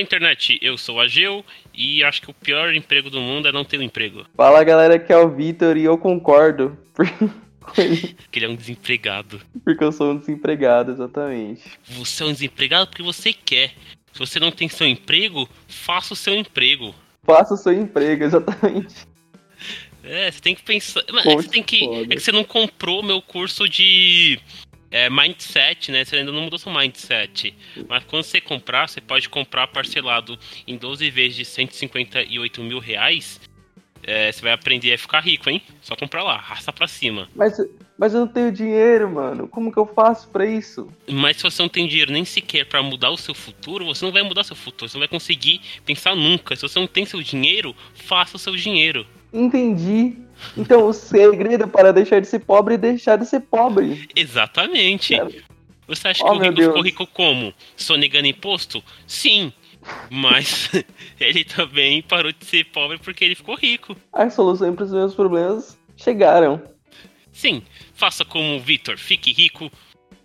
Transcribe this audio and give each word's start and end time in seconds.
Internet, 0.00 0.58
eu 0.62 0.76
sou 0.76 1.00
a 1.00 1.06
Geu 1.06 1.44
e 1.74 2.02
acho 2.02 2.22
que 2.22 2.30
o 2.30 2.34
pior 2.34 2.74
emprego 2.74 3.10
do 3.10 3.20
mundo 3.20 3.48
é 3.48 3.52
não 3.52 3.64
ter 3.64 3.78
um 3.78 3.82
emprego. 3.82 4.26
Fala 4.36 4.64
galera, 4.64 4.98
que 4.98 5.12
é 5.12 5.16
o 5.16 5.28
Vitor 5.28 5.76
e 5.76 5.84
eu 5.84 5.96
concordo. 5.98 6.76
que 8.30 8.38
ele 8.38 8.46
é 8.46 8.48
um 8.48 8.56
desempregado. 8.56 9.40
Porque 9.64 9.82
eu 9.82 9.92
sou 9.92 10.12
um 10.12 10.18
desempregado, 10.18 10.92
exatamente. 10.92 11.62
Você 11.84 12.22
é 12.22 12.26
um 12.26 12.32
desempregado 12.32 12.88
porque 12.88 13.02
você 13.02 13.32
quer. 13.32 13.74
Se 14.12 14.18
você 14.18 14.40
não 14.40 14.50
tem 14.50 14.68
seu 14.68 14.86
emprego, 14.86 15.48
faça 15.68 16.14
o 16.14 16.16
seu 16.16 16.34
emprego. 16.34 16.94
Faça 17.24 17.54
o 17.54 17.56
seu 17.56 17.72
emprego, 17.72 18.24
exatamente. 18.24 19.06
É, 20.02 20.30
você 20.30 20.40
tem 20.40 20.54
que 20.54 20.62
pensar. 20.62 21.02
Mas 21.12 21.26
é 21.26 21.28
que, 21.28 21.42
você 21.42 21.48
tem 21.48 21.62
que... 21.62 21.84
é 21.84 22.06
que 22.06 22.20
você 22.20 22.32
não 22.32 22.42
comprou 22.42 23.02
meu 23.02 23.20
curso 23.20 23.68
de 23.68 24.40
é, 24.90 25.08
mindset, 25.08 25.92
né? 25.92 26.04
Você 26.04 26.16
ainda 26.16 26.32
não 26.32 26.42
mudou 26.42 26.58
seu 26.58 26.72
mindset. 26.72 27.54
Mas 27.88 28.04
quando 28.04 28.24
você 28.24 28.40
comprar, 28.40 28.88
você 28.88 29.00
pode 29.00 29.28
comprar 29.28 29.68
parcelado 29.68 30.38
em 30.66 30.76
12 30.76 31.08
vezes 31.10 31.36
de 31.36 31.44
158 31.44 32.62
mil 32.62 32.78
reais. 32.78 33.40
É, 34.02 34.32
você 34.32 34.40
vai 34.40 34.52
aprender 34.52 34.92
a 34.94 34.98
ficar 34.98 35.20
rico, 35.20 35.48
hein? 35.48 35.62
Só 35.82 35.94
comprar 35.94 36.22
lá, 36.22 36.36
raça 36.36 36.72
pra 36.72 36.88
cima. 36.88 37.28
Mas, 37.36 37.58
mas 37.98 38.14
eu 38.14 38.20
não 38.20 38.26
tenho 38.26 38.50
dinheiro, 38.50 39.10
mano. 39.10 39.46
Como 39.46 39.70
que 39.70 39.78
eu 39.78 39.86
faço 39.86 40.28
pra 40.30 40.46
isso? 40.46 40.88
Mas 41.06 41.36
se 41.36 41.42
você 41.42 41.60
não 41.60 41.68
tem 41.68 41.86
dinheiro 41.86 42.10
nem 42.10 42.24
sequer 42.24 42.64
para 42.64 42.82
mudar 42.82 43.10
o 43.10 43.16
seu 43.16 43.34
futuro, 43.34 43.84
você 43.84 44.04
não 44.04 44.12
vai 44.12 44.22
mudar 44.22 44.42
seu 44.42 44.56
futuro. 44.56 44.90
Você 44.90 44.96
não 44.96 45.02
vai 45.02 45.08
conseguir 45.08 45.60
pensar 45.84 46.16
nunca. 46.16 46.56
Se 46.56 46.62
você 46.62 46.78
não 46.78 46.86
tem 46.86 47.04
seu 47.04 47.22
dinheiro, 47.22 47.76
faça 47.94 48.36
o 48.36 48.40
seu 48.40 48.56
dinheiro. 48.56 49.06
Entendi. 49.32 50.16
Então 50.56 50.86
o 50.86 50.92
segredo 50.92 51.68
para 51.68 51.92
deixar 51.92 52.20
de 52.20 52.26
ser 52.26 52.40
pobre 52.40 52.74
é 52.74 52.78
deixar 52.78 53.16
de 53.16 53.26
ser 53.26 53.40
pobre. 53.40 54.08
Exatamente. 54.14 55.14
Você 55.86 56.08
acha 56.08 56.24
oh, 56.24 56.32
que 56.32 56.36
o 56.36 56.40
rico 56.40 56.54
Deus. 56.54 56.66
ficou 56.68 56.82
rico 56.82 57.06
como? 57.06 57.54
Sonegando 57.76 58.26
imposto? 58.26 58.82
Sim. 59.06 59.52
Mas 60.10 60.70
ele 61.18 61.44
também 61.44 62.02
parou 62.02 62.32
de 62.32 62.44
ser 62.44 62.64
pobre 62.66 62.98
porque 62.98 63.24
ele 63.24 63.34
ficou 63.34 63.56
rico. 63.56 63.96
As 64.12 64.34
soluções 64.34 64.74
para 64.74 64.84
os 64.84 64.92
meus 64.92 65.14
problemas 65.14 65.78
chegaram. 65.96 66.62
Sim, 67.32 67.62
faça 67.94 68.24
como 68.24 68.56
o 68.56 68.60
Victor, 68.60 68.98
fique 68.98 69.32
rico 69.32 69.70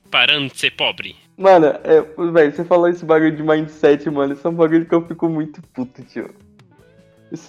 parando 0.09 0.51
de 0.51 0.59
ser 0.59 0.71
pobre. 0.71 1.15
Mano, 1.37 1.67
é, 1.83 2.01
velho, 2.31 2.55
você 2.55 2.63
falou 2.63 2.87
esse 2.87 3.03
bagulho 3.03 3.35
de 3.35 3.43
mindset, 3.43 4.09
mano, 4.09 4.33
isso 4.33 4.47
é 4.47 4.49
um 4.49 4.55
bagulho 4.55 4.85
que 4.85 4.95
eu 4.95 5.05
fico 5.05 5.27
muito 5.27 5.61
puto, 5.73 6.01
tio. 6.03 6.33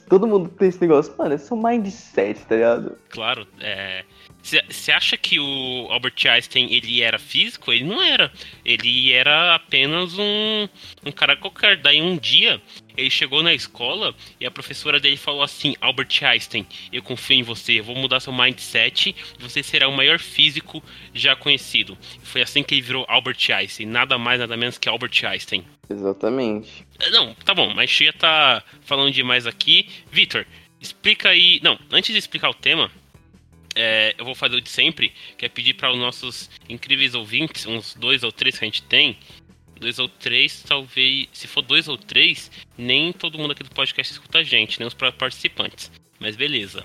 Todo 0.08 0.26
mundo 0.26 0.48
tem 0.48 0.68
esse 0.68 0.80
negócio. 0.80 1.14
Mano, 1.16 1.34
é 1.34 1.38
só 1.38 1.56
mindset, 1.56 2.44
tá 2.46 2.54
ligado? 2.54 2.96
Claro, 3.08 3.46
é. 3.60 4.04
Você 4.46 4.92
acha 4.92 5.16
que 5.16 5.40
o 5.40 5.88
Albert 5.90 6.14
Einstein 6.24 6.72
ele 6.72 7.02
era 7.02 7.18
físico? 7.18 7.72
Ele 7.72 7.82
não 7.82 8.00
era. 8.00 8.32
Ele 8.64 9.12
era 9.12 9.56
apenas 9.56 10.16
um, 10.16 10.68
um 11.04 11.10
cara 11.10 11.36
qualquer. 11.36 11.76
Daí 11.78 12.00
um 12.00 12.16
dia 12.16 12.62
ele 12.96 13.10
chegou 13.10 13.42
na 13.42 13.52
escola 13.52 14.14
e 14.40 14.46
a 14.46 14.50
professora 14.50 15.00
dele 15.00 15.16
falou 15.16 15.42
assim: 15.42 15.74
Albert 15.80 16.22
Einstein, 16.22 16.64
eu 16.92 17.02
confio 17.02 17.38
em 17.38 17.42
você, 17.42 17.80
eu 17.80 17.84
vou 17.84 17.96
mudar 17.96 18.20
seu 18.20 18.32
mindset 18.32 19.16
você 19.38 19.62
será 19.62 19.88
o 19.88 19.96
maior 19.96 20.18
físico 20.18 20.82
já 21.12 21.34
conhecido. 21.34 21.98
Foi 22.22 22.40
assim 22.40 22.62
que 22.62 22.74
ele 22.74 22.82
virou 22.82 23.04
Albert 23.08 23.50
Einstein, 23.50 23.86
nada 23.86 24.16
mais, 24.16 24.38
nada 24.38 24.56
menos 24.56 24.78
que 24.78 24.88
Albert 24.88 25.24
Einstein. 25.24 25.64
Exatamente. 25.90 26.86
É, 27.00 27.10
não, 27.10 27.34
tá 27.34 27.54
bom, 27.54 27.72
mas 27.74 27.90
Chia 27.90 28.12
tá 28.12 28.62
falando 28.82 29.12
demais 29.12 29.46
aqui. 29.46 29.88
Vitor, 30.10 30.46
explica 30.80 31.30
aí. 31.30 31.60
Não, 31.62 31.78
antes 31.90 32.12
de 32.12 32.18
explicar 32.18 32.50
o 32.50 32.54
tema 32.54 32.90
é, 33.76 34.14
eu 34.16 34.24
vou 34.24 34.34
fazer 34.34 34.56
o 34.56 34.60
de 34.60 34.70
sempre, 34.70 35.12
que 35.36 35.44
é 35.44 35.48
pedir 35.48 35.74
para 35.74 35.92
os 35.92 35.98
nossos 35.98 36.50
incríveis 36.68 37.14
ouvintes, 37.14 37.66
uns 37.66 37.94
dois 37.94 38.22
ou 38.22 38.32
três 38.32 38.58
que 38.58 38.64
a 38.64 38.68
gente 38.68 38.82
tem, 38.82 39.18
dois 39.78 39.98
ou 39.98 40.08
três, 40.08 40.64
talvez, 40.66 41.28
se 41.32 41.46
for 41.46 41.62
dois 41.62 41.86
ou 41.86 41.98
três, 41.98 42.50
nem 42.76 43.12
todo 43.12 43.38
mundo 43.38 43.52
aqui 43.52 43.62
do 43.62 43.70
podcast 43.70 44.12
escuta 44.12 44.38
a 44.38 44.42
gente, 44.42 44.80
nem 44.80 44.88
os 44.88 44.94
participantes. 44.94 45.92
Mas 46.18 46.34
beleza. 46.34 46.82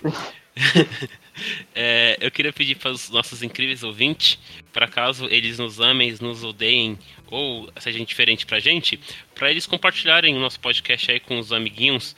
é, 1.73 2.17
eu 2.19 2.29
queria 2.29 2.51
pedir 2.51 2.75
para 2.75 2.91
os 2.91 3.09
nossos 3.09 3.41
incríveis 3.41 3.83
ouvintes, 3.83 4.37
para 4.73 4.87
caso 4.87 5.25
eles 5.27 5.57
nos 5.57 5.79
amem, 5.79 6.13
nos 6.19 6.43
odeiem 6.43 6.99
ou 7.27 7.71
seja 7.79 8.03
diferente 8.03 8.45
pra 8.45 8.59
gente, 8.59 8.99
para 9.33 9.49
eles 9.49 9.65
compartilharem 9.65 10.35
o 10.35 10.39
nosso 10.39 10.59
podcast 10.59 11.09
aí 11.09 11.21
com 11.21 11.39
os 11.39 11.53
amiguinhos, 11.53 12.13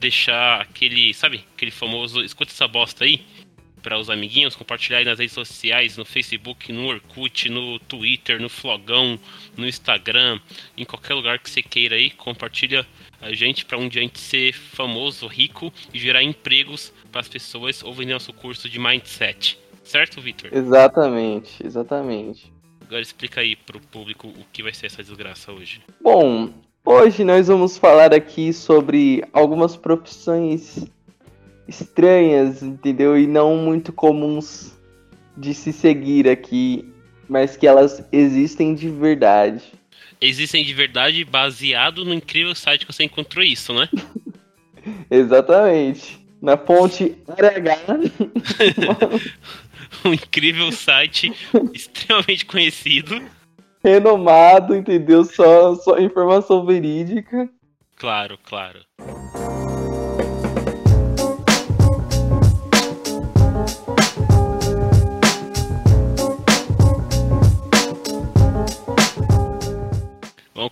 deixar 0.00 0.62
aquele, 0.62 1.12
sabe, 1.12 1.44
aquele 1.54 1.70
famoso 1.70 2.22
escuta 2.22 2.50
essa 2.50 2.66
bosta 2.66 3.04
aí, 3.04 3.26
para 3.82 3.98
os 3.98 4.10
amiguinhos, 4.10 4.56
compartilhar 4.56 4.98
aí 4.98 5.04
nas 5.04 5.18
redes 5.18 5.34
sociais, 5.34 5.96
no 5.96 6.04
Facebook, 6.04 6.72
no 6.72 6.86
Orkut, 6.86 7.48
no 7.48 7.78
Twitter, 7.78 8.40
no 8.40 8.48
Flogão, 8.48 9.18
no 9.56 9.66
Instagram, 9.66 10.40
em 10.76 10.84
qualquer 10.84 11.14
lugar 11.14 11.38
que 11.38 11.50
você 11.50 11.62
queira 11.62 11.96
aí, 11.96 12.10
compartilha 12.10 12.86
a 13.20 13.32
gente 13.32 13.64
para 13.64 13.78
um 13.78 13.88
dia 13.88 14.00
a 14.00 14.04
gente 14.04 14.20
ser 14.20 14.52
famoso, 14.52 15.26
rico 15.26 15.72
e 15.92 15.98
gerar 15.98 16.22
empregos 16.22 16.92
para 17.10 17.20
as 17.20 17.28
pessoas 17.28 17.82
ouvindo 17.82 18.12
nosso 18.12 18.32
curso 18.32 18.68
de 18.68 18.78
mindset. 18.78 19.58
Certo, 19.82 20.20
Victor? 20.20 20.50
Exatamente, 20.52 21.64
exatamente. 21.64 22.52
Agora 22.84 23.02
explica 23.02 23.40
aí 23.40 23.56
para 23.56 23.76
o 23.76 23.80
público 23.80 24.28
o 24.28 24.44
que 24.52 24.62
vai 24.62 24.72
ser 24.72 24.86
essa 24.86 25.02
desgraça 25.02 25.52
hoje. 25.52 25.82
Bom, 26.00 26.50
hoje 26.84 27.24
nós 27.24 27.48
vamos 27.48 27.76
falar 27.76 28.14
aqui 28.14 28.52
sobre 28.52 29.24
algumas 29.32 29.76
profissões 29.76 30.86
estranhas, 31.68 32.62
entendeu? 32.62 33.18
E 33.18 33.26
não 33.26 33.56
muito 33.56 33.92
comuns 33.92 34.72
de 35.36 35.52
se 35.54 35.72
seguir 35.72 36.28
aqui, 36.28 36.88
mas 37.28 37.56
que 37.56 37.66
elas 37.66 38.02
existem 38.10 38.74
de 38.74 38.88
verdade. 38.88 39.62
Existem 40.20 40.64
de 40.64 40.74
verdade 40.74 41.24
baseado 41.24 42.04
no 42.04 42.12
incrível 42.14 42.54
site 42.54 42.86
que 42.86 42.92
você 42.92 43.04
encontrou 43.04 43.44
isso, 43.44 43.72
né? 43.72 43.88
Exatamente. 45.10 46.18
Na 46.40 46.56
fonte 46.56 47.16
RH. 47.36 47.78
um 50.04 50.12
incrível 50.12 50.72
site 50.72 51.32
extremamente 51.72 52.46
conhecido. 52.46 53.20
Renomado, 53.82 54.74
entendeu? 54.74 55.24
Só, 55.24 55.74
só 55.76 55.98
informação 55.98 56.64
verídica. 56.64 57.48
Claro, 57.96 58.38
claro. 58.44 58.80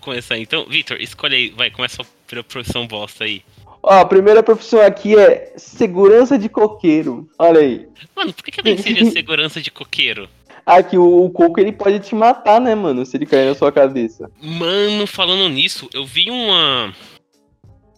Começar 0.06 0.38
então. 0.38 0.64
Vitor, 0.66 1.00
escolhe 1.00 1.34
aí, 1.34 1.50
vai, 1.50 1.70
começa 1.70 2.02
a 2.02 2.42
profissão 2.44 2.86
bosta 2.86 3.24
aí. 3.24 3.42
Ó, 3.82 4.00
a 4.00 4.04
primeira 4.04 4.42
profissão 4.42 4.80
aqui 4.80 5.18
é 5.18 5.52
segurança 5.56 6.38
de 6.38 6.48
coqueiro. 6.48 7.28
Olha 7.38 7.60
aí. 7.60 7.88
Mano, 8.14 8.32
por 8.32 8.44
que, 8.44 8.52
que 8.52 8.60
alguém 8.60 8.78
seria 8.78 9.04
segurança 9.10 9.60
de 9.60 9.70
coqueiro? 9.70 10.28
Ah, 10.64 10.82
que 10.82 10.96
o, 10.96 11.24
o, 11.24 11.30
coco 11.30 11.60
ele 11.60 11.72
pode 11.72 12.00
te 12.00 12.14
matar, 12.14 12.60
né, 12.60 12.74
mano? 12.74 13.04
Se 13.04 13.16
ele 13.16 13.26
cair 13.26 13.46
na 13.46 13.54
sua 13.54 13.70
cabeça. 13.70 14.30
Mano, 14.40 15.06
falando 15.06 15.48
nisso, 15.48 15.88
eu 15.92 16.04
vi 16.04 16.30
uma. 16.30 16.92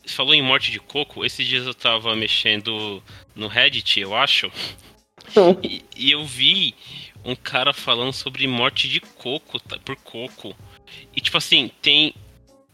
Você 0.05 0.15
falou 0.15 0.35
em 0.35 0.43
morte 0.43 0.71
de 0.71 0.81
coco. 0.81 1.25
Esses 1.25 1.47
dias 1.47 1.67
eu 1.67 1.75
tava 1.75 2.15
mexendo 2.17 3.03
no 3.35 3.49
Reddit, 3.49 4.01
eu 4.01 4.15
acho. 4.15 4.51
e, 5.63 5.83
e 5.97 6.11
eu 6.11 6.25
vi 6.25 6.75
um 7.25 7.35
cara 7.35 7.73
falando 7.73 8.13
sobre 8.13 8.47
morte 8.47 8.89
de 8.89 9.01
coco, 9.01 9.59
tá, 9.61 9.79
por 9.83 9.97
coco. 9.97 10.55
E, 11.15 11.21
tipo 11.21 11.37
assim, 11.37 11.71
tem. 11.83 12.15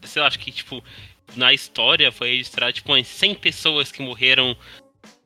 Sei 0.02 0.20
lá, 0.20 0.28
acho 0.28 0.38
que, 0.38 0.52
tipo, 0.52 0.82
na 1.36 1.52
história 1.52 2.12
foi 2.12 2.30
registrado, 2.30 2.72
tipo, 2.72 2.93
umas 2.93 3.06
100 3.06 3.34
pessoas 3.37 3.90
que 3.90 4.02
morreram 4.02 4.56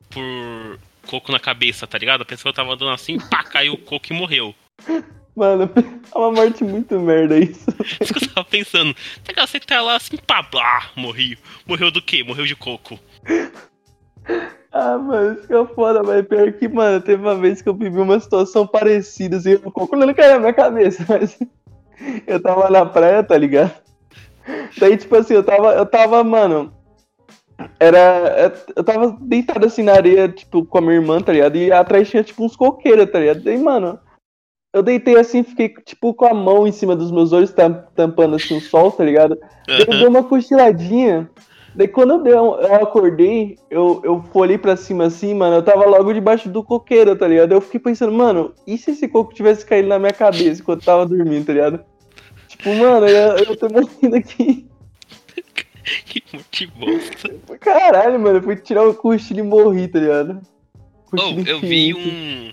por 0.09 0.79
coco 1.05 1.31
na 1.31 1.39
cabeça, 1.39 1.87
tá 1.87 1.97
ligado? 1.97 2.21
A 2.21 2.25
pessoa 2.25 2.53
tava 2.53 2.73
andando 2.73 2.91
assim, 2.91 3.17
pá, 3.17 3.43
caiu 3.43 3.73
o 3.73 3.77
coco 3.77 4.07
e 4.09 4.13
morreu. 4.13 4.55
Mano, 5.35 5.69
é 5.75 6.17
uma 6.17 6.31
morte 6.31 6.63
muito 6.63 6.99
merda 6.99 7.37
isso. 7.37 7.65
Isso 8.01 8.13
que 8.13 8.25
eu 8.25 8.33
tava 8.33 8.45
pensando. 8.45 8.95
Legal, 9.27 9.47
você 9.47 9.59
tá 9.59 9.81
lá 9.81 9.95
assim, 9.95 10.17
pá, 10.17 10.41
blá, 10.41 10.91
morreu. 10.95 11.37
Morreu 11.65 11.91
do 11.91 12.01
quê? 12.01 12.23
Morreu 12.23 12.45
de 12.45 12.55
coco. 12.55 12.99
Ah, 14.71 14.97
mano, 14.97 15.33
isso 15.33 15.47
que 15.47 15.53
é 15.53 15.65
foda, 15.65 16.03
mas 16.03 16.27
pior 16.27 16.51
que, 16.53 16.67
mano, 16.67 17.01
teve 17.01 17.23
uma 17.23 17.35
vez 17.35 17.61
que 17.61 17.69
eu 17.69 17.73
vivi 17.73 17.99
uma 17.99 18.19
situação 18.19 18.67
parecida, 18.67 19.37
assim, 19.37 19.55
o 19.63 19.71
coco 19.71 19.95
não 19.95 20.13
caiu 20.13 20.33
na 20.33 20.39
minha 20.39 20.53
cabeça, 20.53 21.03
mas 21.09 21.39
eu 22.27 22.41
tava 22.41 22.69
na 22.69 22.85
praia, 22.85 23.23
tá 23.23 23.37
ligado? 23.37 23.73
Daí, 24.77 24.97
tipo 24.97 25.15
assim, 25.15 25.33
eu 25.33 25.43
tava, 25.43 25.73
eu 25.73 25.85
tava, 25.85 26.23
mano. 26.23 26.73
Era. 27.79 28.53
Eu 28.75 28.83
tava 28.83 29.17
deitado 29.21 29.65
assim 29.65 29.83
na 29.83 29.93
areia, 29.93 30.29
tipo, 30.29 30.65
com 30.65 30.77
a 30.77 30.81
minha 30.81 30.95
irmã, 30.95 31.21
tá 31.21 31.33
ligado? 31.33 31.57
E 31.57 31.71
atrás 31.71 32.09
tinha, 32.09 32.23
tipo, 32.23 32.43
uns 32.43 32.55
coqueiros, 32.55 33.11
tá 33.11 33.19
ligado? 33.19 33.43
Daí, 33.43 33.57
mano. 33.57 33.99
Eu 34.71 34.83
deitei 34.83 35.17
assim, 35.17 35.43
fiquei, 35.43 35.69
tipo, 35.69 36.13
com 36.13 36.25
a 36.25 36.33
mão 36.33 36.67
em 36.67 36.71
cima 36.71 36.95
dos 36.95 37.11
meus 37.11 37.33
olhos, 37.33 37.51
tampando 37.95 38.35
assim 38.35 38.57
o 38.57 38.61
sol, 38.61 38.91
tá 38.91 39.03
ligado? 39.03 39.35
Daí 39.65 39.79
eu 39.79 39.85
dei 39.85 40.07
uma 40.07 40.23
cochiladinha. 40.23 41.27
Daí 41.75 41.87
quando 41.87 42.11
eu, 42.11 42.23
dei, 42.23 42.33
eu 42.33 42.75
acordei, 42.75 43.57
eu, 43.69 44.01
eu 44.03 44.23
olhei 44.33 44.57
pra 44.57 44.75
cima 44.75 45.05
assim, 45.05 45.33
mano, 45.33 45.57
eu 45.57 45.63
tava 45.63 45.85
logo 45.85 46.13
debaixo 46.13 46.49
do 46.49 46.63
coqueiro, 46.63 47.15
tá 47.15 47.27
ligado? 47.27 47.51
Eu 47.51 47.61
fiquei 47.61 47.79
pensando, 47.79 48.11
mano, 48.11 48.53
e 48.65 48.77
se 48.77 48.91
esse 48.91 49.07
coco 49.07 49.33
tivesse 49.33 49.65
caído 49.65 49.87
na 49.87 49.99
minha 49.99 50.13
cabeça 50.13 50.61
enquanto 50.61 50.81
eu 50.81 50.85
tava 50.85 51.05
dormindo, 51.05 51.45
tá 51.45 51.53
ligado? 51.53 51.79
Tipo, 52.47 52.73
mano, 52.75 53.07
eu, 53.07 53.37
eu 53.37 53.55
tô 53.55 53.69
morrendo 53.69 54.15
aqui. 54.15 54.67
que 56.51 56.67
bosta. 56.67 57.33
Caralho, 57.59 58.19
mano, 58.19 58.37
eu 58.37 58.43
fui 58.43 58.55
tirar 58.55 58.87
o 58.87 58.93
cochilo 58.93 59.39
e 59.39 59.43
morri, 59.43 59.87
tá 59.87 59.99
ligado? 59.99 60.41
Oh, 61.11 61.49
eu 61.49 61.59
vi 61.59 61.93
um. 61.93 62.51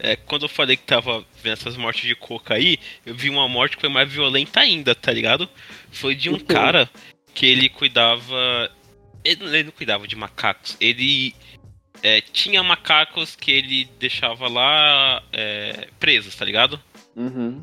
é, 0.00 0.16
quando 0.16 0.42
eu 0.42 0.48
falei 0.48 0.76
que 0.76 0.84
tava 0.84 1.24
vendo 1.42 1.52
essas 1.52 1.76
mortes 1.76 2.06
de 2.06 2.14
coca 2.14 2.54
aí, 2.54 2.78
eu 3.04 3.14
vi 3.14 3.28
uma 3.28 3.48
morte 3.48 3.76
que 3.76 3.82
foi 3.82 3.90
mais 3.90 4.10
violenta 4.10 4.60
ainda, 4.60 4.94
tá 4.94 5.12
ligado? 5.12 5.48
Foi 5.90 6.14
de 6.14 6.30
um 6.30 6.34
O 6.34 6.38
quê? 6.38 6.54
Que 7.34 7.46
ele 7.46 7.68
cuidava. 7.68 8.70
Ele, 9.24 9.44
ele 9.44 9.64
não 9.64 9.72
cuidava 9.72 10.06
de 10.06 10.16
macacos, 10.16 10.76
ele 10.80 11.34
é, 12.02 12.20
tinha 12.20 12.62
macacos 12.62 13.36
que 13.36 13.50
ele 13.52 13.88
deixava 13.98 14.48
lá 14.48 15.22
é, 15.32 15.88
presos, 16.00 16.34
tá 16.34 16.44
ligado? 16.44 16.80
Uhum. 17.14 17.62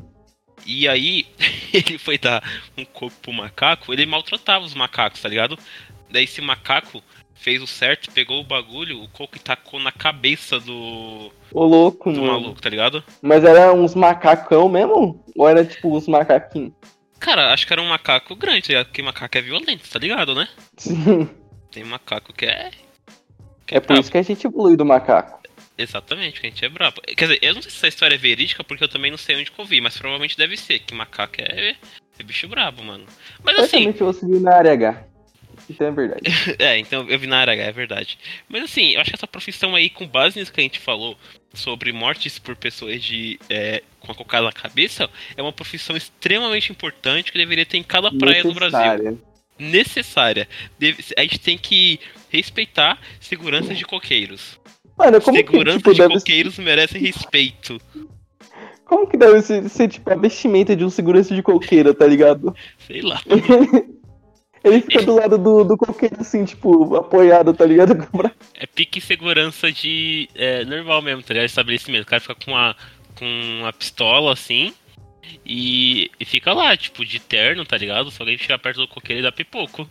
E 0.66 0.88
aí, 0.88 1.26
ele 1.72 1.98
foi 1.98 2.16
dar 2.18 2.42
um 2.76 2.84
corpo 2.84 3.16
pro 3.20 3.32
macaco, 3.32 3.92
ele 3.92 4.06
maltratava 4.06 4.64
os 4.64 4.74
macacos, 4.74 5.20
tá 5.20 5.28
ligado? 5.28 5.58
Daí 6.10 6.24
esse 6.24 6.40
macaco 6.40 7.02
fez 7.34 7.62
o 7.62 7.66
certo, 7.66 8.10
pegou 8.12 8.40
o 8.40 8.44
bagulho, 8.44 9.02
o 9.02 9.08
coco 9.08 9.36
e 9.36 9.40
tacou 9.40 9.80
na 9.80 9.92
cabeça 9.92 10.60
do, 10.60 11.32
Ô 11.52 11.64
louco, 11.64 12.12
do 12.12 12.20
mano. 12.20 12.32
maluco, 12.32 12.60
tá 12.60 12.68
ligado? 12.68 13.02
Mas 13.22 13.44
era 13.44 13.72
uns 13.72 13.94
macacão 13.94 14.68
mesmo? 14.68 15.22
Ou 15.36 15.48
era 15.48 15.64
tipo 15.64 15.96
uns 15.96 16.06
macaquinhos? 16.06 16.72
Cara, 17.20 17.52
acho 17.52 17.66
que 17.66 17.72
era 17.72 17.82
um 17.82 17.88
macaco 17.88 18.34
grande, 18.34 18.72
tá? 18.72 18.84
Porque 18.84 19.02
macaco 19.02 19.36
é 19.38 19.42
violento, 19.42 19.88
tá 19.88 19.98
ligado, 19.98 20.34
né? 20.34 20.48
Sim. 20.76 21.28
Tem 21.70 21.84
macaco 21.84 22.32
que 22.32 22.46
é. 22.46 22.70
Que 23.66 23.76
É 23.76 23.80
por 23.80 23.88
brabo. 23.88 24.00
isso 24.00 24.10
que 24.10 24.18
a 24.18 24.22
gente 24.22 24.46
evoluiu 24.46 24.76
do 24.76 24.84
macaco. 24.84 25.38
Exatamente, 25.78 26.40
que 26.40 26.46
a 26.46 26.50
gente 26.50 26.64
é 26.64 26.68
brabo. 26.68 27.00
Quer 27.02 27.26
dizer, 27.26 27.38
eu 27.42 27.54
não 27.54 27.62
sei 27.62 27.70
se 27.70 27.76
essa 27.76 27.88
história 27.88 28.14
é 28.14 28.18
verídica, 28.18 28.64
porque 28.64 28.82
eu 28.84 28.88
também 28.88 29.10
não 29.10 29.18
sei 29.18 29.36
onde 29.36 29.50
que 29.50 29.58
eu 29.60 29.64
vi, 29.64 29.80
mas 29.80 29.96
provavelmente 29.96 30.36
deve 30.36 30.56
ser, 30.56 30.80
que 30.80 30.94
macaco 30.94 31.34
é, 31.38 31.76
é 32.18 32.22
bicho 32.22 32.48
brabo, 32.48 32.82
mano. 32.82 33.04
Mas 33.42 33.58
assim, 33.58 33.84
Certamente 33.84 34.02
você 34.02 34.26
viu 34.26 34.40
na 34.40 34.54
área 34.56 34.72
H. 34.72 35.04
Então 35.70 35.86
é 35.86 35.90
verdade. 35.92 36.22
É, 36.58 36.78
então 36.78 37.08
eu 37.08 37.18
vi 37.18 37.26
na 37.26 37.38
área 37.38 37.52
H, 37.52 37.62
é 37.62 37.72
verdade. 37.72 38.18
Mas 38.48 38.64
assim, 38.64 38.90
eu 38.94 39.00
acho 39.00 39.10
que 39.10 39.16
essa 39.16 39.26
profissão 39.26 39.74
aí, 39.74 39.88
com 39.88 40.06
base 40.06 40.38
nisso 40.38 40.52
que 40.52 40.60
a 40.60 40.62
gente 40.64 40.78
falou 40.78 41.16
sobre 41.54 41.92
mortes 41.92 42.38
por 42.38 42.56
pessoas 42.56 43.02
de 43.02 43.38
é, 43.48 43.82
com 44.00 44.12
a 44.12 44.14
cocada 44.14 44.44
na 44.46 44.52
cabeça, 44.52 45.08
é 45.36 45.42
uma 45.42 45.52
profissão 45.52 45.96
extremamente 45.96 46.70
importante 46.72 47.30
que 47.32 47.38
deveria 47.38 47.64
ter 47.66 47.76
em 47.78 47.82
cada 47.82 48.10
praia 48.12 48.42
do 48.42 48.52
Brasil. 48.54 49.18
Necessária. 49.58 50.48
Deve- 50.78 51.04
a 51.16 51.22
gente 51.22 51.38
tem 51.38 51.58
que 51.58 52.00
respeitar 52.30 52.98
segurança 53.20 53.74
de 53.74 53.84
coqueiros. 53.84 54.58
Mano, 54.96 55.20
como 55.20 55.36
que, 55.36 55.44
segurança 55.44 55.78
tipo, 55.78 55.94
de 55.94 56.08
coqueiros 56.08 56.58
merecem 56.58 57.00
respeito. 57.00 57.80
como 58.84 59.06
que 59.06 59.16
deve 59.16 59.40
ser, 59.42 59.68
ser, 59.68 59.88
tipo, 59.88 60.10
a 60.10 60.14
vestimenta 60.16 60.74
de 60.74 60.84
um 60.84 60.90
segurança 60.90 61.34
de 61.34 61.42
coqueiro, 61.42 61.92
tá 61.94 62.06
ligado? 62.06 62.54
Sei 62.86 63.02
lá. 63.02 63.20
Ele 64.62 64.80
fica 64.82 65.02
do 65.02 65.14
lado 65.14 65.38
do, 65.38 65.64
do 65.64 65.76
coqueiro, 65.76 66.16
assim, 66.20 66.44
tipo, 66.44 66.94
apoiado, 66.94 67.54
tá 67.54 67.64
ligado? 67.64 67.96
O 68.12 68.30
É 68.54 68.66
pique 68.66 69.00
segurança 69.00 69.72
de. 69.72 70.28
É, 70.34 70.64
normal 70.64 71.00
mesmo, 71.00 71.22
tá 71.22 71.32
ligado? 71.32 71.46
Estabelecimento. 71.46 72.02
O 72.02 72.06
cara 72.06 72.20
fica 72.20 72.34
com 72.34 72.50
uma, 72.50 72.76
com 73.18 73.24
uma 73.60 73.72
pistola 73.72 74.32
assim. 74.32 74.72
E, 75.46 76.10
e 76.18 76.24
fica 76.24 76.52
lá, 76.52 76.76
tipo, 76.76 77.04
de 77.04 77.18
terno, 77.20 77.64
tá 77.64 77.76
ligado? 77.76 78.10
Se 78.10 78.20
alguém 78.20 78.36
chegar 78.36 78.58
perto 78.58 78.80
do 78.80 78.88
coqueiro, 78.88 79.20
ele 79.20 79.28
dá 79.28 79.32
pipoco. 79.32 79.88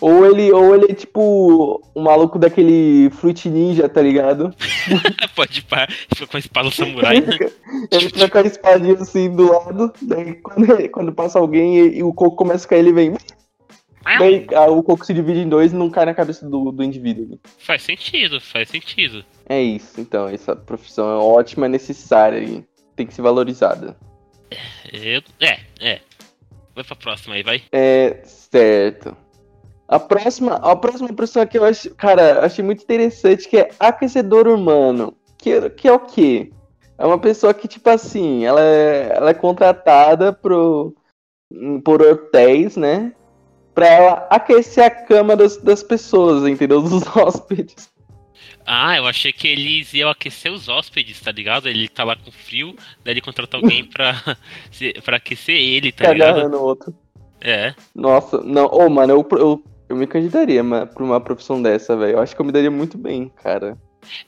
Ou 0.00 0.26
ele, 0.26 0.52
ou 0.52 0.74
ele 0.74 0.90
é 0.90 0.94
tipo 0.94 1.80
um 1.94 2.02
maluco 2.02 2.38
daquele 2.38 3.08
Fruit 3.10 3.48
Ninja, 3.48 3.88
tá 3.88 4.02
ligado? 4.02 4.52
Pode 5.36 5.62
pá, 5.62 5.86
fica 5.88 6.26
com 6.26 6.36
a 6.36 6.40
espada 6.40 6.70
samurai, 6.70 7.20
né? 7.20 7.38
Ele 7.90 8.08
fica 8.10 8.28
com 8.28 8.38
a 8.38 8.42
espadinha 8.42 8.94
assim 8.94 9.30
do 9.34 9.52
lado, 9.52 9.92
daí 10.02 10.34
quando, 10.34 10.90
quando 10.90 11.12
passa 11.12 11.38
alguém 11.38 11.78
e, 11.78 11.98
e 11.98 12.02
o 12.02 12.12
coco 12.12 12.36
começa 12.36 12.66
a 12.66 12.68
cair, 12.68 12.80
ele 12.80 12.92
vem. 12.92 13.14
Daí 14.18 14.46
ah, 14.54 14.70
o 14.70 14.82
coco 14.82 15.04
se 15.04 15.14
divide 15.14 15.40
em 15.40 15.48
dois 15.48 15.72
e 15.72 15.76
não 15.76 15.88
cai 15.90 16.04
na 16.04 16.14
cabeça 16.14 16.48
do, 16.48 16.70
do 16.70 16.82
indivíduo. 16.82 17.38
Faz 17.58 17.82
sentido, 17.82 18.40
faz 18.40 18.68
sentido. 18.68 19.24
É 19.48 19.60
isso, 19.60 20.00
então, 20.00 20.28
essa 20.28 20.54
profissão 20.54 21.08
é 21.10 21.16
ótima, 21.22 21.66
é 21.66 21.68
necessária 21.68 22.38
e 22.38 22.64
tem 22.94 23.06
que 23.06 23.14
ser 23.14 23.22
valorizada. 23.22 23.96
Eu- 24.92 25.22
é, 25.40 25.60
é. 25.80 26.00
Vai 26.74 26.84
pra 26.84 26.96
próxima 26.96 27.34
aí, 27.34 27.42
vai. 27.42 27.62
É 27.72 28.20
certo. 28.24 29.16
A 29.86 29.98
próxima, 30.00 30.54
a 30.54 30.74
próxima 30.74 31.12
profissão 31.12 31.46
que 31.46 31.58
eu 31.58 31.64
acho, 31.64 31.94
cara, 31.94 32.44
achei 32.44 32.64
muito 32.64 32.82
interessante 32.82 33.48
que 33.48 33.58
é 33.58 33.70
aquecedor 33.78 34.48
humano. 34.48 35.16
Que, 35.38 35.68
que 35.70 35.86
é 35.86 35.92
o 35.92 36.00
quê? 36.00 36.50
É 36.96 37.04
uma 37.04 37.18
pessoa 37.18 37.52
que, 37.52 37.68
tipo 37.68 37.88
assim, 37.90 38.44
ela 38.44 38.60
é, 38.62 39.12
ela 39.14 39.30
é 39.30 39.34
contratada 39.34 40.32
pro, 40.32 40.94
por 41.84 42.00
hotéis, 42.00 42.76
né? 42.76 43.12
Pra 43.74 43.86
ela 43.86 44.26
aquecer 44.30 44.84
a 44.84 44.90
cama 44.90 45.34
das, 45.34 45.56
das 45.56 45.82
pessoas, 45.82 46.46
entendeu? 46.48 46.80
Dos 46.80 47.04
hóspedes. 47.16 47.92
Ah, 48.66 48.96
eu 48.96 49.06
achei 49.06 49.32
que 49.32 49.48
eles 49.48 49.92
iam 49.92 50.08
aquecer 50.08 50.50
os 50.50 50.68
hóspedes, 50.68 51.20
tá 51.20 51.30
ligado? 51.30 51.68
Ele 51.68 51.88
tá 51.88 52.02
lá 52.02 52.16
com 52.16 52.30
frio, 52.30 52.74
daí 53.04 53.14
ele 53.14 53.20
contrata 53.20 53.56
alguém 53.56 53.84
pra, 53.88 54.14
pra 55.04 55.16
aquecer 55.16 55.56
ele, 55.56 55.92
tá 55.92 56.12
ligado? 56.12 56.38
Agarrando 56.38 56.56
o 56.56 56.62
outro. 56.62 56.94
É. 57.40 57.74
Nossa, 57.94 58.40
não, 58.42 58.66
ô, 58.66 58.88
mano, 58.88 59.12
eu, 59.12 59.38
eu, 59.38 59.64
eu 59.88 59.96
me 59.96 60.06
candidaria 60.06 60.62
pra 60.64 61.04
uma 61.04 61.20
profissão 61.20 61.60
dessa, 61.60 61.94
velho. 61.94 62.12
Eu 62.12 62.20
acho 62.20 62.34
que 62.34 62.40
eu 62.40 62.46
me 62.46 62.52
daria 62.52 62.70
muito 62.70 62.96
bem, 62.96 63.30
cara. 63.42 63.76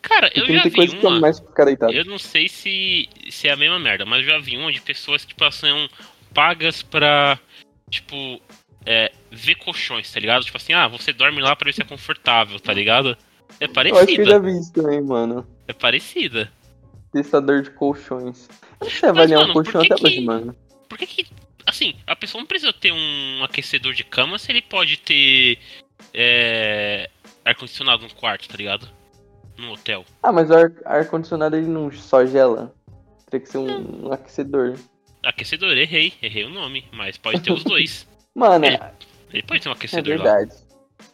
Cara, 0.03 0.31
eu 0.35 0.47
já 0.47 0.65
vi 0.65 0.97
é 1.03 1.07
uma. 1.07 1.21
mais 1.21 1.41
pra 1.41 1.49
ficar 1.49 1.65
deitado. 1.65 1.93
Eu 1.93 2.05
não 2.05 2.19
sei 2.19 2.49
se, 2.49 3.09
se 3.31 3.49
é 3.49 3.53
a 3.53 3.57
mesma 3.57 3.79
merda, 3.79 4.05
mas 4.05 4.23
eu 4.23 4.33
já 4.33 4.39
vi 4.39 4.57
uma 4.57 4.73
de 4.73 4.81
pessoas 4.81 5.25
que 5.25 5.35
tipo, 5.35 5.51
são 5.51 5.89
pagas 6.35 6.83
pra, 6.83 7.39
tipo, 7.91 8.41
é, 8.85 9.13
ver 9.37 9.55
colchões, 9.57 10.11
tá 10.11 10.19
ligado? 10.21 10.45
Tipo 10.45 10.57
assim, 10.57 10.73
ah, 10.73 10.89
você 10.89 11.13
dorme 11.13 11.41
lá 11.41 11.55
pra 11.55 11.67
ver 11.67 11.73
se 11.75 11.83
é 11.83 11.85
confortável, 11.85 12.59
tá 12.59 12.73
ligado? 12.73 13.17
É 13.61 13.67
Eu 13.67 13.97
acho 13.97 14.07
que 14.07 14.21
eu 14.21 14.25
já 14.27 14.33
parecida, 14.33 14.41
vi 14.41 14.59
isso 14.59 14.73
também, 14.73 15.01
mano. 15.01 15.47
é 15.69 15.73
parecida. 15.73 16.53
Testador 17.13 17.63
de 17.63 17.71
colchões. 17.71 18.49
Avaliar 19.03 19.41
mano, 19.41 19.51
um 19.51 19.55
colchão 19.55 19.81
até 19.81 19.95
hoje, 19.95 20.21
mano. 20.21 20.55
Por 20.89 20.99
que 20.99 21.07
que, 21.07 21.27
assim, 21.67 21.95
a 22.07 22.15
pessoa 22.17 22.41
não 22.41 22.47
precisa 22.47 22.73
ter 22.73 22.93
um 22.93 23.43
aquecedor 23.45 23.95
de 23.95 24.05
cama 24.05 24.39
se 24.39 24.51
ele 24.53 24.61
pode 24.63 24.97
ter 24.99 25.59
é, 26.13 27.09
ar-condicionado 27.45 28.03
no 28.03 28.15
quarto, 28.15 28.49
tá 28.49 28.57
ligado? 28.57 28.89
No 29.57 29.73
hotel. 29.73 30.05
Ah, 30.23 30.33
mas 30.33 30.51
o 30.51 30.55
ar- 30.55 30.73
ar-condicionado 30.85 31.57
ele 31.57 31.67
não 31.67 31.91
só 31.91 32.27
gela. 32.27 32.75
Teria 33.31 33.45
que 33.47 33.51
ser 33.51 33.59
um, 33.59 34.07
um 34.09 34.13
aquecedor. 34.13 34.77
Aquecedor, 35.25 35.77
errei, 35.77 36.13
errei 36.23 36.45
o 36.45 36.51
nome, 36.51 36.85
mas 36.93 37.17
pode 37.17 37.41
ter 37.41 37.53
os 37.53 37.65
dois. 37.65 38.07
Mano, 38.37 38.67
é, 38.67 38.93
Ele 39.33 39.43
pode 39.43 39.61
ter 39.63 39.69
um 39.69 39.73
aquecedor 39.73 40.19
lá. 40.19 40.25
verdade. 40.25 40.55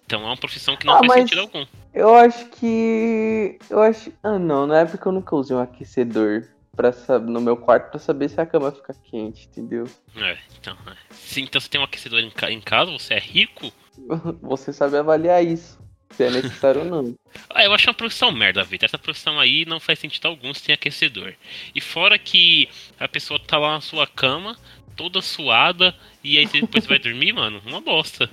Então 0.07 0.23
é 0.23 0.25
uma 0.27 0.37
profissão 0.37 0.77
que 0.77 0.87
não 0.87 0.95
Ah, 0.95 0.99
faz 0.99 1.13
sentido 1.15 1.41
algum. 1.41 1.65
Eu 1.95 2.15
acho 2.15 2.47
que. 2.51 3.59
Eu 3.71 3.81
acho. 3.81 4.13
Ah, 4.23 4.39
não, 4.39 4.67
não 4.67 4.75
é 4.75 4.85
porque 4.85 5.07
eu 5.07 5.13
nunca 5.13 5.35
usei 5.35 5.57
um 5.57 5.61
aquecedor 5.61 6.49
pra, 6.77 6.91
no 7.21 7.41
meu 7.41 7.57
quarto 7.57 7.91
pra 7.91 7.99
saber 7.99 8.29
se 8.29 8.41
a 8.41 8.47
cama 8.47 8.71
fica 8.73 8.95
quente, 9.11 9.47
entendeu? 9.49 9.85
É, 10.17 10.39
então, 10.59 10.77
é. 10.87 10.97
Se 11.15 11.41
então 11.41 11.61
você 11.61 11.69
tem 11.69 11.81
um 11.81 11.85
aquecedor 11.85 12.21
em, 12.21 12.31
ca- 12.31 12.51
em 12.51 12.61
casa, 12.61 12.91
você 12.91 13.15
é 13.15 13.19
rico? 13.19 13.71
Você 14.43 14.73
sabe 14.73 14.97
avaliar 14.97 15.45
isso. 15.45 15.79
Se 16.17 16.25
é 16.25 16.31
necessário 16.31 16.81
ou 16.83 16.87
não. 16.87 17.15
Ah, 17.55 17.65
eu 17.65 17.73
acho 17.73 17.89
uma 17.89 17.95
profissão 17.95 18.31
merda, 18.33 18.63
Vitor. 18.63 18.87
Essa 18.87 18.99
profissão 18.99 19.39
aí 19.39 19.65
não 19.67 19.81
faz 19.81 19.99
sentido 19.99 20.27
algum 20.27 20.53
se 20.55 20.63
tem 20.63 20.75
aquecedor. 20.75 21.35
E 21.75 21.81
fora 21.81 22.19
que 22.19 22.69
a 22.99 23.07
pessoa 23.09 23.39
tá 23.39 23.59
lá 23.59 23.73
na 23.75 23.81
sua 23.81 24.07
cama, 24.07 24.57
toda 24.97 25.21
suada, 25.21 25.95
e 26.23 26.39
aí 26.39 26.47
você 26.47 26.61
depois 26.61 26.87
vai 26.87 26.99
dormir, 26.99 27.33
mano, 27.35 27.61
uma 27.67 27.81
bosta. 27.81 28.29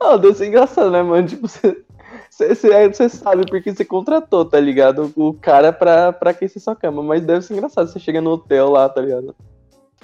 Não, 0.00 0.18
deve 0.18 0.34
ser 0.34 0.48
engraçado, 0.48 0.90
né, 0.90 1.02
mano? 1.02 1.26
Tipo, 1.26 1.48
você. 1.48 1.82
Você, 2.30 3.08
sabe 3.08 3.46
porque 3.46 3.72
você 3.74 3.84
contratou, 3.84 4.44
tá 4.44 4.58
ligado? 4.58 5.12
O 5.16 5.34
cara 5.34 5.72
pra, 5.72 6.12
pra 6.12 6.30
aquecer 6.30 6.60
sua 6.60 6.74
cama. 6.74 7.02
Mas 7.02 7.22
deve 7.22 7.42
ser 7.42 7.54
engraçado. 7.54 7.88
Você 7.88 8.00
chega 8.00 8.20
no 8.20 8.30
hotel 8.30 8.70
lá, 8.70 8.88
tá 8.88 9.00
ligado? 9.00 9.34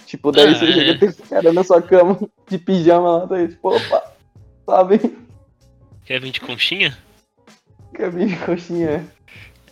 Tipo, 0.07 0.31
daí 0.33 0.49
Ah, 0.49 0.55
você 0.55 0.67
é. 0.67 0.73
chega 0.73 0.99
tem 0.99 1.09
esse 1.09 1.23
cara 1.23 1.53
na 1.53 1.65
sua 1.65 1.81
cama 1.83 2.19
de 2.49 2.59
pijama 2.59 3.19
lá, 3.19 3.27
tá 3.27 3.37
aí, 3.37 3.49
tipo, 3.49 3.75
opa, 3.75 4.13
sabe? 4.67 5.17
Quer 6.05 6.21
vir 6.21 6.31
de 6.31 6.41
conchinha? 6.41 6.97
Caminho 7.97 8.29
de 8.29 8.37
coxinha. 8.45 9.07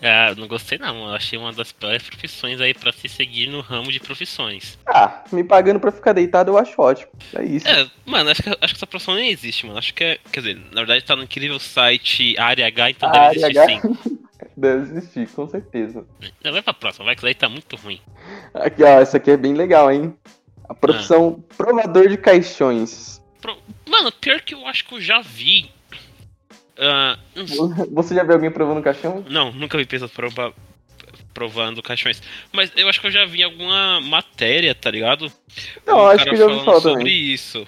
Ah, 0.02 0.34
não 0.36 0.46
gostei 0.46 0.76
não. 0.76 1.08
Eu 1.08 1.14
achei 1.14 1.38
uma 1.38 1.52
das 1.52 1.72
piores 1.72 2.02
profissões 2.02 2.60
aí 2.60 2.74
pra 2.74 2.92
se 2.92 3.08
seguir 3.08 3.46
no 3.48 3.60
ramo 3.60 3.90
de 3.90 4.00
profissões. 4.00 4.78
Ah, 4.86 5.24
me 5.32 5.42
pagando 5.42 5.80
pra 5.80 5.90
ficar 5.92 6.12
deitado 6.12 6.50
eu 6.50 6.58
acho 6.58 6.80
ótimo. 6.80 7.10
É 7.34 7.42
isso. 7.44 7.66
É, 7.66 7.86
mano, 8.04 8.28
acho 8.30 8.42
que, 8.42 8.48
acho 8.50 8.58
que 8.74 8.78
essa 8.78 8.86
profissão 8.86 9.14
nem 9.14 9.30
existe, 9.30 9.64
mano. 9.66 9.78
Acho 9.78 9.94
que 9.94 10.04
é. 10.04 10.18
Quer 10.30 10.40
dizer, 10.40 10.56
na 10.72 10.80
verdade 10.82 11.04
tá 11.04 11.16
no 11.16 11.22
incrível 11.22 11.58
site 11.58 12.38
Área 12.38 12.66
H, 12.66 12.90
então 12.90 13.08
A 13.08 13.12
deve 13.12 13.24
área 13.24 13.36
existir 13.46 13.58
H. 13.58 13.66
sim. 14.02 14.18
Deve 14.56 14.82
existir, 14.98 15.28
com 15.30 15.48
certeza. 15.48 16.06
Não, 16.44 16.52
Vai 16.52 16.62
pra 16.62 16.74
próxima, 16.74 17.04
vai 17.06 17.16
que 17.16 17.22
daí 17.22 17.34
tá 17.34 17.48
muito 17.48 17.74
ruim. 17.74 18.00
Aqui, 18.52 18.84
ó, 18.84 19.00
essa 19.00 19.16
aqui 19.16 19.30
é 19.32 19.36
bem 19.36 19.52
legal, 19.54 19.90
hein? 19.90 20.14
A 20.68 20.74
profissão 20.74 21.42
provador 21.56 22.08
de 22.08 22.16
caixões. 22.16 23.20
Pro- 23.40 23.58
Mano, 23.88 24.12
pior 24.12 24.40
que 24.42 24.54
eu 24.54 24.64
acho 24.66 24.84
que 24.84 24.94
eu 24.94 25.00
já 25.00 25.20
vi. 25.22 25.70
Ah, 26.78 27.18
Você 27.92 28.14
já 28.14 28.22
viu 28.24 28.34
alguém 28.34 28.50
provando 28.50 28.82
caixão? 28.82 29.24
não, 29.28 29.52
nunca 29.52 29.78
vi 29.78 29.84
pessoas 29.86 30.10
prova- 30.10 30.52
provando 31.32 31.82
caixões. 31.82 32.22
Mas 32.52 32.72
eu 32.76 32.88
acho 32.88 33.00
que 33.00 33.06
eu 33.06 33.10
já 33.10 33.24
vi 33.26 33.42
alguma 33.42 34.00
matéria, 34.00 34.74
tá 34.74 34.90
ligado? 34.90 35.30
Não, 35.86 35.98
Um 35.98 36.06
acho 36.06 36.24
que 36.24 36.36
já 36.36 36.46
ouvi 36.46 36.64
falar 36.64 36.80
sobre 36.80 36.98
também. 37.04 37.32
isso. 37.32 37.66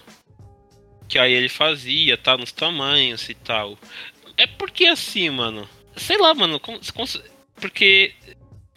Que 1.09 1.19
aí 1.19 1.33
ele 1.33 1.49
fazia, 1.49 2.17
tá? 2.17 2.37
Nos 2.37 2.51
tamanhos 2.53 3.29
e 3.29 3.35
tal. 3.35 3.79
É 4.37 4.47
porque 4.47 4.87
assim, 4.87 5.31
mano. 5.31 5.69
Sei 5.97 6.19
lá, 6.19 6.35
mano. 6.35 6.59
como- 6.61 6.81
como- 6.95 7.09
porque. 7.61 8.13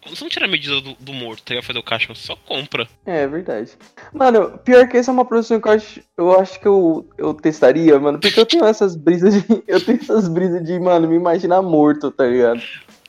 Você 0.09 0.23
não 0.23 0.29
tira 0.29 0.45
a 0.45 0.49
medida 0.49 0.81
do, 0.81 0.93
do 0.99 1.13
morto, 1.13 1.43
tá 1.43 1.53
ligado? 1.53 1.65
Fazer 1.65 1.79
o 1.79 2.15
você 2.15 2.27
só 2.27 2.35
compra. 2.35 2.87
É, 3.05 3.21
é 3.23 3.27
verdade. 3.27 3.71
Mano, 4.13 4.57
pior 4.59 4.87
que 4.87 4.97
essa 4.97 5.11
é 5.11 5.13
uma 5.13 5.25
profissão 5.25 5.59
que 5.59 5.67
eu 5.67 5.71
acho, 5.71 6.01
eu 6.17 6.39
acho 6.39 6.59
que 6.59 6.67
eu, 6.67 7.09
eu 7.17 7.33
testaria, 7.33 7.99
mano. 7.99 8.19
Porque 8.19 8.39
eu 8.39 8.45
tenho 8.45 8.65
essas 8.65 8.95
brisas 8.95 9.33
de. 9.33 9.63
Eu 9.67 9.83
tenho 9.83 9.99
essas 10.01 10.27
brisas 10.27 10.63
de, 10.63 10.79
mano, 10.79 11.07
me 11.07 11.15
imaginar 11.15 11.61
morto, 11.61 12.09
tá 12.11 12.25
ligado? 12.25 12.61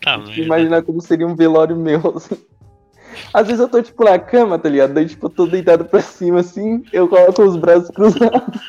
Tá, 0.02 0.18
Me 0.18 0.26
merda. 0.26 0.40
imaginar 0.42 0.82
como 0.82 1.00
seria 1.00 1.26
um 1.26 1.34
velório 1.34 1.76
meu, 1.76 2.14
assim. 2.16 2.36
Às 3.34 3.46
vezes 3.46 3.60
eu 3.60 3.68
tô, 3.68 3.82
tipo, 3.82 4.04
na 4.04 4.18
cama, 4.18 4.58
tá 4.58 4.68
ligado? 4.68 4.94
Daí, 4.94 5.06
tipo, 5.06 5.26
eu 5.26 5.30
tô 5.30 5.46
deitado 5.46 5.84
pra 5.84 6.00
cima, 6.00 6.40
assim, 6.40 6.82
eu 6.92 7.08
coloco 7.08 7.42
os 7.42 7.56
braços 7.56 7.90
cruzados. 7.90 8.60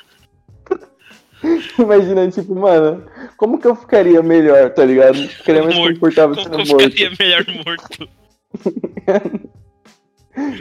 Imaginando, 1.80 2.32
tipo, 2.32 2.54
mano, 2.56 3.04
como 3.38 3.60
que 3.60 3.68
eu 3.68 3.76
ficaria 3.76 4.22
melhor, 4.22 4.70
tá 4.72 4.86
ligado? 4.86 5.16
Ficaria 5.16 5.64
mais 5.64 5.76
Morto. 5.76 5.94
confortável 5.96 6.36
Como 6.36 6.44
sendo 6.44 6.56
que 6.58 6.62
eu 6.62 6.76
morto. 6.76 6.92
ficaria 6.92 7.16
melhor 7.20 7.46
morto? 7.66 8.10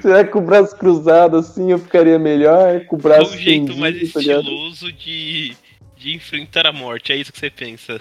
Será 0.02 0.24
que 0.24 0.30
com 0.30 0.40
o 0.40 0.42
braço 0.42 0.76
cruzado, 0.76 1.36
assim, 1.36 1.70
eu 1.70 1.78
ficaria 1.78 2.18
melhor? 2.18 2.84
Com 2.86 2.96
o 2.96 2.98
braço 2.98 3.34
o 3.34 3.38
jeito 3.38 3.76
mais 3.76 3.96
tá 4.12 4.20
estiloso 4.20 4.92
de, 4.92 5.56
de 5.96 6.14
enfrentar 6.14 6.66
a 6.66 6.72
morte? 6.72 7.12
É 7.12 7.16
isso 7.16 7.32
que 7.32 7.38
você 7.38 7.50
pensa. 7.50 8.00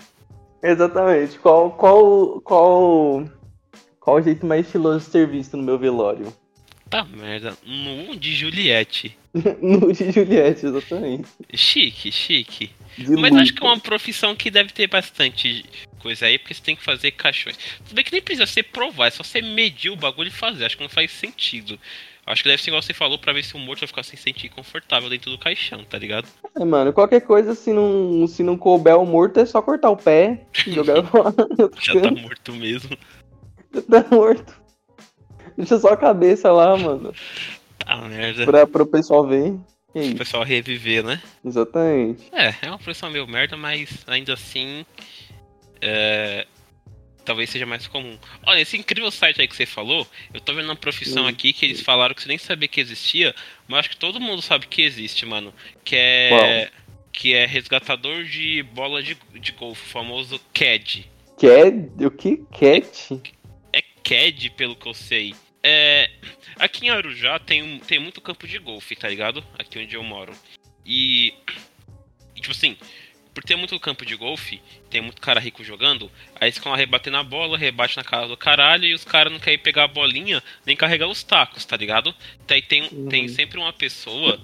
Exatamente. 0.63 1.37
Qual, 1.39 1.71
qual, 1.71 2.41
qual, 2.41 3.25
qual 3.99 4.17
o 4.17 4.21
jeito 4.21 4.45
mais 4.45 4.65
estiloso 4.65 5.05
de 5.05 5.11
ser 5.11 5.27
visto 5.27 5.55
no 5.55 5.63
meu 5.63 5.77
velório? 5.77 6.33
Tá 6.89 7.05
merda. 7.05 7.55
Nu 7.63 8.15
de 8.15 8.33
Juliette. 8.33 9.15
no 9.61 9.93
de 9.93 10.11
Juliette, 10.11 10.65
exatamente. 10.65 11.29
Chique, 11.53 12.11
chique. 12.11 12.71
De 13.03 13.11
Mas 13.11 13.35
acho 13.35 13.53
que 13.53 13.63
é 13.63 13.65
uma 13.65 13.79
profissão 13.79 14.35
que 14.35 14.51
deve 14.51 14.73
ter 14.73 14.87
bastante 14.87 15.65
coisa 15.99 16.25
aí, 16.25 16.37
porque 16.37 16.53
você 16.53 16.61
tem 16.61 16.75
que 16.75 16.83
fazer 16.83 17.11
caixões. 17.11 17.57
Tudo 17.77 17.95
bem 17.95 18.03
que 18.03 18.11
nem 18.11 18.21
precisa 18.21 18.45
você 18.45 18.61
provar, 18.61 19.07
é 19.07 19.11
só 19.11 19.23
você 19.23 19.41
medir 19.41 19.89
o 19.89 19.95
bagulho 19.95 20.27
e 20.27 20.31
fazer. 20.31 20.65
Acho 20.65 20.77
que 20.77 20.83
não 20.83 20.89
faz 20.89 21.11
sentido. 21.11 21.79
Acho 22.25 22.43
que 22.43 22.49
deve 22.49 22.61
ser 22.61 22.69
igual 22.69 22.81
você 22.81 22.93
falou 22.93 23.17
pra 23.17 23.33
ver 23.33 23.43
se 23.43 23.55
o 23.55 23.59
morto 23.59 23.79
vai 23.79 23.87
ficar 23.87 24.03
se 24.03 24.15
sentir 24.15 24.49
confortável 24.49 25.09
dentro 25.09 25.31
do 25.31 25.37
caixão, 25.37 25.83
tá 25.83 25.97
ligado? 25.97 26.27
É, 26.55 26.63
mano, 26.63 26.93
qualquer 26.93 27.21
coisa, 27.21 27.55
se 27.55 27.73
não, 27.73 28.27
se 28.27 28.43
não 28.43 28.55
couber 28.55 28.95
o 28.99 29.05
morto, 29.05 29.39
é 29.39 29.45
só 29.45 29.61
cortar 29.61 29.89
o 29.89 29.97
pé 29.97 30.45
e 30.67 30.71
jogar 30.71 31.01
fora. 31.07 31.33
Já 31.81 31.99
tá 31.99 32.11
morto 32.11 32.53
mesmo. 32.53 32.95
tá 33.89 34.05
morto. 34.11 34.61
Deixa 35.57 35.79
só 35.79 35.89
a 35.89 35.97
cabeça 35.97 36.51
lá, 36.51 36.77
mano. 36.77 37.13
Tá 37.79 37.97
merda. 38.07 38.45
Pra, 38.45 38.67
pro 38.67 38.85
pessoal 38.85 39.25
ver. 39.27 39.55
É 39.95 40.01
O 40.01 40.15
pessoal 40.15 40.43
reviver, 40.43 41.03
né? 41.03 41.21
exatamente. 41.45 42.23
É, 42.31 42.53
é 42.61 42.69
uma 42.69 42.77
profissão 42.77 43.09
meio 43.09 43.27
merda, 43.27 43.57
mas 43.57 43.89
ainda 44.07 44.33
assim. 44.33 44.85
É, 45.81 46.45
talvez 47.25 47.49
seja 47.49 47.65
mais 47.65 47.87
comum. 47.87 48.17
Olha, 48.45 48.59
esse 48.61 48.77
incrível 48.77 49.09
site 49.11 49.41
aí 49.41 49.47
que 49.47 49.55
você 49.55 49.65
falou, 49.65 50.07
eu 50.33 50.39
tô 50.41 50.53
vendo 50.53 50.65
uma 50.65 50.75
profissão 50.75 51.23
Hum. 51.25 51.27
aqui 51.27 51.53
que 51.53 51.65
eles 51.65 51.81
falaram 51.81 52.13
que 52.13 52.21
você 52.21 52.27
nem 52.27 52.37
sabia 52.37 52.67
que 52.67 52.81
existia, 52.81 53.33
mas 53.67 53.79
acho 53.79 53.89
que 53.91 53.97
todo 53.97 54.19
mundo 54.19 54.41
sabe 54.41 54.67
que 54.67 54.81
existe, 54.81 55.25
mano. 55.25 55.53
Que 55.83 55.95
é. 55.95 56.71
Que 57.11 57.33
é 57.33 57.45
resgatador 57.45 58.23
de 58.23 58.63
bola 58.63 59.01
de, 59.01 59.17
de 59.35 59.51
golfe, 59.53 59.83
o 59.83 59.89
famoso 59.89 60.39
CAD. 60.53 61.09
Cat? 61.37 62.05
O 62.05 62.11
que? 62.11 62.37
Cat? 62.51 63.21
É 63.73 63.81
CAD, 64.03 64.51
pelo 64.51 64.75
que 64.75 64.87
eu 64.87 64.93
sei. 64.93 65.33
É, 65.63 66.09
aqui 66.57 66.85
em 66.87 66.89
Arujá 66.89 67.37
tem, 67.39 67.79
tem 67.79 67.99
muito 67.99 68.21
campo 68.21 68.47
de 68.47 68.57
golfe, 68.57 68.95
tá 68.95 69.09
ligado? 69.09 69.43
Aqui 69.57 69.79
onde 69.79 69.95
eu 69.95 70.03
moro. 70.03 70.33
E, 70.85 71.33
e, 72.35 72.39
tipo 72.39 72.51
assim, 72.51 72.77
por 73.33 73.43
ter 73.43 73.55
muito 73.55 73.79
campo 73.79 74.05
de 74.05 74.15
golfe, 74.15 74.61
tem 74.89 75.01
muito 75.01 75.21
cara 75.21 75.39
rico 75.39 75.63
jogando, 75.63 76.11
aí 76.35 76.47
eles 76.47 76.55
ficam 76.57 76.71
lá 76.71 76.77
rebatendo 76.77 77.17
a 77.17 77.23
bola, 77.23 77.57
rebate 77.57 77.95
na 77.97 78.03
cara 78.03 78.27
do 78.27 78.35
caralho 78.37 78.85
e 78.85 78.93
os 78.93 79.03
caras 79.03 79.31
não 79.31 79.39
querem 79.39 79.59
pegar 79.59 79.83
a 79.83 79.87
bolinha 79.87 80.41
nem 80.65 80.75
carregar 80.75 81.07
os 81.07 81.23
tacos, 81.23 81.63
tá 81.65 81.77
ligado? 81.77 82.13
Daí 82.47 82.61
tem, 82.61 82.89
tem 83.09 83.23
Uhum. 83.23 83.29
sempre 83.29 83.59
uma 83.59 83.71
pessoa 83.73 84.39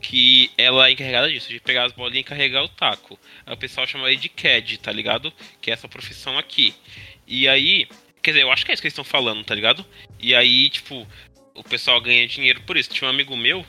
que 0.00 0.50
ela 0.56 0.88
é 0.88 0.92
encarregada 0.92 1.28
disso, 1.30 1.48
de 1.48 1.58
pegar 1.58 1.84
as 1.84 1.92
bolinhas 1.92 2.20
e 2.20 2.28
carregar 2.28 2.62
o 2.62 2.68
taco. 2.68 3.18
Aí 3.44 3.52
o 3.52 3.56
pessoal 3.56 3.86
chama 3.86 4.08
ele 4.08 4.20
de 4.20 4.28
CAD, 4.28 4.78
tá 4.78 4.92
ligado? 4.92 5.32
Que 5.60 5.70
é 5.70 5.74
essa 5.74 5.88
profissão 5.88 6.38
aqui. 6.38 6.72
E 7.26 7.48
aí, 7.48 7.88
quer 8.28 8.32
dizer, 8.32 8.42
eu 8.42 8.52
acho 8.52 8.64
que 8.64 8.70
é 8.70 8.74
isso 8.74 8.82
que 8.82 8.86
eles 8.86 8.92
estão 8.92 9.04
falando, 9.04 9.42
tá 9.42 9.54
ligado? 9.54 9.84
E 10.20 10.34
aí, 10.34 10.68
tipo, 10.68 11.06
o 11.54 11.64
pessoal 11.64 11.98
ganha 12.00 12.28
dinheiro 12.28 12.60
por 12.62 12.76
isso. 12.76 12.90
Tinha 12.90 13.08
um 13.08 13.12
amigo 13.12 13.36
meu, 13.36 13.64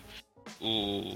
o. 0.60 1.16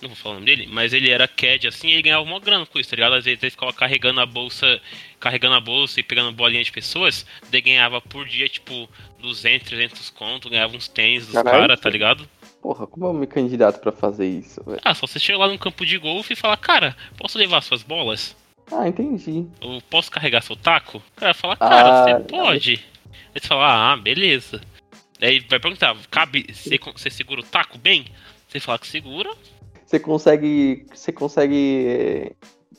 Não 0.00 0.08
vou 0.08 0.16
falar 0.16 0.36
o 0.36 0.38
nome 0.38 0.46
dele, 0.46 0.66
mas 0.66 0.94
ele 0.94 1.10
era 1.10 1.28
CAD 1.28 1.68
assim 1.68 1.88
e 1.88 1.92
ele 1.92 2.02
ganhava 2.02 2.22
uma 2.22 2.40
grana 2.40 2.64
com 2.64 2.78
isso, 2.78 2.88
tá 2.88 2.96
ligado? 2.96 3.16
Às 3.16 3.26
vezes 3.26 3.42
ele 3.42 3.50
ficava 3.50 3.70
carregando 3.70 4.18
a 4.18 4.24
bolsa, 4.24 4.80
carregando 5.18 5.56
a 5.56 5.60
bolsa 5.60 6.00
e 6.00 6.02
pegando 6.02 6.32
bolinha 6.32 6.64
de 6.64 6.72
pessoas, 6.72 7.26
daí 7.50 7.60
ganhava 7.60 8.00
por 8.00 8.26
dia, 8.26 8.48
tipo, 8.48 8.88
200, 9.18 9.68
300 9.68 10.08
conto, 10.08 10.48
ganhava 10.48 10.74
uns 10.74 10.88
tênis 10.88 11.26
dos 11.26 11.42
caras, 11.42 11.78
tá 11.78 11.90
ligado? 11.90 12.26
Porra, 12.62 12.86
como 12.86 13.08
eu 13.08 13.12
me 13.12 13.26
candidato 13.26 13.78
pra 13.80 13.92
fazer 13.92 14.26
isso, 14.26 14.64
velho? 14.64 14.80
Ah, 14.82 14.94
só 14.94 15.06
você 15.06 15.18
chega 15.18 15.38
lá 15.38 15.48
num 15.48 15.58
campo 15.58 15.84
de 15.84 15.98
golfe 15.98 16.32
e 16.32 16.36
fala, 16.36 16.56
cara, 16.56 16.96
posso 17.18 17.36
levar 17.36 17.60
suas 17.60 17.82
bolas? 17.82 18.34
Ah, 18.72 18.88
entendi. 18.88 19.46
Ou 19.60 19.80
posso 19.82 20.10
carregar 20.10 20.42
seu 20.42 20.56
taco? 20.56 20.98
O 20.98 21.20
cara 21.20 21.34
fala, 21.34 21.56
cara, 21.56 21.88
Ah, 21.88 22.04
você 22.18 22.24
pode. 22.24 22.84
Aí 23.34 23.40
você 23.40 23.48
fala, 23.48 23.92
ah, 23.92 23.96
beleza. 23.96 24.60
Aí 25.20 25.40
vai 25.40 25.60
perguntar, 25.60 25.96
cabe, 26.10 26.46
você, 26.52 26.78
você 26.78 27.10
segura 27.10 27.40
o 27.40 27.44
taco 27.44 27.76
bem? 27.78 28.06
Você 28.48 28.58
fala 28.60 28.78
que 28.78 28.86
segura, 28.86 29.30
Você 29.84 29.98
consegue. 30.00 30.86
Você 30.94 31.12
consegue. 31.12 31.86
é, 31.88 32.32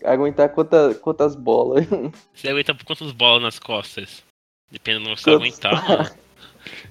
aguentar 0.04 0.50
quanta, 0.50 0.96
quantas 0.96 1.36
bolas? 1.36 1.86
você 2.34 2.50
aguenta 2.50 2.76
quantas 2.86 3.12
bolas 3.12 3.44
nas 3.44 3.60
costas? 3.60 4.24
Dependendo 4.72 5.10
do 5.10 5.16
que 5.16 5.22
você 5.22 5.32
aguentar, 5.32 5.88
mano. 5.88 6.10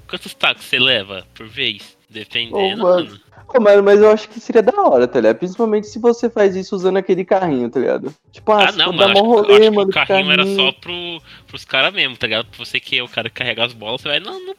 Quantos 0.08 0.34
tacos 0.34 0.64
você 0.64 0.78
leva 0.78 1.26
por 1.34 1.46
vez? 1.48 1.96
Dependendo, 2.10 2.56
Ô, 2.56 2.68
mano. 2.88 3.04
mano. 3.06 3.20
Pô, 3.46 3.60
mano, 3.60 3.82
mas 3.82 4.00
eu 4.00 4.10
acho 4.10 4.28
que 4.28 4.38
seria 4.40 4.62
da 4.62 4.80
hora, 4.82 5.08
tá 5.08 5.20
ligado? 5.20 5.38
Principalmente 5.38 5.86
se 5.88 5.98
você 5.98 6.30
faz 6.30 6.54
isso 6.54 6.74
usando 6.76 6.96
aquele 6.98 7.24
carrinho, 7.24 7.68
tá 7.70 7.80
ligado? 7.80 8.14
Tipo, 8.30 8.52
ah, 8.52 8.68
Ah, 8.68 8.72
não, 8.72 8.92
mano. 8.92 9.02
Acho, 9.04 9.14
que- 9.14 9.20
rolê, 9.28 9.52
acho 9.52 9.60
que 9.62 9.70
mano, 9.70 9.82
o 9.82 9.86
de 9.86 9.92
carrinho 9.92 10.32
era 10.32 10.46
só 10.46 10.72
pro, 10.72 11.22
pros 11.48 11.64
caras 11.64 11.92
mesmo, 11.92 12.16
tá 12.16 12.26
ligado? 12.28 12.46
Pra 12.46 12.64
você 12.64 12.78
que 12.78 12.98
é 12.98 13.02
o 13.02 13.08
cara 13.08 13.28
que 13.28 13.34
carrega 13.36 13.64
as 13.64 13.72
bolas, 13.72 14.00
você 14.02 14.08
vai. 14.08 14.20
Não, 14.20 14.38
não. 14.40 14.54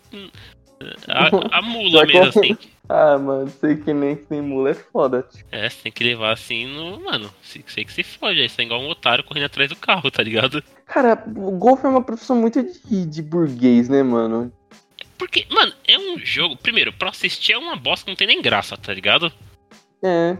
A, 1.08 1.58
a 1.58 1.62
mula 1.64 2.06
mesmo, 2.06 2.32
que- 2.34 2.40
assim. 2.52 2.58
Ah, 2.90 3.18
mano, 3.18 3.50
sei 3.62 3.78
que 3.78 3.94
nem 3.94 4.18
que 4.18 4.26
nem 4.30 4.42
mula 4.42 4.72
é 4.72 4.74
foda. 4.74 5.24
Tipo. 5.32 5.48
É, 5.54 5.70
você 5.70 5.78
tem 5.84 5.92
que 5.94 6.04
levar 6.04 6.34
assim 6.34 6.66
no. 6.68 7.00
Mano, 7.02 7.30
se- 7.42 7.64
sei 7.68 7.86
que 7.86 7.94
se 7.94 8.04
fode. 8.04 8.42
Aí 8.42 8.50
você 8.50 8.62
é 8.62 8.66
igual 8.66 8.82
um 8.82 8.90
otário 8.90 9.24
correndo 9.24 9.46
atrás 9.46 9.70
do 9.70 9.76
carro, 9.78 10.12
tá 10.12 10.22
ligado? 10.22 10.62
Cara, 10.86 11.24
o 11.38 11.52
golfe 11.52 11.86
é 11.86 11.90
uma 11.90 12.04
profissão 12.04 12.36
muito 12.36 12.62
de, 12.62 13.06
de 13.06 13.22
burguês, 13.22 13.88
né, 13.88 14.04
mano? 14.04 14.52
Porque, 15.22 15.46
mano, 15.52 15.72
é 15.88 16.00
um 16.00 16.18
jogo. 16.18 16.58
Primeiro, 16.58 16.92
pra 16.92 17.12
assistir 17.12 17.54
é 17.54 17.58
uma 17.58 17.76
bosta 17.76 18.06
que 18.06 18.10
não 18.10 18.16
tem 18.16 18.26
nem 18.26 18.42
graça, 18.42 18.76
tá 18.76 18.92
ligado? 18.92 19.32
É. 20.02 20.36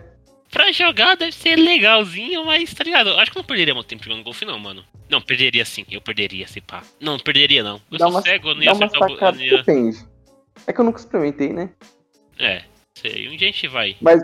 Pra 0.50 0.72
jogar 0.72 1.16
deve 1.16 1.34
ser 1.34 1.56
legalzinho, 1.56 2.44
mas 2.44 2.74
tá 2.74 2.84
ligado? 2.84 3.12
Eu 3.12 3.20
Acho 3.20 3.30
que 3.30 3.38
não 3.38 3.44
perderia 3.44 3.76
muito 3.76 3.86
tempo 3.86 4.04
jogando 4.04 4.24
golfe, 4.24 4.44
não, 4.44 4.58
mano. 4.58 4.84
Não, 5.08 5.22
perderia 5.22 5.64
sim, 5.66 5.86
eu 5.92 6.02
perderia, 6.02 6.48
se 6.48 6.60
pá. 6.60 6.82
Não, 7.00 7.20
perderia 7.20 7.64
não. 7.64 7.80
Eu 7.92 8.00
Dá 8.00 8.06
sou 8.06 8.10
uma, 8.16 8.22
cego, 8.24 8.50
eu 8.50 8.56
não 8.56 8.64
ia 8.64 8.72
acertar 8.72 9.04
o 9.04 9.32
não 9.36 9.40
ia-. 9.40 9.64
É 10.66 10.74
que 10.74 10.82
eu 10.82 10.84
nunca 10.84 11.00
experimentei, 11.00 11.54
né? 11.54 11.70
É, 12.40 12.64
sei. 12.96 13.30
Um 13.30 13.38
dia 13.38 13.50
a 13.50 13.52
gente 13.52 13.68
vai. 13.68 13.96
Mas, 14.02 14.24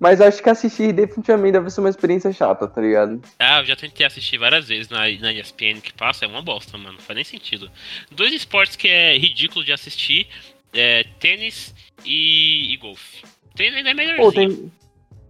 mas 0.00 0.20
acho 0.20 0.42
que 0.42 0.48
assistir 0.48 0.92
definitivamente 0.92 1.52
deve 1.52 1.70
ser 1.70 1.80
uma 1.80 1.88
experiência 1.88 2.32
chata, 2.32 2.68
tá 2.68 2.80
ligado? 2.80 3.20
Ah, 3.38 3.60
eu 3.60 3.64
já 3.64 3.74
tentei 3.74 4.06
assistir 4.06 4.38
várias 4.38 4.68
vezes 4.68 4.88
na, 4.88 5.00
na 5.00 5.32
ESPN 5.32 5.80
que 5.82 5.92
passa, 5.92 6.24
é 6.24 6.28
uma 6.28 6.42
bosta, 6.42 6.78
mano. 6.78 6.92
Não 6.92 7.00
faz 7.00 7.16
nem 7.16 7.24
sentido. 7.24 7.70
Dois 8.10 8.32
esportes 8.32 8.76
que 8.76 8.88
é 8.88 9.18
ridículo 9.18 9.64
de 9.64 9.72
assistir 9.72 10.28
é 10.72 11.04
tênis 11.18 11.74
e, 12.04 12.72
e 12.72 12.76
golfe. 12.76 13.24
Tênis 13.56 13.74
ainda 13.74 13.90
é 13.90 13.94
melhorzinho. 13.94 14.24
Pô, 14.24 14.32
tem. 14.32 14.72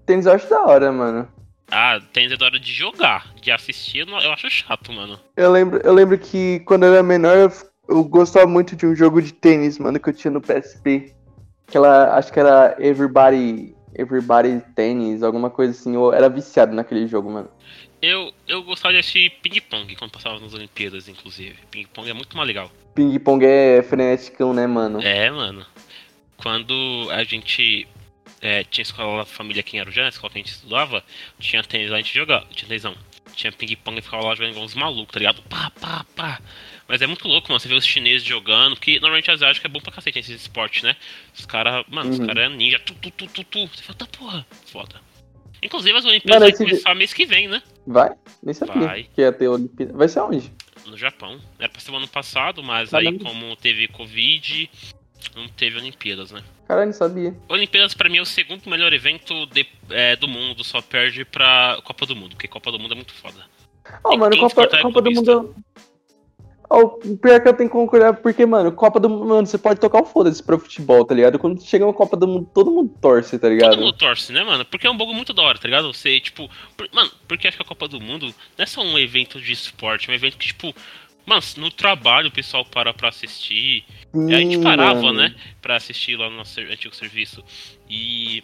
Tênis 0.05 0.27
eu 0.27 0.33
acho 0.33 0.51
da 0.51 0.63
hora, 0.65 0.93
mano. 0.93 1.29
Ah, 1.71 2.01
tênis 2.13 2.33
é 2.33 2.37
da 2.37 2.47
hora 2.47 2.61
de 2.61 2.73
jogar. 2.73 3.33
De 3.41 3.51
assistir 3.51 4.07
eu, 4.07 4.33
acho 4.33 4.51
chato, 4.51 4.93
mano. 4.93 5.19
Eu 5.35 5.51
lembro, 5.51 5.81
eu 5.83 5.95
lembro 5.95 6.19
que 6.19 6.61
quando 6.61 6.85
eu 6.85 6.93
era 6.93 7.03
menor, 7.03 7.37
eu, 7.37 7.53
eu 7.89 8.05
gostava 8.05 8.47
muito 8.47 8.77
de 8.77 8.87
um 8.87 8.95
jogo 8.95 9.23
de 9.23 9.33
tênis, 9.33 9.79
mano, 9.79 9.99
que 9.99 10.11
eu 10.11 10.15
tinha 10.15 10.31
no 10.31 10.43
PSP. 10.43 11.15
Aquela, 11.67 12.17
acho 12.17 12.33
que 12.33 12.41
era 12.41 12.77
Everybody, 12.79 13.75
Everybody 13.99 14.63
Tennis, 14.77 15.23
alguma 15.25 15.51
coisa 15.51 15.73
assim. 15.73 15.95
Eu 15.95 16.13
era 16.13 16.29
viciado 16.29 16.73
naquele 16.73 17.07
jogo, 17.09 17.31
mano. 17.31 17.51
Eu, 18.01 18.33
eu 18.47 18.63
gostava 18.63 18.93
de 18.93 19.01
assistir 19.01 19.31
ping-pong 19.43 19.97
quando 19.97 20.13
passava 20.13 20.39
nas 20.39 20.55
Olimpíadas, 20.55 21.09
inclusive. 21.09 21.57
Ping-pong 21.69 22.09
é 22.09 22.15
muito 22.15 22.37
mais 22.37 22.47
legal. 22.47 22.71
Ping 22.95 23.19
pong 23.19 23.45
é 23.45 23.83
freneticão, 23.83 24.55
né, 24.55 24.67
mano? 24.67 25.03
É, 25.03 25.29
mano. 25.31 25.67
Quando 26.37 27.09
a 27.11 27.25
gente 27.25 27.89
é, 28.41 28.63
tinha 28.63 28.83
escola 28.83 29.19
da 29.19 29.25
família 29.25 29.61
aqui 29.61 29.77
em 29.77 29.81
Arujá, 29.81 30.03
na 30.03 30.09
escola 30.11 30.33
que 30.33 30.39
a 30.39 30.43
gente 30.43 30.53
estudava, 30.53 31.03
tinha 31.41 31.63
tênis 31.65 31.91
lá, 31.91 31.97
a 31.97 32.01
gente 32.01 32.15
jogava, 32.15 32.47
tinha 32.53 32.69
tênis 32.69 32.85
não. 32.85 32.95
Tinha 33.35 33.53
ping-pong 33.53 33.99
e 33.99 34.03
ficava 34.03 34.25
lá 34.25 34.35
jogando 34.37 34.53
igual 34.53 34.65
uns 34.65 34.75
malucos, 34.75 35.13
tá 35.13 35.19
ligado? 35.19 35.43
Pá, 35.43 35.71
pá, 35.81 36.07
pá. 36.15 36.41
Mas 36.89 37.03
é 37.03 37.07
muito 37.07 37.29
louco, 37.29 37.49
mano. 37.49 37.61
Você 37.61 37.69
vê 37.69 37.75
os 37.75 37.85
chineses 37.85 38.27
jogando, 38.27 38.75
porque 38.75 38.99
normalmente 38.99 39.31
asiático 39.31 39.67
é 39.67 39.71
bom 39.71 39.79
pra 39.81 39.93
cacete 39.93 40.19
esses 40.19 40.41
esportes, 40.41 40.83
né? 40.83 40.97
Os 41.39 41.45
caras, 41.45 41.85
mano, 41.89 42.11
os 42.11 42.19
Uhum. 42.19 42.27
caras 42.27 42.45
é 42.45 42.49
ninja, 42.49 42.79
tu, 42.79 42.95
tu, 42.95 43.11
tu, 43.11 43.27
tu, 43.27 43.45
tu. 43.45 43.67
Você 43.69 43.83
fala, 43.83 43.99
tá 43.99 44.07
porra, 44.07 44.47
foda. 44.73 45.01
Inclusive 45.63 45.99
as 45.99 46.05
Olimpíadas 46.05 46.41
Mano, 46.41 46.41
vai 46.41 46.51
esse- 46.51 46.65
começar 46.65 46.95
mês 46.95 47.13
que 47.13 47.27
vem, 47.27 47.49
né? 47.49 47.63
Vai? 47.87 48.11
Nem 48.43 48.55
sabia 48.55 48.87
Vai. 48.87 49.03
que 49.15 49.21
ia 49.21 49.33
ter 49.33 49.49
Olimpíada. 49.49 49.93
Vai 49.93 50.09
ser 50.09 50.21
onde? 50.21 50.51
No 50.87 50.97
Japão. 50.97 51.39
Era 51.59 51.69
pra 51.69 51.81
ser 51.81 51.91
o 51.91 51.97
ano 51.97 52.09
passado, 52.09 52.63
mas 52.63 52.91
Caramba. 52.91 53.11
aí 53.11 53.19
como 53.19 53.55
teve 53.57 53.89
Covid, 53.89 54.71
não 55.37 55.49
teve 55.49 55.77
Olimpíadas, 55.79 56.31
né? 56.31 56.43
Caralho, 56.67 56.87
não 56.87 56.93
sabia. 56.95 57.37
Olimpíadas 57.49 57.93
pra 57.93 58.09
mim 58.09 58.19
é 58.19 58.23
o 58.23 58.27
segundo 58.27 58.63
melhor 58.71 58.93
evento 58.95 59.45
de- 59.47 59.67
é, 59.91 60.17
do 60.17 60.29
mundo, 60.29 60.63
só 60.65 60.81
perde 60.81 61.25
pra 61.25 61.79
Copa 61.85 62.07
do 62.07 62.17
Mundo, 62.17 62.31
porque 62.31 62.49
Copa 62.49 62.71
do 62.73 62.79
Mundo 62.79 62.93
é 62.93 62.95
muito 62.95 63.13
foda. 63.13 63.45
Ó, 64.05 64.11
Tem- 64.11 64.19
mano, 64.19 64.33
que 64.33 64.39
Copa, 64.41 64.63
disputar 64.63 64.83
Copa 64.83 65.03
do. 65.03 65.11
Mundo. 65.11 65.55
O 66.71 67.17
pior 67.17 67.41
que 67.41 67.49
eu 67.49 67.55
tenho 67.55 67.69
que 67.71 67.75
concordar, 67.75 68.13
porque, 68.15 68.45
mano, 68.45 68.71
Copa 68.73 69.01
do 69.01 69.09
Mundo, 69.09 69.25
mano, 69.27 69.47
você 69.47 69.57
pode 69.57 69.81
tocar 69.81 70.03
o 70.03 70.05
foda-se 70.05 70.43
pro 70.43 70.59
futebol, 70.59 71.05
tá 71.05 71.15
ligado? 71.15 71.39
Quando 71.39 71.63
chega 71.63 71.85
uma 71.87 71.95
Copa 71.95 72.15
do 72.17 72.29
Mundo, 72.29 72.51
todo 72.53 72.71
mundo 72.71 72.93
torce, 73.01 73.39
tá 73.39 73.49
ligado? 73.49 73.71
Todo 73.71 73.81
mundo 73.81 73.97
torce, 73.97 74.33
né, 74.33 74.45
mano? 74.45 74.65
Porque 74.67 74.87
é 74.87 74.91
um 74.91 74.97
bagulho 74.97 75.17
muito 75.17 75.33
da 75.33 75.43
hora, 75.43 75.59
tá 75.59 75.67
ligado? 75.67 75.91
Você, 75.93 76.21
tipo. 76.21 76.49
por- 76.77 76.89
mano, 76.93 77.11
porque 77.27 77.49
acho 77.49 77.57
que 77.57 77.63
a 77.63 77.67
Copa 77.67 77.89
do 77.89 77.99
Mundo 78.01 78.27
não 78.27 78.63
é 78.63 78.67
só 78.67 78.83
um 78.83 78.99
evento 78.99 79.41
de 79.41 79.51
esporte, 79.53 80.11
é 80.11 80.13
um 80.13 80.17
evento 80.17 80.37
que, 80.37 80.49
tipo. 80.49 80.75
Mano, 81.25 81.43
no 81.59 81.71
trabalho 81.71 82.29
o 82.29 82.33
pessoal 82.33 82.65
para 82.65 82.93
pra 82.95 83.09
assistir. 83.11 83.85
Sim, 84.15 84.35
a 84.35 84.39
gente 84.39 84.59
parava, 84.63 85.03
mano. 85.03 85.19
né? 85.21 85.35
Pra 85.63 85.77
assistir 85.77 86.17
lá 86.17 86.29
no 86.31 86.37
nosso 86.37 86.59
antigo 86.61 86.95
serviço. 86.95 87.43
E. 87.89 88.43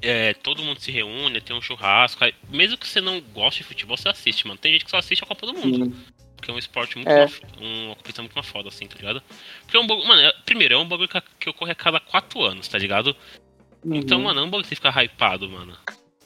é, 0.00 0.34
todo 0.34 0.62
mundo 0.62 0.80
se 0.80 0.90
reúne, 0.90 1.40
tem 1.40 1.54
um 1.56 1.60
churrasco. 1.60 2.24
aí- 2.24 2.34
mesmo 2.50 2.76
que 2.76 2.88
você 2.88 3.00
não 3.00 3.20
goste 3.32 3.62
de 3.62 3.68
futebol, 3.68 3.96
você 3.96 4.08
assiste, 4.08 4.46
mano. 4.46 4.58
Tem 4.58 4.72
gente 4.72 4.84
que 4.84 4.90
só 4.90 4.96
assiste 4.98 5.22
a 5.22 5.26
Copa 5.26 5.46
do 5.46 5.54
Mundo. 5.54 5.84
Sim. 5.86 5.94
Porque 6.42 6.50
é 6.50 6.54
um 6.54 6.58
esporte 6.58 6.96
muito. 6.96 7.08
É. 7.08 7.26
uma 7.86 7.94
competição 7.94 8.24
muito 8.24 8.34
mais 8.34 8.48
foda, 8.48 8.68
assim, 8.68 8.88
tá 8.88 8.96
ligado? 8.96 9.22
Porque 9.62 9.76
é 9.76 9.80
um 9.80 9.86
bagulho. 9.86 10.08
Mano, 10.08 10.20
é- 10.22 10.34
primeiro, 10.44 10.74
é 10.74 10.76
um 10.76 10.88
bagulho 10.88 11.08
que, 11.08 11.22
que 11.38 11.48
ocorre 11.48 11.70
a 11.70 11.74
cada 11.74 12.00
quatro 12.00 12.42
anos, 12.42 12.66
tá 12.66 12.76
ligado? 12.76 13.14
Então, 13.86 14.18
Uhum. 14.18 14.24
mano, 14.24 14.40
é 14.40 14.42
um 14.42 14.46
bagulho 14.46 14.64
que 14.64 14.68
você 14.68 14.74
fica 14.74 14.90
hypado, 15.04 15.48
mano. 15.48 15.72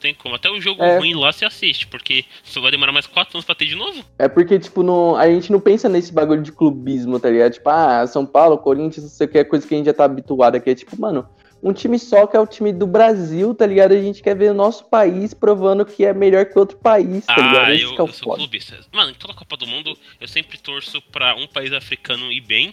Tem 0.00 0.14
como. 0.14 0.35
Até 0.35 0.50
o 0.50 0.58
jogo 0.58 0.82
É. 0.82 0.96
ruim 0.99 1.14
lá 1.14 1.30
você 1.32 1.44
assiste, 1.44 1.87
porque 1.87 2.25
só 2.42 2.62
vai 2.62 2.70
demorar 2.70 2.92
mais 2.92 3.06
quatro 3.06 3.37
anos 3.37 3.44
pra 3.44 3.54
ter 3.54 3.66
de 3.66 3.75
novo. 3.75 4.02
É 4.18 4.26
porque, 4.26 4.58
tipo, 4.58 4.82
não, 4.82 5.16
a 5.16 5.26
gente 5.28 5.52
não 5.52 5.61
pensa 5.61 5.87
nesse 5.87 6.12
bagulho 6.14 6.42
de 6.42 6.50
clubismo, 6.52 7.20
tá 7.20 7.28
ligado? 7.28 7.52
Tipo, 7.52 7.68
ah, 7.68 8.06
São 8.06 8.25
Paulo, 8.25 8.56
Corinthians, 8.56 9.04
não 9.04 9.11
sei 9.11 9.26
o 9.26 9.30
que, 9.30 9.38
é 9.38 9.44
coisa 9.44 9.66
que 9.68 9.75
a 9.75 9.76
gente 9.76 9.87
já 9.87 9.92
tá 9.94 10.04
habituado 10.04 10.54
aqui. 10.56 10.70
É 10.70 10.75
tipo, 10.75 10.99
mano, 10.99 11.28
um 11.66 11.73
time 11.73 11.99
só 11.99 12.28
que 12.28 12.37
é 12.37 12.40
o 12.40 12.46
time 12.46 12.73
do 12.73 12.87
Brasil, 12.87 13.52
tá 13.52 13.66
ligado? 13.66 13.90
A 13.92 14.00
gente 14.00 14.23
quer 14.23 14.37
ver 14.37 14.52
o 14.52 14.54
nosso 14.54 14.85
país 14.85 15.35
provando 15.35 15.85
que 15.85 16.04
é 16.04 16.14
melhor 16.14 16.46
que 16.46 16.56
outro 16.56 16.78
país, 16.78 17.26
tá 17.26 17.35
ligado? 17.35 17.56
Ah, 17.56 17.75
Esse 17.75 17.82
eu, 17.82 17.90
é 17.90 18.00
eu 18.00 18.12
sou 18.12 18.35
clubista. 18.37 18.78
Mano, 18.92 19.11
em 19.11 19.14
toda 19.14 19.32
a 19.32 19.37
Copa 19.37 19.56
do 19.56 19.66
Mundo, 19.66 19.99
eu 20.20 20.28
sempre 20.28 20.58
torço 20.58 21.02
pra 21.11 21.35
um 21.35 21.49
país 21.49 21.73
africano 21.73 22.30
ir 22.30 22.40
bem 22.40 22.73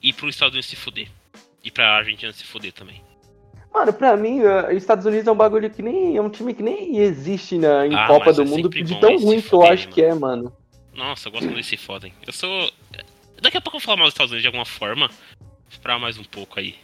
e 0.00 0.12
pro 0.12 0.28
Estados 0.28 0.52
Unidos 0.54 0.70
se 0.70 0.76
fuder. 0.76 1.08
E 1.64 1.70
pra 1.70 1.96
Argentina 1.96 2.32
se 2.32 2.44
fuder 2.44 2.72
também. 2.72 3.02
Mano, 3.74 3.92
pra 3.92 4.16
mim, 4.16 4.40
uh, 4.40 4.70
Estados 4.70 5.04
Unidos 5.04 5.26
é 5.26 5.32
um 5.32 5.36
bagulho 5.36 5.68
que 5.68 5.82
nem. 5.82 6.16
É 6.16 6.22
um 6.22 6.30
time 6.30 6.54
que 6.54 6.62
nem 6.62 6.96
existe 6.98 7.58
na, 7.58 7.86
em 7.86 7.94
Ah, 7.94 8.06
Copa 8.06 8.32
do 8.32 8.42
é 8.42 8.44
Mundo 8.44 8.68
de 8.68 9.00
tão 9.00 9.18
ruim 9.18 9.42
que 9.42 9.52
eu 9.52 9.62
acho 9.62 9.88
que 9.88 10.00
é, 10.00 10.14
mano. 10.14 10.52
Nossa, 10.94 11.28
eu 11.28 11.32
gosto 11.32 11.46
quando 11.46 11.54
eles 11.54 11.66
se 11.66 11.76
fodem. 11.76 12.12
Eu 12.24 12.32
sou. 12.32 12.72
Daqui 13.42 13.56
a 13.56 13.60
pouco 13.60 13.76
eu 13.76 13.80
vou 13.80 13.84
falar 13.84 13.96
mal 13.96 14.06
dos 14.06 14.14
Estados 14.14 14.30
Unidos 14.30 14.42
de 14.42 14.48
alguma 14.48 14.64
forma. 14.64 15.10
Esperar 15.68 15.98
mais 15.98 16.16
um 16.16 16.24
pouco 16.24 16.58
aí. 16.58 16.76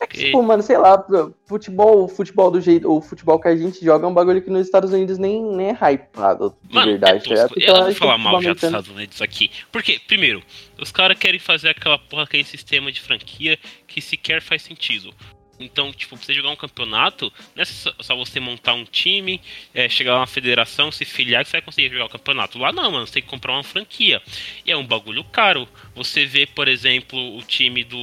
É 0.00 0.06
que, 0.06 0.18
tipo, 0.26 0.42
mano, 0.42 0.62
sei 0.62 0.78
lá, 0.78 1.04
futebol, 1.46 2.08
futebol 2.08 2.50
do 2.50 2.60
jeito, 2.60 2.90
o 2.90 3.00
futebol 3.00 3.38
que 3.40 3.48
a 3.48 3.56
gente 3.56 3.84
joga 3.84 4.06
é 4.06 4.08
um 4.08 4.14
bagulho 4.14 4.42
que 4.42 4.50
nos 4.50 4.66
Estados 4.66 4.92
Unidos 4.92 5.18
nem, 5.18 5.42
nem 5.42 5.68
é 5.68 5.92
hypado, 5.92 6.54
de 6.62 6.74
Mano, 6.74 6.92
verdade. 6.92 7.18
é 7.18 7.20
tá 7.20 7.28
ligado? 7.30 7.48
tosco. 7.48 7.60
Eu 7.60 7.74
não 7.74 7.80
vou 7.82 7.90
é 7.90 7.94
falar 7.94 8.18
mal 8.18 8.42
já 8.42 8.52
dos. 8.52 8.62
Estados 8.62 8.90
Unidos 8.90 9.22
aqui. 9.22 9.50
Porque, 9.72 10.00
primeiro, 10.06 10.42
os 10.80 10.92
caras 10.92 11.18
querem 11.18 11.40
fazer 11.40 11.70
aquela 11.70 11.98
porra, 11.98 12.24
aquele 12.24 12.44
sistema 12.44 12.92
de 12.92 13.00
franquia 13.00 13.58
que 13.86 14.00
sequer 14.00 14.42
faz 14.42 14.62
sentido. 14.62 15.12
Então, 15.60 15.92
tipo, 15.92 16.16
pra 16.16 16.24
você 16.24 16.32
jogar 16.34 16.50
um 16.50 16.56
campeonato, 16.56 17.32
não 17.54 17.62
é 17.62 17.64
só, 17.64 17.92
só 18.00 18.16
você 18.16 18.38
montar 18.38 18.74
um 18.74 18.84
time, 18.84 19.40
é, 19.74 19.88
chegar 19.88 20.14
lá 20.14 20.20
na 20.20 20.26
federação, 20.26 20.92
se 20.92 21.04
filiar 21.04 21.44
que 21.44 21.50
você 21.50 21.56
vai 21.56 21.62
conseguir 21.62 21.90
jogar 21.90 22.06
o 22.06 22.08
campeonato. 22.10 22.58
Lá 22.58 22.72
não, 22.72 22.90
mano, 22.92 23.06
você 23.06 23.14
tem 23.14 23.22
que 23.22 23.28
comprar 23.28 23.52
uma 23.54 23.64
franquia. 23.64 24.22
E 24.64 24.70
é 24.70 24.76
um 24.76 24.86
bagulho 24.86 25.24
caro. 25.24 25.68
Você 25.94 26.24
vê, 26.26 26.46
por 26.46 26.68
exemplo, 26.68 27.36
o 27.36 27.42
time 27.42 27.82
do 27.84 27.98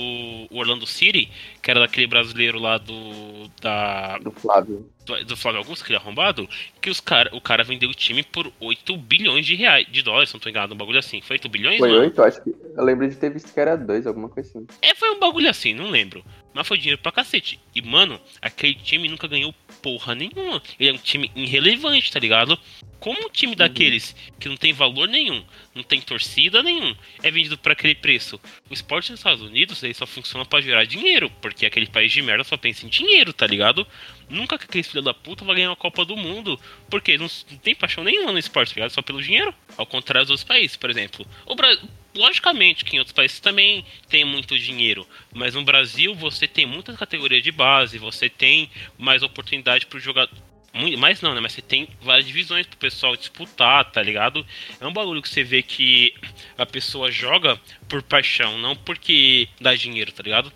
Orlando 0.51 0.85
City, 0.85 1.29
que 1.61 1.71
era 1.71 1.79
daquele 1.79 2.07
brasileiro 2.07 2.59
lá 2.59 2.77
do. 2.77 3.49
da 3.61 4.17
Do 4.19 4.31
Flávio. 4.31 4.89
do, 5.05 5.25
do 5.25 5.37
Flávio 5.37 5.59
Augusto, 5.59 5.83
aquele 5.83 5.97
arrombado, 5.97 6.49
que 6.81 6.89
os 6.89 6.99
cara, 6.99 7.29
o 7.33 7.39
cara 7.39 7.63
vendeu 7.63 7.89
o 7.89 7.93
time 7.93 8.21
por 8.23 8.51
8 8.59 8.97
bilhões 8.97 9.45
de 9.45 9.55
reais, 9.55 9.87
de 9.89 10.01
dólares, 10.01 10.33
não 10.33 10.39
tô 10.39 10.49
enganado, 10.49 10.73
um 10.73 10.77
bagulho 10.77 10.99
assim. 10.99 11.21
Foi 11.21 11.35
8 11.35 11.47
bilhões, 11.49 11.77
Foi 11.79 11.89
mano? 11.89 12.01
oito? 12.01 12.21
Acho 12.21 12.43
que. 12.43 12.49
Eu 12.49 12.83
lembro 12.83 13.07
de 13.07 13.15
ter 13.15 13.31
visto 13.31 13.53
que 13.53 13.59
era 13.59 13.77
dois, 13.77 14.05
alguma 14.05 14.27
coisa 14.27 14.49
assim. 14.49 14.67
É, 14.81 14.93
foi 14.93 15.09
um 15.11 15.19
bagulho 15.19 15.49
assim, 15.49 15.73
não 15.73 15.89
lembro. 15.89 16.23
Mas 16.55 16.65
foi 16.65 16.77
dinheiro 16.77 17.01
pra 17.01 17.11
cacete. 17.11 17.59
E, 17.75 17.81
mano, 17.81 18.17
aquele 18.41 18.75
time 18.75 19.09
nunca 19.09 19.27
ganhou 19.27 19.53
porra 19.81 20.15
nenhuma. 20.15 20.63
Ele 20.79 20.89
é 20.89 20.93
um 20.93 20.97
time 20.97 21.29
irrelevante, 21.35 22.09
tá 22.09 22.17
ligado? 22.17 22.57
Como 22.97 23.27
um 23.27 23.29
time 23.29 23.55
daqueles 23.55 24.15
que 24.39 24.47
não 24.47 24.55
tem 24.55 24.71
valor 24.71 25.05
nenhum, 25.05 25.43
não 25.75 25.83
tem 25.83 25.99
torcida 25.99 26.63
nenhum, 26.63 26.95
é 27.21 27.29
vendido 27.29 27.57
por 27.57 27.73
aquele 27.73 27.93
preço. 27.93 28.39
O 28.69 28.73
esporte 28.73 29.11
nos 29.11 29.19
Estados 29.19 29.41
Unidos 29.41 29.83
ele 29.83 29.93
só 29.93 30.07
funciona 30.07 30.45
pra 30.45 30.61
gerar 30.61 30.85
dinheiro, 30.85 31.29
porque 31.41 31.65
aquele 31.65 31.87
país 31.87 32.11
de 32.11 32.21
merda 32.21 32.45
só 32.45 32.55
pensa 32.55 32.85
em 32.85 32.89
dinheiro, 32.89 33.33
tá 33.33 33.45
ligado? 33.45 33.85
Nunca 34.29 34.57
que 34.57 34.63
aquele 34.63 34.83
filho 34.83 35.03
da 35.03 35.13
puta 35.13 35.43
vai 35.43 35.57
ganhar 35.57 35.69
uma 35.69 35.75
Copa 35.75 36.05
do 36.05 36.15
Mundo, 36.15 36.57
porque 36.89 37.17
não, 37.17 37.27
não 37.51 37.57
tem 37.57 37.75
paixão 37.75 38.03
nenhuma 38.03 38.31
no 38.31 38.39
esporte, 38.39 38.69
tá 38.69 38.75
ligado? 38.75 38.91
Só 38.91 39.01
pelo 39.01 39.21
dinheiro. 39.21 39.53
Ao 39.77 39.85
contrário 39.85 40.25
dos 40.25 40.31
outros 40.31 40.47
países, 40.47 40.77
por 40.77 40.89
exemplo. 40.89 41.27
O 41.45 41.53
Brasil, 41.53 41.87
logicamente 42.15 42.85
que 42.85 42.95
em 42.95 42.99
outros 42.99 43.13
países 43.13 43.39
também 43.39 43.85
tem 44.09 44.23
muito 44.25 44.57
dinheiro, 44.57 45.05
mas 45.33 45.53
no 45.53 45.63
Brasil 45.63 46.15
você 46.15 46.47
tem 46.47 46.65
muitas 46.65 46.97
categorias 46.97 47.43
de 47.43 47.51
base, 47.51 47.97
você 47.97 48.29
tem 48.29 48.69
mais 48.97 49.21
oportunidade 49.21 49.85
pro 49.85 49.99
jogador. 49.99 50.35
Muito, 50.73 50.97
mais 50.97 51.21
não, 51.21 51.33
né? 51.33 51.39
Mas 51.39 51.53
você 51.53 51.61
tem 51.61 51.87
várias 52.01 52.27
divisões 52.27 52.67
pro 52.67 52.77
pessoal 52.77 53.15
disputar, 53.15 53.89
tá 53.91 54.01
ligado? 54.01 54.45
É 54.79 54.85
um 54.85 54.91
bagulho 54.91 55.21
que 55.21 55.29
você 55.29 55.41
vê 55.41 55.61
que 55.61 56.13
a 56.57 56.65
pessoa 56.65 57.09
joga 57.09 57.57
por 57.87 58.03
paixão, 58.03 58.57
não 58.57 58.75
porque 58.75 59.47
dá 59.59 59.73
dinheiro, 59.73 60.11
tá 60.11 60.21
ligado? 60.21 60.51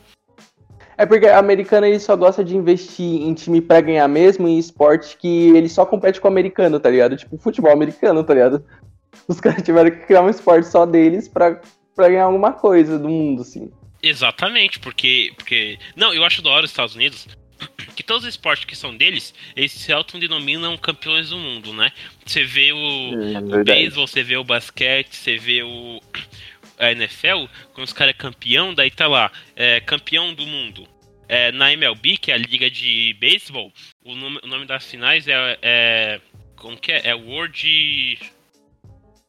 É 0.97 1.05
porque 1.05 1.27
a 1.27 1.39
americana 1.39 1.87
ele 1.87 1.97
só 1.97 2.13
gosta 2.17 2.43
de 2.43 2.57
investir 2.57 3.21
em 3.21 3.33
time 3.33 3.61
pra 3.61 3.79
ganhar 3.79 4.05
mesmo, 4.09 4.49
em 4.49 4.59
esporte 4.59 5.15
que 5.15 5.55
ele 5.55 5.69
só 5.69 5.85
compete 5.85 6.19
com 6.19 6.27
o 6.27 6.31
americano, 6.31 6.77
tá 6.77 6.89
ligado? 6.89 7.15
Tipo, 7.15 7.37
futebol 7.37 7.71
americano, 7.71 8.21
tá 8.21 8.33
ligado? 8.33 8.65
Os 9.27 9.39
caras 9.39 9.63
tiveram 9.63 9.91
que 9.91 10.05
criar 10.05 10.21
um 10.21 10.29
esporte 10.29 10.67
só 10.67 10.85
deles 10.85 11.27
pra, 11.27 11.61
pra 11.95 12.09
ganhar 12.09 12.25
alguma 12.25 12.53
coisa 12.53 12.97
do 12.97 13.09
mundo, 13.09 13.41
assim. 13.41 13.71
Exatamente, 14.01 14.79
porque, 14.79 15.33
porque. 15.35 15.77
Não, 15.95 16.13
eu 16.13 16.23
acho 16.23 16.41
da 16.41 16.49
hora 16.49 16.65
os 16.65 16.71
Estados 16.71 16.95
Unidos 16.95 17.27
que 17.95 18.03
todos 18.03 18.23
os 18.23 18.29
esportes 18.29 18.65
que 18.65 18.75
são 18.75 18.95
deles, 18.95 19.33
eles 19.55 19.71
se 19.71 19.91
autodenominam 19.91 20.77
campeões 20.77 21.29
do 21.29 21.37
mundo, 21.37 21.73
né? 21.73 21.91
Você 22.25 22.43
vê 22.43 22.71
o, 22.71 22.77
É, 22.77 23.59
o 23.59 23.63
beisebol, 23.63 24.07
você 24.07 24.23
vê 24.23 24.37
o 24.37 24.43
basquete, 24.43 25.15
você 25.15 25.37
vê 25.37 25.63
o. 25.63 26.01
A 26.79 26.93
NFL, 26.93 27.43
quando 27.73 27.87
os 27.87 27.91
caras 27.91 28.15
é 28.15 28.17
campeão, 28.17 28.73
daí 28.73 28.89
tá 28.89 29.05
lá, 29.05 29.29
é, 29.53 29.81
campeão 29.81 30.33
do 30.33 30.47
mundo. 30.47 30.87
É, 31.27 31.51
na 31.51 31.73
MLB, 31.73 32.15
que 32.15 32.31
é 32.31 32.35
a 32.35 32.37
liga 32.37 32.71
de 32.71 33.17
beisebol, 33.19 33.69
o 34.01 34.15
nome, 34.15 34.39
o 34.41 34.47
nome 34.47 34.65
das 34.65 34.89
finais 34.89 35.27
é, 35.27 35.59
é. 35.61 36.21
Como 36.55 36.77
que 36.77 36.93
é? 36.93 37.09
É 37.09 37.13
World. 37.13 38.17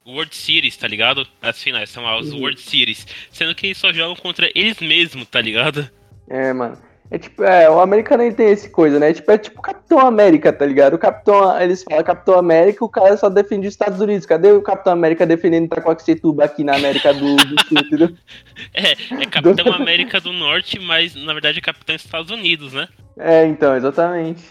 World 0.06 0.34
Series, 0.34 0.76
tá 0.76 0.88
ligado? 0.88 1.26
As 1.42 1.62
finais 1.62 1.90
são 1.90 2.06
as 2.08 2.30
Uhum. 2.30 2.40
World 2.40 2.60
Series. 2.60 3.06
Sendo 3.30 3.54
que 3.54 3.66
eles 3.66 3.78
só 3.78 3.92
jogam 3.92 4.16
contra 4.16 4.50
eles 4.54 4.78
mesmos, 4.80 5.28
tá 5.28 5.40
ligado? 5.40 5.88
É, 6.28 6.52
mano. 6.52 6.78
É 7.12 7.18
tipo, 7.18 7.42
é, 7.42 7.68
o 7.68 7.80
americano 7.80 8.22
ele 8.22 8.34
tem 8.34 8.50
esse 8.52 8.70
coisa, 8.70 9.00
né? 9.00 9.12
Tipo, 9.12 9.32
é 9.32 9.38
tipo 9.38 9.60
Capitão 9.60 9.98
América, 9.98 10.52
tá 10.52 10.64
ligado? 10.64 10.94
O 10.94 10.98
Capitão, 10.98 11.60
eles 11.60 11.82
falam 11.82 12.04
Capitão 12.04 12.38
América, 12.38 12.84
o 12.84 12.88
cara 12.88 13.16
só 13.16 13.28
defende 13.28 13.66
os 13.66 13.74
Estados 13.74 14.00
Unidos. 14.00 14.24
Cadê 14.24 14.52
o 14.52 14.62
Capitão 14.62 14.92
América 14.92 15.26
defendendo 15.26 15.64
Itacoaxetuba 15.64 16.44
aqui 16.44 16.62
na 16.62 16.76
América 16.76 17.12
do, 17.12 17.34
do 17.34 17.64
Sul, 17.64 17.78
entendeu? 17.78 18.14
É, 18.72 18.92
é 18.92 19.26
Capitão 19.26 19.72
América 19.72 20.20
do 20.20 20.32
Norte, 20.32 20.78
mas 20.78 21.14
na 21.16 21.32
verdade 21.32 21.58
é 21.58 21.62
Capitão 21.62 21.96
Estados 21.96 22.30
Unidos, 22.30 22.72
né? 22.72 22.86
É, 23.18 23.44
então, 23.46 23.74
exatamente. 23.74 24.44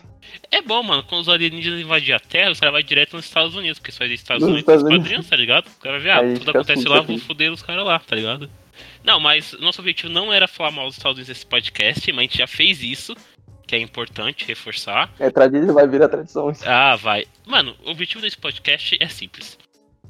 É 0.51 0.61
bom, 0.61 0.81
mano, 0.83 1.03
quando 1.03 1.21
os 1.21 1.29
alienígenas 1.29 1.79
invadem 1.79 2.13
a 2.13 2.19
Terra, 2.19 2.51
os 2.51 2.59
caras 2.59 2.73
vão 2.73 2.81
direto 2.81 3.15
nos 3.15 3.25
Estados 3.25 3.55
Unidos, 3.55 3.79
porque 3.79 3.91
só 3.91 4.03
existe 4.03 4.23
Estados 4.23 4.41
Nos 4.43 4.49
Unidos 4.51 4.61
Estados 4.61 4.83
nos 4.83 4.89
Unidos. 4.91 5.07
quadrinhos, 5.07 5.29
tá 5.29 5.35
ligado? 5.35 5.67
O 5.67 5.79
cara 5.81 5.99
vê, 5.99 6.09
ah, 6.09 6.19
Aí 6.19 6.33
tudo 6.33 6.39
fica 6.39 6.51
acontece 6.51 6.87
lá, 6.87 7.01
vou 7.01 7.17
foder 7.17 7.51
os 7.51 7.61
caras 7.61 7.85
lá, 7.85 7.99
tá 7.99 8.15
ligado? 8.15 8.49
Não, 9.03 9.19
mas 9.19 9.53
nosso 9.59 9.81
objetivo 9.81 10.11
não 10.11 10.31
era 10.31 10.47
falar 10.47 10.71
mal 10.71 10.87
dos 10.87 10.97
Estados 10.97 11.17
Unidos 11.17 11.29
nesse 11.29 11.45
podcast, 11.45 12.11
mas 12.11 12.19
a 12.19 12.21
gente 12.23 12.37
já 12.37 12.47
fez 12.47 12.81
isso, 12.83 13.15
que 13.67 13.75
é 13.75 13.79
importante 13.79 14.45
reforçar. 14.45 15.09
É, 15.19 15.29
tradição 15.29 15.73
vai 15.73 15.87
virar 15.87 16.09
tradição. 16.09 16.51
Ah, 16.65 16.95
vai. 16.95 17.25
Mano, 17.45 17.75
o 17.85 17.91
objetivo 17.91 18.21
desse 18.21 18.37
podcast 18.37 18.97
é 18.99 19.07
simples. 19.07 19.57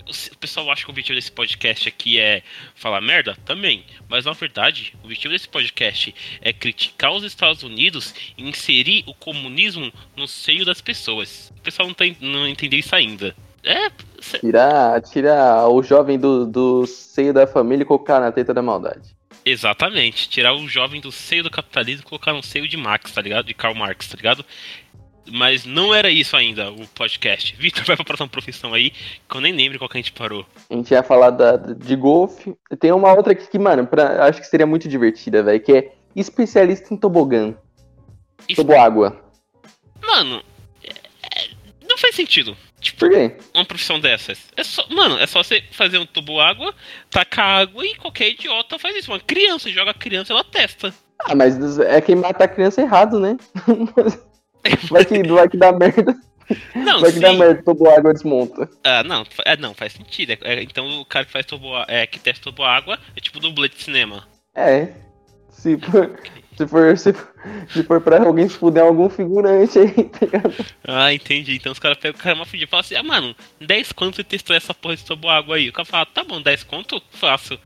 O 0.10 0.38
pessoal 0.38 0.72
acha 0.72 0.84
que 0.84 0.90
o 0.90 0.92
objetivo 0.92 1.16
desse 1.16 1.32
podcast 1.32 1.88
aqui 1.88 2.20
é 2.20 2.42
falar 2.76 3.00
merda? 3.02 3.38
Também. 3.46 3.84
Mas 4.08 4.26
na 4.26 4.34
verdade, 4.34 4.94
o 5.02 5.06
objetivo 5.06 5.34
desse 5.34 5.48
podcast 5.48 6.14
é 6.42 6.52
criticar 6.52 7.12
os 7.14 7.24
Estados 7.24 7.64
Unidos 7.64 8.14
e 8.38 8.44
inserir 8.50 9.04
o 9.06 9.14
comunismo 9.14 9.92
no 10.16 10.28
seio 10.28 10.66
das 10.66 10.82
pessoas. 10.82 11.52
O 11.58 11.62
pessoal 11.62 11.88
não, 11.88 11.94
tá, 11.94 12.06
não 12.20 12.48
entendeu 12.48 12.80
isso 12.80 12.96
ainda. 12.96 13.36
É. 13.64 13.92
cê- 14.22 14.40
Tirar, 14.40 15.02
tirar 15.02 15.68
o 15.70 15.84
jovem 15.84 16.18
do, 16.18 16.46
do 16.46 16.86
seio 16.88 17.34
da 17.34 17.46
família 17.46 17.84
e 17.84 17.86
colocar 17.86 18.20
na 18.20 18.32
teta 18.32 18.54
da 18.54 18.62
maldade. 18.62 19.16
Exatamente. 19.46 20.30
Tirar 20.30 20.54
o 20.54 20.68
jovem 20.68 21.02
do 21.02 21.12
seio 21.12 21.44
do 21.44 21.50
capitalismo 21.50 22.04
e 22.06 22.10
colocar 22.10 22.34
no 22.34 22.44
seio 22.44 22.68
de 22.68 22.78
Marx, 22.78 23.12
tá 23.12 23.22
ligado? 23.22 23.46
De 23.46 23.54
Karl 23.54 23.74
Marx, 23.76 24.08
tá 24.08 24.16
ligado? 24.16 24.46
Mas 25.32 25.66
não 25.66 25.94
era 25.94 26.10
isso 26.10 26.36
ainda, 26.36 26.72
o 26.72 26.88
podcast. 26.90 27.56
Vitor, 27.58 27.84
vai 27.86 27.96
pra 27.96 28.06
próxima 28.06 28.28
profissão 28.30 28.74
aí, 28.74 28.92
que 28.92 29.36
eu 29.36 29.42
nem 29.42 29.54
lembro 29.54 29.78
qual 29.78 29.90
que 29.90 29.98
a 29.98 30.02
gente 30.02 30.12
parou. 30.14 30.46
A 30.70 30.74
gente 30.74 30.92
ia 30.92 31.04
falar 31.04 31.30
da, 31.32 31.56
de 31.58 31.96
golfe. 31.96 32.56
Tem 32.80 32.92
uma 32.92 33.14
outra 33.14 33.34
aqui 33.34 33.48
que, 33.48 33.60
mano, 33.60 33.86
pra, 33.88 34.26
acho 34.26 34.40
que 34.42 34.48
seria 34.48 34.66
muito 34.66 34.88
divertida, 34.88 35.44
velho, 35.44 35.60
que 35.62 35.72
é 35.74 35.92
especialista 36.16 36.94
em 36.94 36.98
tobogã. 36.98 37.54
Isso- 38.48 38.62
Toboágua. 38.62 39.22
Mano, 40.06 40.42
é- 40.84 40.90
é- 40.90 41.50
não 41.88 41.98
faz 41.98 42.16
sentido. 42.16 42.56
Tipo, 42.80 43.00
Por 43.00 43.10
quê? 43.10 43.36
uma 43.54 43.66
profissão 43.66 44.00
dessas. 44.00 44.40
É 44.56 44.64
só, 44.64 44.88
mano, 44.90 45.20
é 45.20 45.28
só 45.28 45.44
você 45.44 45.62
fazer 45.72 45.98
um 45.98 46.06
tubo 46.06 46.40
água, 46.40 46.74
tacar 47.10 47.62
água 47.62 47.86
e 47.86 47.94
qualquer 47.96 48.30
idiota 48.30 48.80
faz 48.80 48.96
isso. 48.96 49.12
Uma 49.12 49.20
criança 49.20 49.70
joga 49.70 49.92
a 49.92 49.94
criança, 49.94 50.32
ela 50.32 50.44
testa. 50.46 50.94
Ah, 51.26 51.36
mas 51.36 51.78
é 51.80 52.00
quem 52.00 52.16
mata 52.16 52.46
a 52.46 52.48
criança 52.48 52.82
errado, 52.82 53.20
né? 53.20 53.36
Vai 54.90 55.06
que, 55.06 55.24
vai 55.24 55.48
que 55.50 55.58
dá 55.58 55.72
merda. 55.72 56.16
Não, 56.76 57.00
Vai 57.00 57.12
que 57.12 57.18
sim. 57.18 57.22
dá 57.22 57.32
merda, 57.34 57.62
toboágua 57.64 58.12
desmonta. 58.12 58.68
Ah, 58.84 59.04
não, 59.04 59.24
é, 59.46 59.56
não, 59.56 59.74
faz 59.76 59.94
sentido. 59.94 60.32
É- 60.32 60.40
é, 60.42 60.64
então 60.64 61.02
o 61.02 61.06
cara 61.06 61.26
que 61.26 61.32
faz 61.32 61.46
tubo, 61.46 61.70
é, 61.88 62.08
que 62.08 62.20
testa 62.20 62.44
tubo 62.44 62.64
água 62.64 62.98
é 63.16 63.22
tipo 63.22 63.40
dublê 63.40 63.70
de 63.70 63.82
cinema. 63.82 64.28
É. 64.56 64.90
Se 65.52 65.78
for, 65.78 66.20
se 66.58 66.68
for, 66.68 66.98
se 66.98 67.14
for, 67.14 67.34
se 67.70 67.84
for 67.84 68.02
pra 68.02 68.24
alguém 68.24 68.50
se 68.50 68.58
fuder 68.58 68.82
algum 68.84 69.10
figurante 69.10 69.78
aí, 69.78 69.92
tá 70.06 70.26
ligado? 70.26 70.66
Ah, 70.88 71.14
entendi. 71.14 71.56
Então 71.56 71.72
os 71.72 71.78
caras 71.80 71.98
pegam 71.98 72.20
o 72.20 72.24
cara 72.24 72.36
uma 72.36 72.46
fudida 72.46 72.64
e 72.64 72.68
falam 72.68 72.82
assim, 72.82 72.96
ah, 72.96 73.04
mano, 73.04 73.36
10 73.62 73.92
conto 73.92 74.16
você 74.16 74.24
testou 74.24 74.56
essa 74.56 74.74
porra 74.74 74.96
de 74.96 75.06
tubo 75.06 75.30
água 75.30 75.56
aí. 75.56 75.70
O 75.70 75.74
cara 75.74 75.86
fala, 75.86 76.06
tá 76.08 76.24
bom, 76.24 76.42
10 76.42 76.64
conto, 76.64 77.00
faço. 77.12 77.60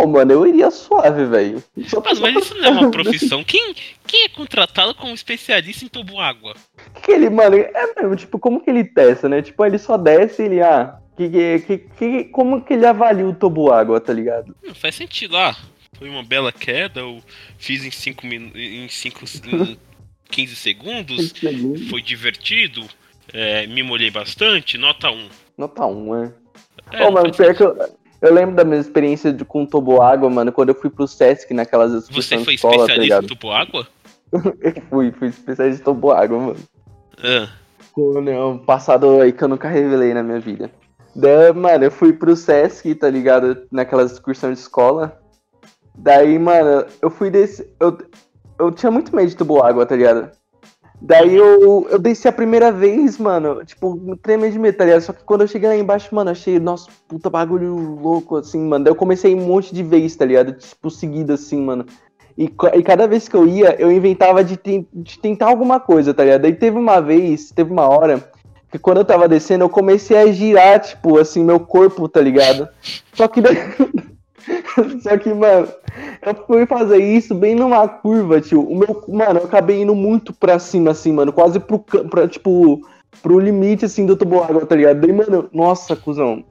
Ô, 0.00 0.06
mano, 0.06 0.32
eu 0.32 0.46
iria 0.46 0.70
suave, 0.70 1.26
velho. 1.26 1.62
Mas, 1.76 2.18
mas 2.18 2.36
isso 2.36 2.54
não 2.54 2.64
é 2.64 2.70
uma 2.70 2.90
profissão. 2.92 3.44
Quem, 3.44 3.74
quem 4.06 4.24
é 4.24 4.28
contratado 4.28 4.94
como 4.94 5.12
especialista 5.12 5.84
em 5.84 5.88
tubo 5.88 6.18
água? 6.18 6.54
que 7.02 7.12
ele, 7.12 7.28
mano, 7.28 7.56
é 7.56 7.94
mesmo, 8.00 8.16
tipo, 8.16 8.38
como 8.38 8.60
que 8.60 8.70
ele 8.70 8.84
testa, 8.84 9.28
né? 9.28 9.42
Tipo, 9.42 9.64
ele 9.64 9.78
só 9.78 9.96
desce 9.96 10.42
e 10.42 10.46
ele, 10.46 10.62
ah, 10.62 10.98
que, 11.16 11.28
que, 11.60 11.78
que, 11.98 12.24
como 12.24 12.62
que 12.62 12.74
ele 12.74 12.86
avalia 12.86 13.26
o 13.26 13.34
toboágua, 13.34 14.00
tá 14.00 14.12
ligado? 14.12 14.54
Não 14.62 14.74
faz 14.74 14.94
sentido. 14.94 15.36
Ah, 15.36 15.56
foi 15.98 16.08
uma 16.08 16.22
bela 16.22 16.50
queda, 16.50 17.00
eu 17.00 17.22
fiz 17.58 17.84
em 17.84 17.90
5 17.90 18.26
minu... 18.26 18.56
em 18.56 18.88
5 18.88 19.24
em 19.46 19.78
15 20.30 20.56
segundos, 20.56 21.32
foi 21.90 22.00
divertido, 22.00 22.86
é, 23.32 23.66
me 23.66 23.82
molhei 23.82 24.10
bastante, 24.10 24.78
nota 24.78 25.10
1. 25.10 25.28
Nota 25.58 25.84
1, 25.84 26.14
né? 26.14 26.32
É, 26.92 27.02
Ô, 27.02 27.04
não 27.06 27.12
mano, 27.12 27.34
pior 27.34 27.54
que 27.54 27.62
eu, 27.62 27.76
eu 28.22 28.34
lembro 28.34 28.54
da 28.54 28.64
minha 28.64 28.80
experiência 28.80 29.32
de, 29.32 29.44
com 29.44 29.64
toboágua, 29.64 30.28
mano, 30.28 30.52
quando 30.52 30.70
eu 30.70 30.74
fui 30.74 30.90
pro 30.90 31.08
Sesc 31.08 31.52
naquelas 31.54 31.92
Você 31.92 31.98
excursões 31.98 32.44
foi 32.44 32.54
de 32.54 32.56
escola, 32.56 32.76
tá 32.76 32.82
especialista 32.82 33.02
ligado? 33.02 33.24
em 33.24 33.28
tubo 33.28 33.50
água? 33.50 33.86
Eu 34.32 34.82
fui, 34.88 35.10
fui 35.10 35.28
especialista 35.28 35.80
em 35.80 35.84
toboágua, 35.84 36.38
mano. 36.38 36.56
Ah, 37.18 37.48
né, 38.22 38.40
um 38.40 38.58
passado 38.58 39.20
aí 39.20 39.32
que 39.32 39.42
eu 39.42 39.48
nunca 39.48 39.68
revelei 39.68 40.14
na 40.14 40.22
minha 40.22 40.38
vida. 40.38 40.70
Daí, 41.14 41.52
mano, 41.52 41.84
eu 41.84 41.90
fui 41.90 42.12
pro 42.12 42.36
Sesc, 42.36 42.94
tá 42.94 43.10
ligado? 43.10 43.66
Naquelas 43.70 44.12
excursões 44.12 44.54
de 44.54 44.60
escola. 44.60 45.20
Daí, 45.98 46.38
mano, 46.38 46.86
eu 47.02 47.10
fui 47.10 47.28
desse. 47.30 47.68
Eu, 47.80 47.98
eu 48.58 48.70
tinha 48.70 48.92
muito 48.92 49.14
medo 49.14 49.28
de 49.28 49.36
toboágua, 49.36 49.84
tá 49.84 49.96
ligado? 49.96 50.30
Daí 51.02 51.34
eu, 51.34 51.86
eu 51.90 51.98
desci 51.98 52.28
a 52.28 52.32
primeira 52.32 52.70
vez, 52.70 53.16
mano, 53.16 53.64
tipo, 53.64 54.16
tremendo 54.22 54.52
de 54.52 54.58
medo, 54.58 54.76
tá 54.76 54.84
ligado? 54.84 55.00
Só 55.00 55.12
que 55.14 55.24
quando 55.24 55.40
eu 55.40 55.48
cheguei 55.48 55.68
lá 55.68 55.76
embaixo, 55.76 56.14
mano, 56.14 56.30
achei, 56.30 56.58
nossa, 56.58 56.90
puta 57.08 57.30
bagulho 57.30 57.74
louco, 57.74 58.36
assim, 58.36 58.60
mano. 58.60 58.84
Daí 58.84 58.90
eu 58.90 58.96
comecei 58.96 59.34
um 59.34 59.40
monte 59.40 59.74
de 59.74 59.82
vez, 59.82 60.14
tá 60.14 60.26
ligado? 60.26 60.52
Tipo, 60.52 60.90
seguido, 60.90 61.32
assim, 61.32 61.62
mano. 61.62 61.86
E, 62.36 62.44
e 62.74 62.82
cada 62.82 63.06
vez 63.08 63.28
que 63.28 63.34
eu 63.36 63.46
ia, 63.48 63.74
eu 63.80 63.90
inventava 63.90 64.44
de, 64.44 64.56
ten- 64.56 64.86
de 64.92 65.18
tentar 65.18 65.46
alguma 65.46 65.80
coisa, 65.80 66.12
tá 66.12 66.22
ligado? 66.22 66.42
Daí 66.42 66.54
teve 66.54 66.76
uma 66.78 67.00
vez, 67.00 67.50
teve 67.50 67.72
uma 67.72 67.88
hora, 67.88 68.30
que 68.70 68.78
quando 68.78 68.98
eu 68.98 69.04
tava 69.04 69.26
descendo, 69.26 69.64
eu 69.64 69.68
comecei 69.70 70.16
a 70.18 70.30
girar, 70.30 70.80
tipo, 70.80 71.18
assim, 71.18 71.42
meu 71.42 71.60
corpo, 71.60 72.08
tá 72.08 72.20
ligado? 72.20 72.68
Só 73.14 73.26
que 73.26 73.40
daí... 73.40 73.56
Só 75.02 75.16
que, 75.16 75.32
mano, 75.32 75.68
eu 76.22 76.34
fui 76.46 76.66
fazer 76.66 76.98
isso 76.98 77.34
bem 77.34 77.54
numa 77.54 77.86
curva, 77.88 78.40
tio. 78.40 78.62
O 78.62 78.76
meu, 78.76 79.04
mano, 79.08 79.40
eu 79.40 79.44
acabei 79.44 79.82
indo 79.82 79.94
muito 79.94 80.32
pra 80.32 80.58
cima, 80.58 80.90
assim, 80.90 81.12
mano. 81.12 81.32
Quase 81.32 81.58
pro, 81.58 81.78
pra, 81.78 82.28
tipo, 82.28 82.80
pro 83.22 83.38
limite, 83.38 83.84
assim, 83.84 84.06
do 84.06 84.16
toboágua, 84.16 84.66
tá 84.66 84.76
ligado? 84.76 85.00
Daí, 85.00 85.12
mano, 85.12 85.48
nossa, 85.52 85.96
cuzão. 85.96 86.44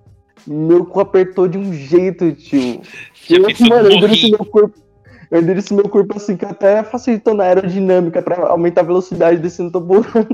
Meu 0.48 0.86
cu 0.86 1.00
apertou 1.00 1.48
de 1.48 1.58
um 1.58 1.74
jeito, 1.74 2.32
tio. 2.32 2.82
já 3.28 3.38
Eu, 3.38 3.70
mano, 3.70 3.90
eu 3.92 4.30
meu 4.30 4.46
corpo. 4.46 4.89
Eu 5.32 5.42
endureci 5.42 5.74
meu 5.74 5.88
corpo 5.88 6.18
assim, 6.18 6.36
que 6.36 6.44
até 6.46 6.84
facilitou 6.84 7.34
na 7.36 7.44
aerodinâmica 7.44 8.22
pra 8.22 8.48
aumentar 8.48 8.82
a 8.82 8.86
velocidade 8.86 9.40
descendo 9.40 9.72
toboágua. 9.72 10.28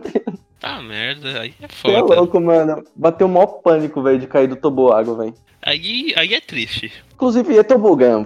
Tá 0.59 0.81
merda, 0.81 1.41
aí 1.41 1.53
é 1.61 1.67
Você 1.67 1.87
é 1.91 1.99
foda. 1.99 2.15
louco, 2.15 2.39
mano. 2.39 2.83
Bateu 2.95 3.27
o 3.27 3.29
maior 3.29 3.47
pânico, 3.61 4.01
velho, 4.01 4.19
de 4.19 4.25
cair 4.27 4.47
do 4.47 4.55
toboágua, 4.55 5.15
velho. 5.17 5.33
Aí, 5.61 6.13
aí 6.15 6.33
é 6.33 6.39
triste. 6.39 6.91
Inclusive, 7.13 7.57
é 7.57 7.63
tobogã. 7.63 8.23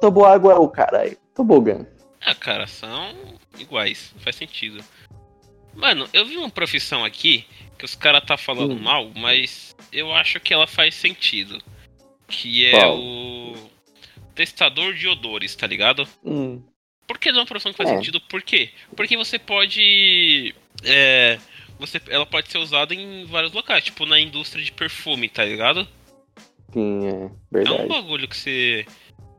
Toboágua 0.00 0.52
é 0.52 0.56
o 0.56 0.68
caralho. 0.68 1.16
Tobogã. 1.34 1.86
Ah, 2.24 2.34
cara, 2.34 2.66
são 2.66 3.14
iguais, 3.58 4.12
não 4.14 4.22
faz 4.22 4.36
sentido. 4.36 4.82
Mano, 5.74 6.06
eu 6.12 6.24
vi 6.26 6.36
uma 6.36 6.50
profissão 6.50 7.04
aqui 7.04 7.46
que 7.78 7.84
os 7.84 7.94
caras 7.94 8.22
tá 8.24 8.36
falando 8.36 8.74
Hum. 8.74 8.80
mal, 8.80 9.10
mas 9.14 9.74
eu 9.92 10.12
acho 10.12 10.40
que 10.40 10.52
ela 10.52 10.66
faz 10.66 10.94
sentido. 10.94 11.58
Que 12.28 12.66
é 12.66 12.70
Qual? 12.80 12.98
o 12.98 13.35
testador 14.36 14.94
de 14.94 15.08
odores, 15.08 15.56
tá 15.56 15.66
ligado? 15.66 16.06
Hum. 16.24 16.62
Por 17.08 17.18
que 17.18 17.32
não 17.32 17.38
é 17.38 17.40
uma 17.42 17.46
profissão 17.46 17.72
que 17.72 17.78
faz 17.78 17.90
É. 17.90 17.96
sentido? 17.96 18.20
Por 18.20 18.42
quê? 18.42 18.70
Porque 18.94 19.16
você 19.16 19.38
pode. 19.38 20.54
É, 20.84 21.38
você, 21.78 22.00
ela 22.08 22.26
pode 22.26 22.48
ser 22.50 22.58
usada 22.58 22.94
em 22.94 23.24
vários 23.24 23.52
locais, 23.52 23.82
tipo 23.84 24.04
na 24.06 24.20
indústria 24.20 24.62
de 24.64 24.70
perfume, 24.72 25.28
tá 25.28 25.44
ligado? 25.44 25.88
Sim, 26.72 27.06
é 27.06 27.10
É 27.10 27.14
um 27.14 27.30
verdade. 27.50 27.88
bagulho 27.88 28.28
que 28.28 28.36
você. 28.36 28.86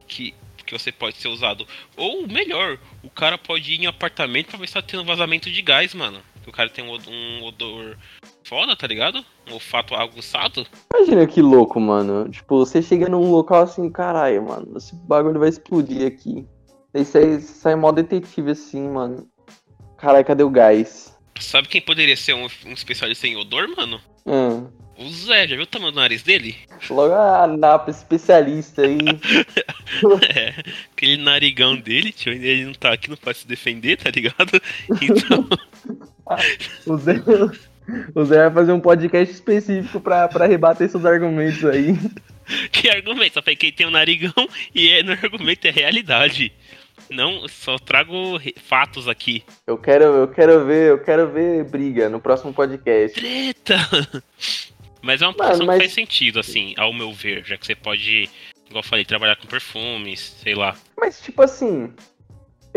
Que, 0.08 0.34
que 0.66 0.74
você 0.78 0.92
pode 0.92 1.18
ser 1.18 1.28
usado. 1.28 1.68
Ou 1.96 2.28
melhor, 2.28 2.78
o 3.04 3.10
cara 3.10 3.38
pode 3.38 3.74
ir 3.74 3.82
em 3.82 3.86
apartamento 3.86 4.48
pra 4.48 4.58
ver 4.60 4.68
se 4.68 4.74
tá 4.74 4.82
tendo 4.82 5.04
vazamento 5.06 5.50
de 5.52 5.62
gás, 5.62 5.94
mano. 5.94 6.22
Que 6.48 6.52
o 6.52 6.54
cara 6.54 6.70
tem 6.70 6.86
um, 6.86 6.92
od- 6.92 7.10
odor 7.44 7.98
foda, 8.46 8.74
tá 8.74 8.88
ligado? 8.88 9.20
Um 9.50 9.56
olfato 9.56 9.94
aguçado. 9.94 10.66
Imagina 10.96 11.28
que 11.28 11.42
louco, 11.42 11.78
mano. 11.78 12.30
Tipo, 12.30 12.60
você 12.66 12.82
chega 12.82 13.10
num 13.10 13.30
local 13.32 13.64
assim, 13.64 13.90
caralho, 13.90 14.48
mano. 14.48 14.78
Esse 14.78 14.96
bagulho 14.96 15.42
vai 15.42 15.50
explodir 15.50 16.08
aqui. 16.08 16.46
Aí 16.94 17.04
sai, 17.04 17.42
sai 17.42 17.76
mó 17.76 17.92
detetive 17.92 18.52
assim, 18.52 18.88
mano. 18.88 19.28
Caralho, 19.98 20.24
cadê 20.24 20.42
o 20.44 20.50
gás? 20.50 21.14
Sabe 21.38 21.68
quem 21.68 21.82
poderia 21.82 22.16
ser 22.16 22.34
um, 22.34 22.48
um 22.66 22.72
especialista 22.72 23.28
em 23.28 23.36
odor, 23.36 23.68
mano? 23.76 24.00
Ah, 24.26 24.64
O 24.98 25.10
Zé, 25.10 25.50
já 25.50 25.56
viu 25.56 25.64
o 25.64 25.68
tamanho 25.68 25.92
do 25.92 26.00
nariz 26.00 26.24
dele? 26.24 26.56
logo 26.90 27.14
a 27.14 27.46
napa 27.46 27.92
especialista 27.92 28.84
aí. 28.84 28.98
É, 30.36 30.54
aquele 30.92 31.18
narigão 31.18 31.76
dele, 31.76 32.12
tio, 32.12 32.32
ele 32.34 32.66
não 32.66 32.74
tá 32.74 32.92
aqui, 32.94 33.10
não 33.10 33.16
pode 33.18 33.38
se 33.40 33.48
defender, 33.48 33.98
tá 33.98 34.10
ligado? 34.12 34.62
Então, 35.02 35.48
o, 36.86 36.98
Zé, 36.98 37.14
o 38.16 38.26
Zé 38.26 38.44
vai 38.44 38.52
fazer 38.52 38.72
um 38.72 38.80
podcast 38.80 39.34
específico 39.34 40.00
pra, 40.00 40.28
pra 40.28 40.46
rebater 40.46 40.90
seus 40.90 41.06
argumentos 41.06 41.64
aí. 41.66 41.98
que 42.72 42.90
argumento? 42.90 43.36
Só 43.36 43.42
falei 43.42 43.56
que 43.56 43.68
ele 43.68 43.76
tem 43.76 43.88
um 43.88 43.92
narigão 43.92 44.34
e 44.74 44.90
é, 44.90 45.04
no 45.04 45.12
argumento 45.12 45.68
é 45.68 45.72
realidade. 45.72 46.52
Não, 47.10 47.48
só 47.48 47.78
trago 47.78 48.40
fatos 48.64 49.08
aqui. 49.08 49.44
Eu 49.66 49.78
quero, 49.78 50.04
eu 50.04 50.28
quero 50.28 50.66
ver, 50.66 50.92
eu 50.92 51.00
quero 51.00 51.32
ver 51.32 51.64
briga 51.64 52.10
no 52.10 52.20
próximo 52.20 52.54
podcast. 52.54 53.20
Treta! 53.20 53.76
Mas 55.02 55.22
é 55.22 55.28
uma 55.28 55.34
profissão 55.34 55.66
mas- 55.66 55.78
que 55.78 55.84
faz 55.84 55.94
sentido, 55.94 56.40
assim, 56.40 56.74
ao 56.78 56.92
meu 56.92 57.14
ver, 57.14 57.44
já 57.46 57.56
que 57.58 57.66
você 57.66 57.76
pode, 57.76 58.30
igual 58.66 58.84
eu 58.84 58.84
falei, 58.84 59.06
trabalhar 59.06 59.38
com 59.38 59.48
perfumes, 59.48 60.36
sei 60.44 60.54
lá. 60.54 60.76
Mas, 61.00 61.22
tipo 61.22 61.42
assim, 61.42 61.94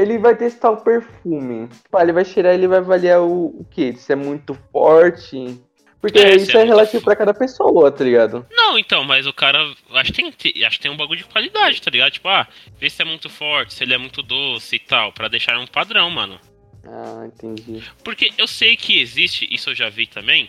ele 0.00 0.18
vai 0.18 0.34
testar 0.34 0.70
o 0.70 0.78
perfume. 0.78 1.68
Tipo, 1.68 1.96
ah, 1.96 2.02
ele 2.02 2.12
vai 2.12 2.24
cheirar 2.24 2.54
ele 2.54 2.66
vai 2.66 2.78
avaliar 2.78 3.20
o, 3.20 3.46
o 3.46 3.66
quê? 3.70 3.92
Se 3.92 4.12
é 4.12 4.16
muito 4.16 4.54
forte. 4.72 5.60
Porque 6.00 6.18
É, 6.18 6.34
isso 6.34 6.56
é 6.56 6.62
é, 6.62 6.64
relativo 6.64 7.04
pra 7.04 7.14
cada 7.14 7.34
pessoa, 7.34 7.92
tá 7.92 8.02
ligado? 8.02 8.46
Não, 8.50 8.78
então, 8.78 9.04
mas 9.04 9.26
o 9.26 9.32
cara. 9.32 9.58
Acho 9.90 10.12
que 10.12 10.32
tem, 10.32 10.64
acho 10.64 10.76
que 10.78 10.82
tem 10.82 10.90
um 10.90 10.96
bagulho 10.96 11.18
de 11.18 11.26
qualidade, 11.26 11.82
tá 11.82 11.90
ligado? 11.90 12.12
Tipo, 12.12 12.28
ah, 12.28 12.48
vê 12.78 12.88
se 12.88 13.02
é 13.02 13.04
muito 13.04 13.28
forte, 13.28 13.74
se 13.74 13.84
ele 13.84 13.92
é 13.92 13.98
muito 13.98 14.22
doce 14.22 14.76
e 14.76 14.78
tal, 14.78 15.12
pra 15.12 15.28
deixar 15.28 15.58
um 15.58 15.66
padrão, 15.66 16.08
mano. 16.08 16.40
Ah, 16.86 17.26
entendi. 17.26 17.84
Porque 18.02 18.32
eu 18.38 18.46
sei 18.46 18.76
que 18.76 18.98
existe, 18.98 19.46
isso 19.50 19.70
eu 19.70 19.74
já 19.74 19.90
vi 19.90 20.06
também. 20.06 20.48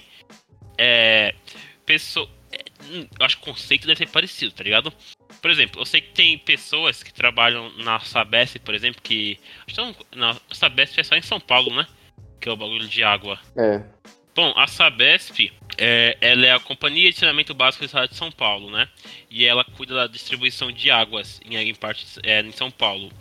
É. 0.78 1.36
Pessoa. 1.86 2.30
é, 2.54 2.64
hum, 2.86 3.06
acho 3.20 3.36
que 3.38 3.44
o 3.44 3.54
conceito 3.54 3.86
deve 3.86 3.98
ser 3.98 4.10
parecido, 4.10 4.54
tá 4.54 4.64
ligado? 4.64 4.94
Por 5.42 5.50
exemplo, 5.50 5.82
eu 5.82 5.86
sei 5.86 6.02
que 6.02 6.12
tem 6.12 6.38
pessoas 6.38 7.02
que 7.02 7.12
trabalham 7.14 7.72
na 7.78 8.00
Sabesp, 8.00 8.60
por 8.60 8.76
exemplo, 8.76 9.02
que. 9.02 9.40
Acho 9.68 9.76
que 9.76 9.82
não- 9.82 9.96
na 10.34 10.38
Sabesp 10.52 11.00
é 11.00 11.04
só 11.04 11.16
em 11.16 11.22
São 11.22 11.40
Paulo, 11.40 11.76
né? 11.76 11.88
Que 12.40 12.48
é 12.48 12.52
o 12.52 12.56
bagulho 12.58 12.88
de 12.88 13.04
água. 13.04 13.40
É. 13.58 13.82
Bom, 14.36 14.54
a 14.56 14.68
Sabesp, 14.68 15.52
é, 15.78 16.18
ela 16.22 16.46
é 16.46 16.52
a 16.54 16.60
Companhia 16.60 17.10
de 17.10 17.18
Saneamento 17.18 17.54
Básico 17.54 17.84
do 17.84 17.88
Estado 17.88 18.10
de 18.10 18.16
São 18.16 18.32
Paulo, 18.32 18.70
né? 18.70 18.88
E 19.30 19.46
ela 19.46 19.64
cuida 19.64 19.96
da 19.96 20.08
distribuição 20.08 20.72
de 20.72 20.90
águas 20.92 21.42
em, 21.44 21.56
em 21.58 21.76
parte 21.76 22.06
é, 22.24 22.40
em 22.42 22.52
São 22.52 22.70
Paulo. 22.72 23.12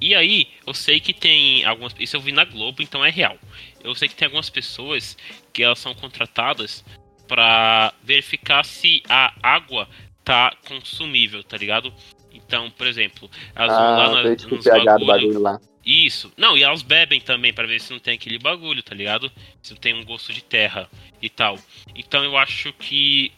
E 0.00 0.14
aí, 0.14 0.48
eu 0.66 0.72
sei 0.72 1.00
que 1.00 1.12
tem 1.12 1.64
algumas. 1.64 1.94
Isso 1.98 2.16
eu 2.16 2.20
vi 2.20 2.30
na 2.30 2.44
Globo, 2.44 2.80
então 2.82 3.04
é 3.04 3.10
real. 3.10 3.38
eu 3.82 3.94
sei 3.94 4.08
que 4.08 4.14
tem 4.14 4.26
algumas 4.26 4.48
pessoas 4.50 5.16
que 5.52 5.62
elas 5.62 5.78
são 5.78 5.94
contratadas 5.94 6.84
para 7.26 7.92
verificar 8.02 8.64
se 8.64 9.02
a 9.08 9.34
água 9.42 9.88
tá 10.26 10.52
consumível, 10.66 11.42
tá 11.44 11.56
ligado? 11.56 11.94
Então, 12.32 12.68
por 12.70 12.86
exemplo, 12.88 13.30
elas 13.54 13.72
ah, 13.72 13.76
vão 13.78 13.96
lá 13.96 14.22
na, 14.24 14.30
nos 14.30 14.42
do 14.42 14.58
bagulho, 14.62 15.06
bagulho 15.06 15.40
lá. 15.40 15.60
isso. 15.84 16.32
Não, 16.36 16.58
e 16.58 16.64
elas 16.64 16.82
bebem 16.82 17.20
também 17.20 17.54
para 17.54 17.66
ver 17.66 17.80
se 17.80 17.92
não 17.92 18.00
tem 18.00 18.14
aquele 18.14 18.36
bagulho, 18.38 18.82
tá 18.82 18.92
ligado? 18.94 19.30
Se 19.62 19.72
não 19.72 19.78
tem 19.80 19.94
um 19.94 20.04
gosto 20.04 20.32
de 20.32 20.42
terra 20.42 20.90
e 21.22 21.30
tal. 21.30 21.56
Então 21.94 22.24
eu 22.24 22.36
acho 22.36 22.72
que 22.72 23.32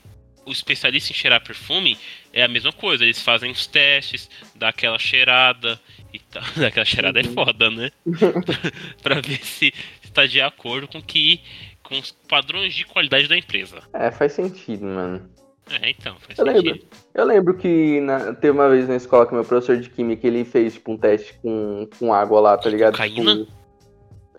o 0.46 0.51
especialista 0.51 1.12
em 1.12 1.14
cheirar 1.14 1.44
perfume 1.44 1.96
é 2.33 2.42
a 2.42 2.48
mesma 2.48 2.72
coisa. 2.72 3.05
Eles 3.05 3.20
fazem 3.22 3.51
os 3.51 3.66
testes, 3.66 4.31
dá 4.57 4.70
aquela 4.70 4.98
cheirada 4.98 5.79
e 6.12 6.18
tal. 6.18 6.42
Aquela 6.66 6.87
cheirada 6.87 7.20
é 7.20 7.24
Uhum. 7.24 7.35
foda, 7.35 7.70
né? 7.70 7.90
pra 9.03 9.20
ver 9.20 9.44
se 9.44 9.72
está 10.03 10.24
de 10.24 10.40
acordo 10.40 10.88
com 10.88 11.03
que 11.03 11.40
com 11.83 11.98
os 11.98 12.12
padrões 12.27 12.74
de 12.74 12.85
qualidade 12.85 13.29
da 13.29 13.37
empresa. 13.37 13.83
É, 13.94 14.11
faz 14.11 14.33
sentido, 14.33 14.85
mano. 14.87 15.31
É, 15.70 15.90
então, 15.90 16.16
faz 16.20 16.38
Eu 16.38 16.46
sentido. 16.46 16.64
lembro. 16.72 16.87
Eu 17.14 17.24
lembro 17.24 17.54
que 17.54 18.00
na- 18.00 18.33
teve 18.35 18.50
uma 18.52 18.68
vez 18.68 18.88
na 18.88 18.96
escola 18.96 19.26
que 19.26 19.35
meu 19.35 19.44
professor 19.44 19.76
de 19.76 19.90
química 19.90 20.26
ele 20.26 20.44
fez 20.44 20.74
tipo, 20.74 20.92
um 20.92 20.96
teste 20.96 21.35
com, 21.42 21.88
com 21.98 22.12
água 22.14 22.40
lá, 22.40 22.57
tá 22.57 22.68
ligado? 22.70 22.92
Cocaína? 22.92 23.37
Tipo... 23.37 23.48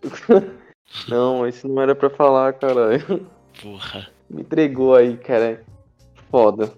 não, 1.08 1.48
isso 1.48 1.68
não 1.68 1.82
era 1.82 1.94
pra 1.96 2.10
falar, 2.10 2.54
caralho. 2.54 3.26
Porra. 3.62 4.08
Me 4.30 4.42
entregou 4.42 4.96
aí, 4.96 5.18
cara. 5.18 5.64
Foda. 6.32 6.72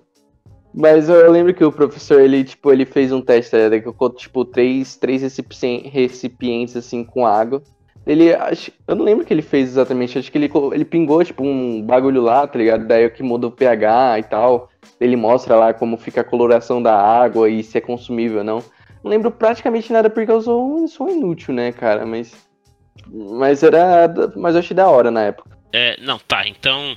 Mas 0.73 1.09
eu 1.09 1.29
lembro 1.29 1.53
que 1.53 1.63
o 1.65 1.71
professor, 1.71 2.21
ele, 2.21 2.43
tipo, 2.45 2.71
ele 2.71 2.85
fez 2.85 3.11
um 3.11 3.21
teste, 3.21 3.51
ligado? 3.57 3.75
Que 3.77 3.81
colocou, 3.83 4.09
tipo, 4.09 4.45
três, 4.45 4.95
três 4.95 5.21
recipien- 5.21 5.89
recipientes, 5.89 6.77
assim, 6.77 7.03
com 7.03 7.25
água. 7.27 7.61
Ele, 8.11 8.33
acho, 8.33 8.71
eu 8.87 8.95
não 8.95 9.05
lembro 9.05 9.23
o 9.23 9.27
que 9.27 9.33
ele 9.33 9.41
fez 9.41 9.69
exatamente, 9.69 10.17
acho 10.17 10.31
que 10.31 10.37
ele, 10.37 10.49
ele 10.73 10.83
pingou, 10.85 11.23
tipo, 11.23 11.43
um 11.43 11.81
bagulho 11.81 12.21
lá, 12.21 12.45
tá 12.45 12.57
ligado? 12.59 12.85
Daí 12.85 13.05
o 13.05 13.11
que 13.11 13.23
muda 13.23 13.47
o 13.47 13.51
pH 13.51 14.19
e 14.19 14.23
tal. 14.23 14.69
Ele 14.99 15.15
mostra 15.15 15.55
lá 15.55 15.73
como 15.73 15.97
fica 15.97 16.21
a 16.21 16.23
coloração 16.23 16.81
da 16.81 16.95
água 16.95 17.49
e 17.49 17.63
se 17.63 17.77
é 17.77 17.81
consumível 17.81 18.39
ou 18.39 18.43
não. 18.43 18.63
Não 19.03 19.09
lembro 19.09 19.31
praticamente 19.31 19.91
nada 19.93 20.09
porque 20.09 20.31
eu 20.31 20.41
sou, 20.41 20.83
um- 20.83 20.87
sou 20.87 21.09
inútil, 21.09 21.53
né, 21.53 21.71
cara? 21.71 22.05
Mas. 22.05 22.35
Mas 23.07 23.63
era. 23.63 24.07
Mas 24.35 24.55
eu 24.55 24.59
achei 24.59 24.75
da 24.75 24.87
hora 24.89 25.09
na 25.09 25.23
época. 25.23 25.49
É, 25.73 25.97
não, 26.01 26.19
tá, 26.19 26.47
então. 26.47 26.95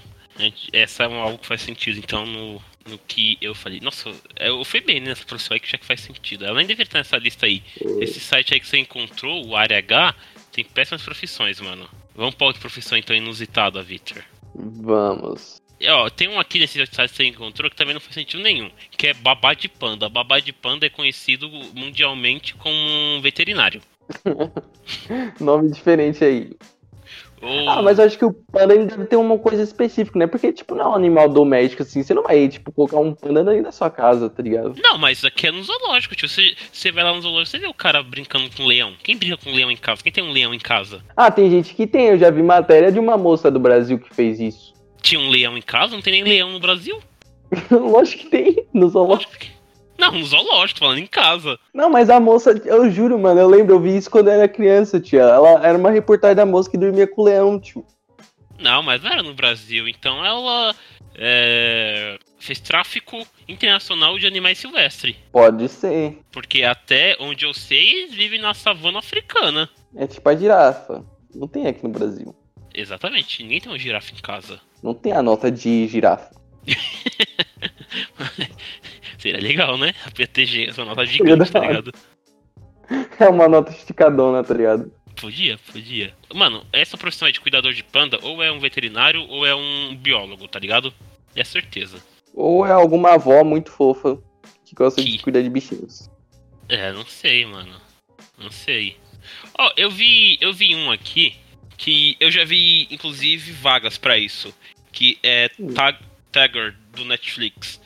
Essa 0.72 1.04
é 1.04 1.06
algo 1.06 1.38
que 1.38 1.46
faz 1.46 1.62
sentido, 1.62 1.98
então, 1.98 2.26
no, 2.26 2.54
no 2.90 2.98
que 3.06 3.38
eu 3.40 3.54
falei. 3.54 3.78
Nossa, 3.80 4.10
eu 4.38 4.64
fui 4.64 4.80
bem 4.80 5.00
nessa 5.00 5.24
profissão 5.24 5.54
aí 5.54 5.60
que 5.60 5.70
já 5.70 5.78
que 5.78 5.86
faz 5.86 6.00
sentido. 6.00 6.44
Ela 6.44 6.56
nem 6.56 6.66
deveria 6.66 6.88
estar 6.88 6.98
nessa 6.98 7.16
lista 7.16 7.46
aí. 7.46 7.62
Esse 8.00 8.18
site 8.20 8.52
aí 8.52 8.60
que 8.60 8.66
você 8.66 8.78
encontrou, 8.78 9.46
o 9.46 9.54
Área 9.56 9.78
H, 9.78 10.14
tem 10.54 10.64
péssimas 10.64 11.02
profissões, 11.02 11.60
mano. 11.60 11.88
Vamos 12.14 12.36
pra 12.36 12.46
outra 12.46 12.60
profissão 12.60 12.96
então 12.96 13.14
inusitada, 13.14 13.82
Victor. 13.82 14.24
Vamos. 14.54 15.60
E, 15.80 15.88
ó, 15.88 16.08
tem 16.08 16.28
um 16.28 16.38
aqui 16.38 16.60
nesse 16.60 16.78
site 16.86 17.10
que 17.10 17.16
você 17.16 17.24
encontrou 17.24 17.68
que 17.68 17.76
também 17.76 17.92
não 17.92 18.00
faz 18.00 18.14
sentido 18.14 18.42
nenhum, 18.42 18.70
que 18.92 19.08
é 19.08 19.14
babá 19.14 19.52
de 19.52 19.68
panda. 19.68 20.08
Babá 20.08 20.38
de 20.38 20.52
panda 20.52 20.86
é 20.86 20.88
conhecido 20.88 21.50
mundialmente 21.74 22.54
como 22.54 22.74
um 22.76 23.20
veterinário. 23.20 23.82
Nome 25.40 25.70
diferente 25.70 26.24
aí. 26.24 26.52
Ou... 27.44 27.68
Ah, 27.68 27.82
mas 27.82 27.98
eu 27.98 28.06
acho 28.06 28.18
que 28.18 28.24
o 28.24 28.32
panda 28.32 28.74
ele 28.74 28.86
deve 28.86 29.04
ter 29.04 29.16
uma 29.16 29.38
coisa 29.38 29.62
específica, 29.62 30.18
né? 30.18 30.26
Porque, 30.26 30.52
tipo, 30.52 30.74
não 30.74 30.84
é 30.84 30.88
um 30.88 30.94
animal 30.94 31.28
doméstico, 31.28 31.82
assim. 31.82 32.02
Você 32.02 32.14
não 32.14 32.22
vai, 32.22 32.48
tipo, 32.48 32.72
colocar 32.72 32.98
um 32.98 33.14
panda 33.14 33.44
dentro 33.44 33.64
da 33.64 33.72
sua 33.72 33.90
casa, 33.90 34.30
tá 34.30 34.42
ligado? 34.42 34.74
Não, 34.82 34.96
mas 34.96 35.18
isso 35.18 35.26
aqui 35.26 35.46
é 35.46 35.52
no 35.52 35.62
zoológico, 35.62 36.16
tio. 36.16 36.28
Você, 36.28 36.54
você 36.72 36.90
vai 36.90 37.04
lá 37.04 37.12
no 37.12 37.20
zoológico, 37.20 37.50
você 37.50 37.58
vê 37.58 37.66
o 37.66 37.74
cara 37.74 38.02
brincando 38.02 38.48
com 38.56 38.62
um 38.62 38.66
leão. 38.66 38.94
Quem 39.02 39.16
brinca 39.16 39.36
com 39.36 39.50
um 39.50 39.54
leão 39.54 39.70
em 39.70 39.76
casa? 39.76 40.02
Quem 40.02 40.12
tem 40.12 40.24
um 40.24 40.32
leão 40.32 40.54
em 40.54 40.58
casa? 40.58 41.02
Ah, 41.16 41.30
tem 41.30 41.50
gente 41.50 41.74
que 41.74 41.86
tem. 41.86 42.06
Eu 42.06 42.18
já 42.18 42.30
vi 42.30 42.42
matéria 42.42 42.90
de 42.90 42.98
uma 42.98 43.18
moça 43.18 43.50
do 43.50 43.60
Brasil 43.60 43.98
que 43.98 44.14
fez 44.14 44.40
isso. 44.40 44.72
Tinha 45.02 45.20
um 45.20 45.28
leão 45.28 45.58
em 45.58 45.62
casa? 45.62 45.94
Não 45.94 46.02
tem 46.02 46.14
nem 46.14 46.24
leão 46.24 46.50
no 46.50 46.60
Brasil? 46.60 46.98
Lógico 47.70 48.22
que 48.22 48.30
tem, 48.30 48.66
no 48.72 48.88
zoológico. 48.88 49.53
Não, 49.98 50.12
no 50.12 50.24
zoológico, 50.24 50.80
tô 50.80 50.86
falando 50.86 50.98
em 50.98 51.06
casa. 51.06 51.58
Não, 51.72 51.88
mas 51.88 52.10
a 52.10 52.18
moça, 52.18 52.50
eu 52.64 52.90
juro, 52.90 53.18
mano, 53.18 53.40
eu 53.40 53.48
lembro, 53.48 53.74
eu 53.74 53.80
vi 53.80 53.96
isso 53.96 54.10
quando 54.10 54.28
eu 54.28 54.34
era 54.34 54.48
criança, 54.48 55.00
tia. 55.00 55.20
Ela 55.20 55.64
era 55.64 55.78
uma 55.78 55.90
reportagem 55.90 56.36
da 56.36 56.44
moça 56.44 56.70
que 56.70 56.76
dormia 56.76 57.06
com 57.06 57.22
o 57.22 57.24
leão, 57.24 57.60
tio. 57.60 57.84
Não, 58.58 58.82
mas 58.82 59.02
não 59.02 59.10
era 59.10 59.22
no 59.22 59.34
Brasil. 59.34 59.88
Então 59.88 60.24
ela 60.24 60.74
é, 61.14 62.18
fez 62.38 62.60
tráfico 62.60 63.26
internacional 63.48 64.18
de 64.18 64.26
animais 64.26 64.58
silvestres. 64.58 65.16
Pode 65.32 65.68
ser. 65.68 66.18
Porque 66.32 66.62
até 66.62 67.16
onde 67.20 67.44
eu 67.44 67.54
sei, 67.54 68.02
eles 68.02 68.14
vivem 68.14 68.40
na 68.40 68.54
savana 68.54 68.98
africana. 68.98 69.68
É 69.94 70.06
tipo 70.06 70.28
a 70.28 70.36
girafa. 70.36 71.04
Não 71.34 71.48
tem 71.48 71.66
aqui 71.66 71.82
no 71.82 71.90
Brasil. 71.90 72.34
Exatamente, 72.74 73.42
ninguém 73.42 73.60
tem 73.60 73.70
uma 73.70 73.78
girafa 73.78 74.12
em 74.12 74.20
casa. 74.20 74.60
Não 74.82 74.94
tem 74.94 75.12
a 75.12 75.22
nota 75.22 75.50
de 75.50 75.86
girafa. 75.86 76.34
Seria 79.24 79.40
legal, 79.40 79.78
né? 79.78 79.94
A 80.04 80.10
PTG, 80.10 80.66
essa 80.68 80.84
nota 80.84 81.02
gigante, 81.06 81.50
tá 81.50 81.60
ligado? 81.60 81.90
É 83.18 83.26
uma 83.26 83.48
nota 83.48 83.70
esticadona, 83.72 84.44
tá 84.44 84.52
ligado? 84.52 84.92
Podia, 85.18 85.58
podia. 85.72 86.12
Mano, 86.34 86.62
essa 86.70 86.98
profissão 86.98 87.24
aí 87.24 87.32
de 87.32 87.40
cuidador 87.40 87.72
de 87.72 87.82
panda, 87.82 88.18
ou 88.20 88.42
é 88.42 88.52
um 88.52 88.60
veterinário 88.60 89.22
ou 89.30 89.46
é 89.46 89.54
um 89.54 89.96
biólogo, 89.96 90.46
tá 90.46 90.58
ligado? 90.58 90.92
É 91.34 91.42
certeza. 91.42 91.96
Ou 92.34 92.66
é 92.66 92.72
alguma 92.72 93.14
avó 93.14 93.42
muito 93.42 93.70
fofa 93.70 94.18
que 94.66 94.74
gosta 94.74 95.00
Que- 95.02 95.12
de 95.12 95.18
cuidar 95.22 95.40
de 95.40 95.48
bichinhos. 95.48 96.10
É, 96.68 96.92
não 96.92 97.06
sei, 97.06 97.46
mano. 97.46 97.80
Não 98.36 98.50
sei. 98.50 98.98
Ó, 99.58 99.72
eu 99.74 99.90
vi, 99.90 100.36
eu 100.38 100.52
vi 100.52 100.76
um 100.76 100.90
aqui 100.92 101.34
que 101.78 102.14
eu 102.20 102.30
já 102.30 102.44
vi 102.44 102.86
inclusive 102.90 103.52
vagas 103.52 103.96
pra 103.96 104.18
isso, 104.18 104.54
que 104.92 105.18
é 105.22 105.48
Tag 105.74 105.96
Tagger 106.30 106.76
do 106.94 107.06
Netflix. 107.06 107.80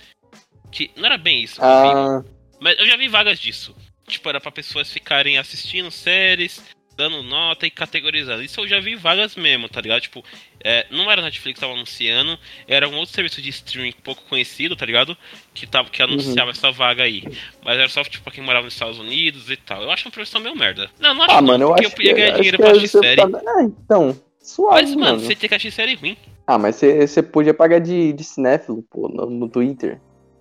Que 0.70 0.90
não 0.96 1.06
era 1.06 1.16
bem 1.18 1.42
isso 1.42 1.58
Ah, 1.62 2.22
mas 2.60 2.78
eu 2.78 2.86
já 2.86 2.96
vi 2.96 3.08
vagas 3.08 3.38
disso. 3.38 3.74
Tipo, 4.06 4.28
era 4.28 4.40
pra 4.40 4.50
pessoas 4.50 4.90
ficarem 4.92 5.38
assistindo 5.38 5.90
séries, 5.90 6.62
dando 6.96 7.22
nota 7.22 7.66
e 7.66 7.70
categorizando. 7.70 8.42
Isso 8.42 8.58
eu 8.60 8.66
já 8.66 8.80
vi 8.80 8.96
vagas 8.96 9.36
mesmo, 9.36 9.68
tá 9.68 9.80
ligado? 9.80 10.00
Tipo, 10.00 10.24
é, 10.64 10.86
não 10.90 11.10
era 11.10 11.22
Netflix 11.22 11.54
que 11.56 11.60
tava 11.60 11.74
anunciando, 11.74 12.36
era 12.66 12.88
um 12.88 12.96
outro 12.96 13.14
serviço 13.14 13.40
de 13.40 13.50
streaming 13.50 13.92
pouco 14.02 14.22
conhecido, 14.28 14.74
tá 14.74 14.84
ligado? 14.84 15.16
Que, 15.54 15.66
tava, 15.66 15.88
que 15.90 16.02
anunciava 16.02 16.50
essa 16.50 16.72
vaga 16.72 17.02
aí. 17.04 17.22
Mas 17.64 17.78
era 17.78 17.88
só, 17.88 18.02
tipo, 18.02 18.24
pra 18.24 18.32
quem 18.32 18.42
morava 18.42 18.64
nos 18.64 18.74
Estados 18.74 18.98
Unidos 18.98 19.48
e 19.50 19.56
tal. 19.56 19.82
Eu 19.82 19.90
acho 19.90 20.06
uma 20.06 20.12
profissão 20.12 20.40
meio 20.40 20.56
merda. 20.56 20.90
Não, 20.98 21.14
não 21.14 21.22
acho 21.22 21.32
ah 21.34 21.40
não, 21.40 21.48
mano, 21.48 21.64
eu 21.66 21.74
acho 21.74 21.84
eu 21.84 21.90
podia 21.90 22.14
ganhar 22.14 22.32
dinheiro 22.34 22.56
pra 22.58 22.70
assistir 22.72 22.98
série. 22.98 23.16
tá- 23.30 23.42
Ah, 23.46 23.62
então, 23.62 24.20
suave, 24.42 24.82
Mas, 24.82 24.90
mano, 24.94 25.04
mano. 25.06 25.20
você 25.20 25.36
tem 25.36 25.48
que 25.48 25.54
assistir 25.54 25.70
série 25.70 25.94
ruim. 25.94 26.16
Ah, 26.46 26.58
mas 26.58 26.76
você, 26.76 27.06
você 27.06 27.22
podia 27.22 27.52
pagar 27.54 27.78
de, 27.78 28.12
de 28.14 28.24
cinéfilo, 28.24 28.82
pô, 28.90 29.06
no, 29.08 29.26
no 29.28 29.48
Twitter. 29.50 30.00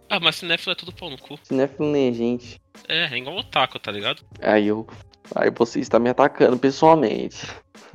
Ah, 0.09 0.19
mas 0.19 0.37
cinéfilo 0.37 0.71
é 0.71 0.75
tudo 0.75 0.93
pau 0.93 1.09
no 1.09 1.17
cu. 1.17 1.39
Cinéfilo 1.43 1.91
nem 1.91 2.09
é 2.09 2.13
gente. 2.13 2.61
É, 2.87 3.05
é 3.05 3.17
igual 3.17 3.37
otaku, 3.37 3.79
tá 3.79 3.91
ligado? 3.91 4.23
Aí 4.41 4.67
eu... 4.67 4.87
Aí 5.35 5.49
você 5.51 5.79
está 5.79 5.99
me 5.99 6.09
atacando 6.09 6.57
pessoalmente. 6.57 7.45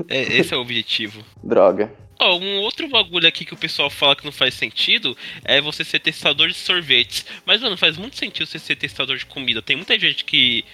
É, 0.09 0.20
esse 0.20 0.53
é 0.53 0.57
o 0.57 0.61
objetivo. 0.61 1.25
Droga. 1.42 1.92
Ó, 2.20 2.38
um 2.38 2.61
outro 2.61 2.87
bagulho 2.88 3.27
aqui 3.27 3.44
que 3.44 3.55
o 3.55 3.57
pessoal 3.57 3.90
fala 3.90 4.14
que 4.14 4.25
não 4.25 4.33
faz 4.33 4.55
sentido 4.55 5.16
é 5.44 5.61
você 5.61 5.83
ser 5.85 5.98
testador 5.98 6.48
de 6.48 6.55
sorvetes. 6.55 7.27
Mas, 7.44 7.61
mano, 7.61 7.77
faz 7.77 7.96
muito 7.96 8.16
sentido 8.16 8.46
você 8.46 8.59
ser 8.59 8.77
testador 8.77 9.16
de 9.16 9.27
comida. 9.27 9.62
Tem 9.62 9.77
muita 9.77 9.98
gente 9.98 10.25
que. 10.25 10.64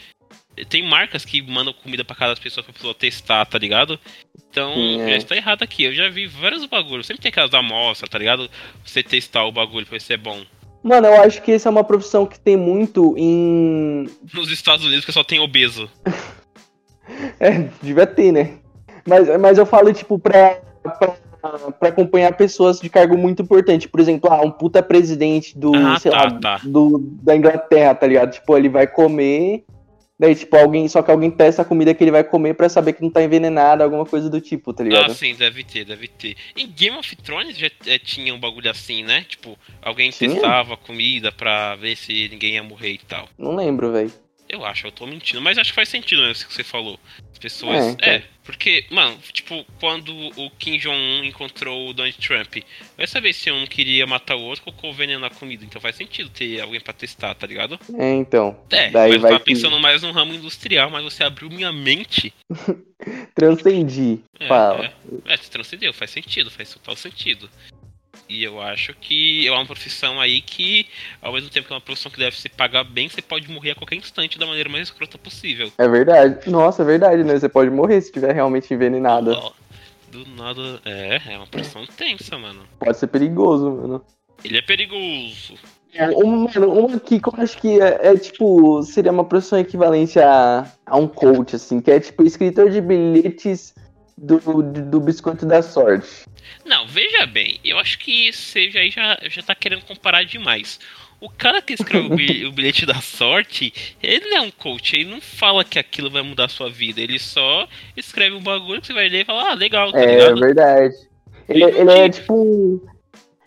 Tem 0.69 0.83
marcas 0.83 1.25
que 1.25 1.41
mandam 1.41 1.73
comida 1.73 2.05
pra 2.05 2.17
cada 2.17 2.35
pessoa 2.35 2.65
pra 2.65 2.73
pessoa 2.73 2.93
testar, 2.93 3.47
tá 3.47 3.57
ligado? 3.57 3.99
Então, 4.51 4.75
Sim, 4.75 5.01
é. 5.03 5.11
já 5.11 5.17
está 5.17 5.37
errado 5.37 5.63
aqui. 5.63 5.85
Eu 5.85 5.95
já 5.95 6.09
vi 6.09 6.27
vários 6.27 6.67
bagulhos. 6.67 7.07
Sempre 7.07 7.23
tem 7.23 7.31
aquelas 7.31 7.51
da 7.51 7.61
amostra, 7.61 8.09
tá 8.09 8.19
ligado? 8.19 8.51
Você 8.85 9.03
testar 9.03 9.45
o 9.45 9.53
bagulho 9.53 9.87
pra 9.87 9.97
ver 9.97 10.01
se 10.01 10.13
é 10.13 10.17
bom. 10.17 10.45
Mano, 10.83 11.07
eu 11.07 11.23
acho 11.23 11.43
que 11.43 11.53
essa 11.53 11.69
é 11.69 11.71
uma 11.71 11.85
profissão 11.85 12.25
que 12.25 12.39
tem 12.39 12.57
muito 12.57 13.15
em. 13.17 14.09
Nos 14.33 14.51
Estados 14.51 14.85
Unidos 14.85 15.05
que 15.05 15.13
só 15.13 15.25
tem 15.25 15.39
obeso. 15.41 15.89
É, 17.41 17.69
devia 17.83 18.07
ter, 18.07 18.31
né? 18.33 18.59
Mas, 19.07 19.41
mas 19.41 19.57
eu 19.59 19.65
falo, 19.65 19.93
tipo, 19.93 20.19
pra, 20.19 20.61
pra, 20.83 21.15
pra 21.73 21.89
acompanhar 21.89 22.37
pessoas 22.37 22.79
de 22.79 22.89
cargo 22.91 23.17
muito 23.17 23.43
importante. 23.43 23.89
Por 23.89 23.99
exemplo, 23.99 24.31
ah, 24.31 24.43
um 24.43 24.51
puta 24.51 24.83
presidente 24.83 25.59
do, 25.59 25.75
Ah, 25.75 25.99
sei 25.99 26.11
tá, 26.13 26.25
lá, 26.25 26.31
tá. 26.39 26.61
do, 26.63 26.99
da 27.23 27.35
Inglaterra, 27.35 27.95
tá 27.95 28.07
ligado? 28.07 28.33
Tipo, 28.33 28.57
ele 28.57 28.69
vai 28.69 28.87
comer. 28.87 29.65
Daí, 30.19 30.35
tipo, 30.35 30.57
alguém. 30.57 30.89
Só 30.89 31.01
que 31.03 31.11
alguém 31.11 31.31
testa 31.31 31.63
a 31.63 31.65
comida 31.65 31.95
que 31.95 32.03
ele 32.03 32.11
vai 32.11 32.25
comer 32.25 32.55
pra 32.55 32.69
saber 32.69 32.93
que 32.95 33.03
não 33.03 33.11
tá 33.11 33.23
envenenada, 33.23 33.85
alguma 33.85 34.05
coisa 34.05 34.29
do 34.29 34.41
tipo, 34.41 34.73
tá 34.73 34.83
Ah, 34.83 34.87
ligado? 34.87 35.15
sim, 35.15 35.35
deve 35.35 35.63
ter, 35.63 35.85
deve 35.85 36.09
ter. 36.09 36.37
Em 36.57 36.67
Game 36.67 36.97
of 36.97 37.15
Thrones 37.17 37.57
já 37.57 37.71
é, 37.87 37.99
tinha 37.99 38.35
um 38.35 38.41
bagulho 38.41 38.71
assim, 38.71 39.05
né? 39.05 39.25
Tipo, 39.29 39.57
alguém 39.81 40.11
Tinha? 40.11 40.31
testava 40.33 40.75
a 40.75 40.77
comida 40.77 41.31
pra 41.31 41.77
ver 41.77 41.97
se 41.97 42.29
ninguém 42.31 42.55
ia 42.55 42.63
morrer 42.63 42.93
e 42.95 42.99
tal. 42.99 43.29
Não 43.39 43.55
lembro, 43.55 43.93
velho. 43.93 44.13
Eu 44.49 44.65
acho, 44.65 44.87
eu 44.87 44.93
tô 44.93 45.07
mentindo, 45.07 45.43
mas 45.43 45.59
acho 45.59 45.71
que 45.71 45.77
faz 45.77 45.89
sentido 45.91 46.21
mesmo 46.23 46.33
isso 46.33 46.47
que 46.49 46.55
você 46.55 46.65
falou. 46.65 46.99
As 47.33 47.39
pessoas. 47.39 47.77
É, 47.77 47.91
então. 47.91 48.09
É, 48.09 48.23
porque, 48.43 48.87
mano, 48.91 49.19
tipo, 49.31 49.63
quando 49.79 50.11
o 50.41 50.51
Kim 50.59 50.79
Jong-un 50.79 51.23
encontrou 51.25 51.91
o 51.91 51.93
Donald 51.93 52.17
Trump, 52.17 52.57
vai 52.97 53.07
saber 53.07 53.35
se 53.35 53.51
um 53.53 53.67
queria 53.67 54.07
matar 54.07 54.37
o 54.37 54.41
outro 54.41 54.63
ou 54.67 54.73
colocou 54.73 54.95
veneno 54.95 55.21
na 55.21 55.29
comida. 55.29 55.65
Então 55.67 55.81
faz 55.83 55.97
sentido 55.97 56.31
ter 56.31 56.63
alguém 56.63 56.81
pra 56.81 56.95
testar, 56.95 57.35
tá 57.35 57.47
ligado? 57.47 57.79
É, 57.99 58.15
então. 58.15 58.59
É, 58.71 58.89
Daí 58.89 59.11
mas 59.11 59.15
eu 59.17 59.21
vai 59.21 59.31
tava 59.33 59.45
que- 59.45 59.53
pensando 59.53 59.79
mais 59.79 60.03
no 60.03 60.13
ramo 60.13 60.33
industrial, 60.33 60.89
mas 60.91 61.05
você 61.05 61.23
abriu 61.23 61.51
minha 61.51 61.71
mente. 61.71 62.33
Transcendi. 63.35 64.21
É, 64.41 64.49
Fala. 64.49 64.87
é, 64.87 64.93
é, 65.33 65.37
você 65.37 65.51
transcendeu, 65.51 65.93
faz 65.93 66.11
sentido, 66.11 66.51
faz 66.51 66.73
total 66.73 66.97
sentido. 66.97 67.49
E 68.29 68.45
eu 68.45 68.61
acho 68.61 68.95
que 68.95 69.49
é 69.49 69.51
uma 69.51 69.65
profissão 69.65 70.21
aí 70.21 70.43
que, 70.43 70.87
ao 71.23 71.33
mesmo 71.33 71.49
tempo 71.49 71.67
que 71.67 71.73
é 71.73 71.77
uma 71.77 71.81
profissão 71.81 72.13
que 72.13 72.19
deve 72.19 72.37
se 72.37 72.49
pagar 72.49 72.85
bem, 72.85 73.09
você 73.09 73.23
pode 73.23 73.51
morrer 73.51 73.71
a 73.71 73.75
qualquer 73.75 73.97
instante 73.97 74.39
da 74.39 74.45
maneira 74.45 74.69
mais 74.69 74.89
escrota 74.89 75.17
possível. 75.17 75.73
É 75.79 75.89
verdade. 75.89 76.51
Nossa, 76.51 76.83
é 76.83 76.85
verdade, 76.85 77.25
né? 77.25 77.39
Você 77.39 77.49
pode 77.49 77.71
morrer 77.71 78.01
se 78.03 78.09
estiver 78.09 78.35
realmente 78.35 78.73
envenenado. 78.73 79.35
Do 80.11 80.27
nada. 80.37 80.81
É, 80.85 81.21
é 81.27 81.37
uma 81.39 81.47
profissão 81.47 81.87
tensa, 81.87 82.37
mano. 82.37 82.65
Pode 82.79 82.99
ser 82.99 83.07
perigoso, 83.07 83.71
mano. 83.71 84.05
Ele 84.45 84.59
é 84.59 84.63
perigoso. 84.63 85.55
É, 85.95 86.09
uma, 86.11 86.49
mano, 86.49 86.71
uma 86.71 87.01
que 87.01 87.15
eu 87.15 87.35
acho 87.39 87.59
que 87.59 87.81
é, 87.81 88.09
é, 88.09 88.17
tipo, 88.17 88.83
seria 88.83 89.11
uma 89.11 89.25
profissão 89.25 89.59
equivalente 89.59 90.19
a, 90.21 90.71
a 90.85 90.97
um 90.99 91.09
coach, 91.09 91.57
assim, 91.57 91.81
que 91.81 91.91
é 91.91 91.99
tipo 91.99 92.23
escritor 92.25 92.71
de 92.71 92.81
bilhetes 92.81 93.75
do, 94.19 94.63
do, 94.63 95.01
biscoito 95.01 95.47
da 95.47 95.63
sorte. 95.63 96.27
Não, 96.65 96.87
veja 96.87 97.27
bem, 97.27 97.61
eu 97.65 97.79
acho 97.79 97.99
que 97.99 98.33
você 98.33 98.71
já, 98.71 98.81
já, 98.89 99.19
já 99.29 99.43
tá 99.43 99.55
querendo 99.55 99.83
comparar 99.83 100.25
demais. 100.25 100.81
O 101.21 101.29
cara 101.29 101.63
que 101.63 101.73
escreve 101.75 102.07
o 102.47 102.53
bilhete, 102.53 102.85
da 102.87 103.01
sorte, 103.01 103.73
ele 104.03 104.35
é 104.35 104.41
um 104.41 104.51
coach, 104.51 104.95
ele 104.95 105.11
não 105.11 105.21
fala 105.21 105.65
que 105.65 105.79
aquilo 105.79 106.11
vai 106.11 106.23
mudar 106.23 106.47
a 106.47 106.49
sua 106.49 106.71
vida, 106.71 107.01
ele 107.01 107.19
só 107.19 107.69
escreve 107.97 108.37
um 108.37 108.43
bagulho 108.43 108.81
que 108.81 108.87
você 108.89 108.93
vai 108.93 109.09
ler 109.09 109.23
e 109.23 109.25
fala, 109.25 109.51
ah, 109.51 109.55
legal, 109.55 109.93
tá 109.93 110.01
É 110.01 110.07
ligado? 110.07 110.41
verdade. 110.41 110.95
Ele, 111.49 111.65
Ele 111.65 111.79
ele 111.79 111.91
é 111.91 112.09
tipo 112.09 112.35
um. 112.35 112.81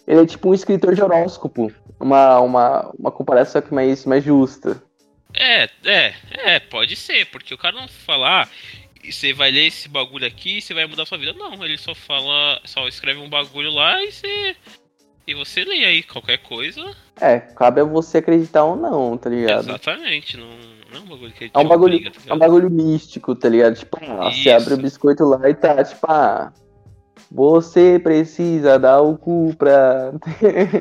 Ele 0.08 0.22
é 0.22 0.26
tipo 0.26 0.50
um 0.50 0.54
escritor 0.54 0.96
de 0.96 1.02
horóscopo. 1.02 1.72
Uma, 2.00 2.40
uma, 2.40 2.92
uma 2.98 3.12
comparação 3.12 3.62
que 3.62 3.74
mais, 3.74 4.06
mais 4.06 4.24
justa. 4.24 4.82
É, 5.34 5.70
é, 5.86 6.14
é, 6.32 6.60
pode 6.60 6.96
ser, 6.96 7.26
porque 7.28 7.54
o 7.54 7.58
cara 7.58 7.76
não 7.76 7.88
fala, 7.88 8.42
ah, 8.42 8.48
você 9.10 9.34
vai 9.34 9.52
ler 9.52 9.68
esse 9.68 9.88
bagulho 9.88 10.28
aqui 10.28 10.58
e 10.58 10.62
você 10.62 10.74
vai 10.74 10.86
mudar 10.86 11.06
sua 11.06 11.18
vida. 11.18 11.34
Não, 11.34 11.64
ele 11.64 11.78
só 11.78 11.96
fala, 11.96 12.60
só 12.66 12.88
escreve 12.88 13.20
um 13.20 13.30
bagulho 13.30 13.72
lá 13.72 14.04
e 14.04 14.12
você. 14.12 14.56
E 15.26 15.34
você 15.34 15.64
lê 15.64 15.86
aí 15.86 16.04
qualquer 16.04 16.40
coisa. 16.40 16.84
É, 17.20 17.40
cabe 17.40 17.82
a 17.82 17.84
você 17.84 18.18
acreditar 18.18 18.64
ou 18.64 18.76
não, 18.76 19.18
tá 19.18 19.30
ligado? 19.30 19.70
Exatamente, 19.70 20.36
não, 20.36 20.48
não 20.92 20.98
é 20.98 21.00
um 21.00 21.06
bagulho 21.06 21.32
que 21.32 21.52
É 21.54 21.60
um 21.60 21.68
bagulho, 21.68 21.96
obriga, 21.96 22.12
tá 22.12 22.20
é 22.28 22.34
um 22.34 22.38
bagulho 22.38 22.70
místico, 22.70 23.36
tá 23.36 23.48
ligado? 23.48 23.76
Tipo, 23.76 23.98
ah, 24.02 24.32
você 24.32 24.50
abre 24.52 24.74
o 24.74 24.78
biscoito 24.78 25.24
lá 25.24 25.50
e 25.50 25.54
tá, 25.54 25.84
tipo, 25.84 26.06
ah, 26.10 26.52
você 27.32 28.00
precisa 28.00 28.78
dar 28.78 29.02
o 29.02 29.18
cu 29.18 29.56
pra, 29.58 30.12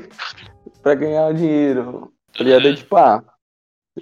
pra 0.82 0.94
ganhar 0.94 1.28
o 1.28 1.34
dinheiro, 1.34 2.12
tá 2.36 2.42
ligado? 2.42 2.68
É. 2.68 2.74
tipo, 2.74 2.96
ah, 2.96 3.22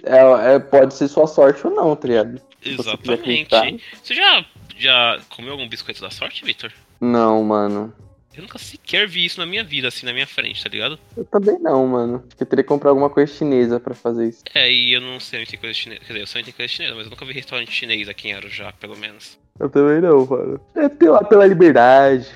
é, 0.03 0.55
é- 0.55 0.59
pode 0.59 0.93
ser 0.93 1.07
sua 1.07 1.27
sorte 1.27 1.65
ou 1.65 1.73
não, 1.73 1.95
tá 1.95 2.07
ligado? 2.07 2.41
Você 2.61 2.69
Exatamente. 2.69 3.11
acreditar. 3.11 3.71
Você 4.03 4.13
já, 4.13 4.45
já 4.77 5.19
comeu 5.29 5.53
algum 5.53 5.67
biscoito 5.67 6.01
da 6.01 6.09
sorte, 6.09 6.43
Victor? 6.43 6.71
Não, 6.99 7.43
mano. 7.43 7.93
Eu 8.35 8.43
nunca 8.43 8.57
sequer 8.59 9.07
vi 9.07 9.25
isso 9.25 9.39
na 9.39 9.45
minha 9.45 9.63
vida, 9.63 9.87
assim, 9.87 10.05
na 10.05 10.13
minha 10.13 10.27
frente, 10.27 10.63
tá 10.63 10.69
ligado? 10.69 10.97
Eu 11.17 11.25
também 11.25 11.57
não, 11.59 11.85
mano. 11.87 12.23
Acho 12.27 12.37
que 12.37 12.43
eu 12.43 12.47
teria 12.47 12.63
que 12.63 12.69
comprar 12.69 12.91
alguma 12.91 13.09
coisa 13.09 13.33
chinesa 13.33 13.79
pra 13.79 13.93
fazer 13.93 14.29
isso. 14.29 14.43
É, 14.53 14.71
e 14.71 14.93
eu 14.93 15.01
não 15.01 15.19
sei 15.19 15.41
onde 15.41 15.49
tem 15.49 15.59
coisa 15.59 15.73
chinesa. 15.73 16.01
Quer 16.01 16.07
dizer, 16.07 16.21
eu 16.21 16.27
sei 16.27 16.39
onde 16.41 16.51
tem 16.51 16.55
coisa 16.55 16.71
chinesa, 16.71 16.95
mas 16.95 17.05
eu 17.05 17.09
nunca 17.09 17.25
vi 17.25 17.33
restaurante 17.33 17.71
chinês 17.71 18.07
aqui 18.07 18.29
em 18.29 18.33
Arujá, 18.33 18.71
pelo 18.79 18.95
menos. 18.97 19.37
Eu 19.59 19.69
também 19.69 19.99
não, 19.99 20.25
mano. 20.25 20.61
É 20.75 20.87
pela, 20.87 21.23
pela 21.23 21.45
liberdade. 21.45 22.27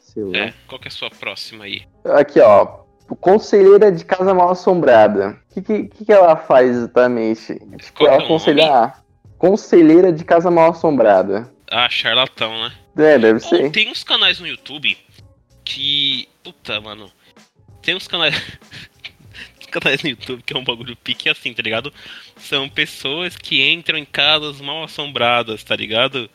Sei 0.00 0.22
lá. 0.22 0.38
É, 0.38 0.54
qual 0.68 0.78
que 0.80 0.86
é 0.86 0.90
a 0.90 0.92
sua 0.92 1.10
próxima 1.10 1.64
aí? 1.64 1.82
Aqui, 2.04 2.40
ó. 2.40 2.80
Conselheira 3.16 3.90
de 3.90 4.04
casa 4.04 4.34
mal 4.34 4.50
assombrada. 4.50 5.38
O 5.50 5.54
que, 5.62 5.84
que, 5.88 6.04
que 6.04 6.12
ela 6.12 6.36
faz 6.36 6.70
exatamente? 6.76 7.54
Tipo, 7.54 7.98
Qual 7.98 8.10
é 8.10 8.14
ela 8.14 8.24
aconselha. 8.24 8.72
Ah, 8.72 8.94
Conselheira 9.38 10.12
de 10.12 10.24
casa 10.24 10.50
mal 10.50 10.70
assombrada. 10.72 11.50
Ah, 11.70 11.88
charlatão, 11.88 12.50
né? 12.50 12.72
É, 12.96 13.18
deve 13.18 13.34
Ou 13.34 13.40
ser. 13.40 13.70
tem 13.70 13.88
uns 13.90 14.02
canais 14.02 14.40
no 14.40 14.46
YouTube 14.46 14.96
que. 15.64 16.28
Puta, 16.42 16.80
mano. 16.80 17.10
Tem 17.82 17.94
uns 17.94 18.08
canais. 18.08 18.34
uns 19.60 19.66
canais 19.70 20.02
no 20.02 20.10
YouTube 20.10 20.42
que 20.42 20.52
é 20.52 20.58
um 20.58 20.64
bagulho 20.64 20.96
pique 20.96 21.28
assim, 21.28 21.54
tá 21.54 21.62
ligado? 21.62 21.92
São 22.36 22.68
pessoas 22.68 23.36
que 23.36 23.70
entram 23.70 23.98
em 23.98 24.04
casas 24.04 24.60
mal 24.60 24.82
assombradas, 24.84 25.62
tá 25.62 25.76
ligado? 25.76 26.28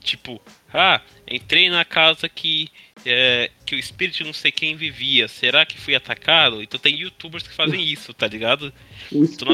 Tipo, 0.00 0.40
ah, 0.72 1.00
entrei 1.30 1.68
na 1.68 1.84
casa 1.84 2.28
que. 2.28 2.70
É, 3.06 3.50
que 3.64 3.74
o 3.74 3.78
espírito 3.78 4.24
não 4.24 4.32
sei 4.32 4.50
quem 4.50 4.76
vivia. 4.76 5.28
Será 5.28 5.64
que 5.64 5.78
fui 5.78 5.94
atacado? 5.94 6.62
Então 6.62 6.78
tem 6.78 6.94
youtubers 6.94 7.46
que 7.46 7.54
fazem 7.54 7.82
isso, 7.82 8.12
tá 8.12 8.26
ligado? 8.26 8.72
O 9.12 9.24
Então, 9.24 9.52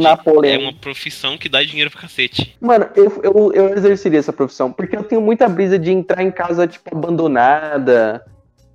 na 0.00 0.16
verdade. 0.16 0.48
É 0.48 0.58
uma 0.58 0.72
profissão 0.72 1.36
que 1.36 1.48
dá 1.48 1.62
dinheiro 1.62 1.90
pra 1.90 2.02
cacete. 2.02 2.56
Mano, 2.60 2.88
eu, 2.94 3.20
eu, 3.22 3.52
eu 3.52 3.76
exerceria 3.76 4.18
essa 4.18 4.32
profissão, 4.32 4.72
porque 4.72 4.96
eu 4.96 5.04
tenho 5.04 5.20
muita 5.20 5.48
brisa 5.48 5.78
de 5.78 5.90
entrar 5.90 6.22
em 6.22 6.30
casa, 6.30 6.66
tipo, 6.66 6.96
abandonada, 6.96 8.24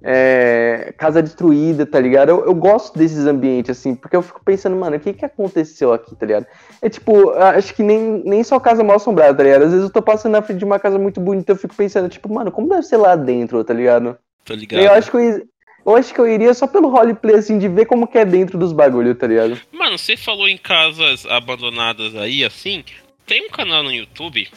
é, 0.03 0.93
casa 0.97 1.21
destruída, 1.21 1.85
tá 1.85 1.99
ligado? 1.99 2.29
Eu, 2.29 2.45
eu 2.45 2.55
gosto 2.55 2.97
desses 2.97 3.25
ambientes, 3.25 3.77
assim, 3.77 3.95
porque 3.95 4.15
eu 4.15 4.21
fico 4.21 4.41
pensando, 4.43 4.75
mano, 4.75 4.95
o 4.95 4.99
que 4.99 5.13
que 5.13 5.25
aconteceu 5.25 5.93
aqui, 5.93 6.15
tá 6.15 6.25
ligado? 6.25 6.45
É 6.81 6.89
tipo, 6.89 7.31
acho 7.31 7.73
que 7.73 7.83
nem, 7.83 8.23
nem 8.25 8.43
só 8.43 8.59
casa 8.59 8.83
mal 8.83 8.95
assombrada, 8.95 9.35
tá 9.37 9.43
ligado? 9.43 9.63
Às 9.63 9.71
vezes 9.71 9.85
eu 9.85 9.93
tô 9.93 10.01
passando 10.01 10.33
na 10.33 10.41
frente 10.41 10.59
de 10.59 10.65
uma 10.65 10.79
casa 10.79 10.97
muito 10.97 11.19
bonita, 11.19 11.51
eu 11.51 11.57
fico 11.57 11.75
pensando, 11.75 12.09
tipo, 12.09 12.33
mano, 12.33 12.51
como 12.51 12.69
deve 12.69 12.83
ser 12.83 12.97
lá 12.97 13.15
dentro, 13.15 13.63
tá 13.63 13.73
ligado? 13.73 14.17
Tá 14.43 14.55
ligado? 14.55 14.81
Eu 14.81 14.91
acho 14.91 15.11
que 15.11 15.17
eu, 15.17 15.47
eu 15.85 15.95
acho 15.95 16.13
que 16.13 16.19
eu 16.19 16.27
iria 16.27 16.53
só 16.53 16.65
pelo 16.65 16.89
roleplay, 16.89 17.35
assim, 17.35 17.59
de 17.59 17.67
ver 17.67 17.85
como 17.85 18.07
que 18.07 18.17
é 18.17 18.25
dentro 18.25 18.57
dos 18.57 18.73
bagulho, 18.73 19.13
tá 19.13 19.27
ligado? 19.27 19.59
Mano, 19.71 19.97
você 19.97 20.17
falou 20.17 20.47
em 20.47 20.57
casas 20.57 21.25
abandonadas 21.25 22.15
aí, 22.15 22.43
assim. 22.43 22.83
Tem 23.25 23.45
um 23.47 23.49
canal 23.49 23.83
no 23.83 23.91
YouTube. 23.91 24.49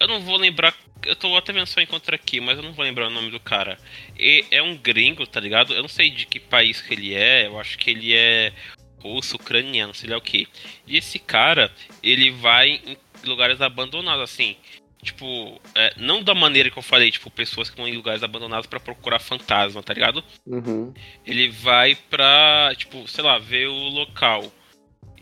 Eu 0.00 0.08
não 0.08 0.20
vou 0.20 0.36
lembrar. 0.36 0.74
Eu 1.04 1.16
tô 1.16 1.36
até 1.36 1.52
vendo 1.52 1.66
se 1.66 1.78
eu 1.78 1.82
encontro 1.82 2.14
aqui, 2.14 2.40
mas 2.40 2.56
eu 2.56 2.62
não 2.62 2.72
vou 2.72 2.84
lembrar 2.84 3.06
o 3.06 3.10
nome 3.10 3.30
do 3.30 3.40
cara. 3.40 3.78
E 4.18 4.44
é 4.50 4.62
um 4.62 4.76
gringo, 4.76 5.26
tá 5.26 5.40
ligado? 5.40 5.72
Eu 5.72 5.82
não 5.82 5.88
sei 5.88 6.10
de 6.10 6.26
que 6.26 6.40
país 6.40 6.80
que 6.80 6.94
ele 6.94 7.14
é. 7.14 7.46
Eu 7.46 7.58
acho 7.58 7.78
que 7.78 7.90
ele 7.90 8.14
é 8.14 8.52
russo, 9.00 9.36
ucraniano, 9.36 9.94
sei 9.94 10.10
lá 10.10 10.16
o 10.16 10.20
que. 10.20 10.48
E 10.86 10.96
esse 10.96 11.18
cara, 11.18 11.72
ele 12.02 12.30
vai 12.30 12.80
em 12.84 12.96
lugares 13.24 13.60
abandonados, 13.60 14.22
assim. 14.22 14.56
Tipo, 15.02 15.60
é, 15.76 15.94
não 15.96 16.22
da 16.22 16.34
maneira 16.34 16.70
que 16.70 16.76
eu 16.76 16.82
falei, 16.82 17.10
tipo, 17.10 17.30
pessoas 17.30 17.70
que 17.70 17.76
vão 17.76 17.86
em 17.86 17.96
lugares 17.96 18.22
abandonados 18.22 18.66
pra 18.66 18.80
procurar 18.80 19.20
fantasma, 19.20 19.82
tá 19.82 19.94
ligado? 19.94 20.24
Uhum. 20.44 20.92
ele 21.24 21.48
vai 21.48 21.94
pra, 21.94 22.72
tipo, 22.76 23.06
sei 23.06 23.22
lá, 23.22 23.38
ver 23.38 23.68
o 23.68 23.88
local 23.88 24.52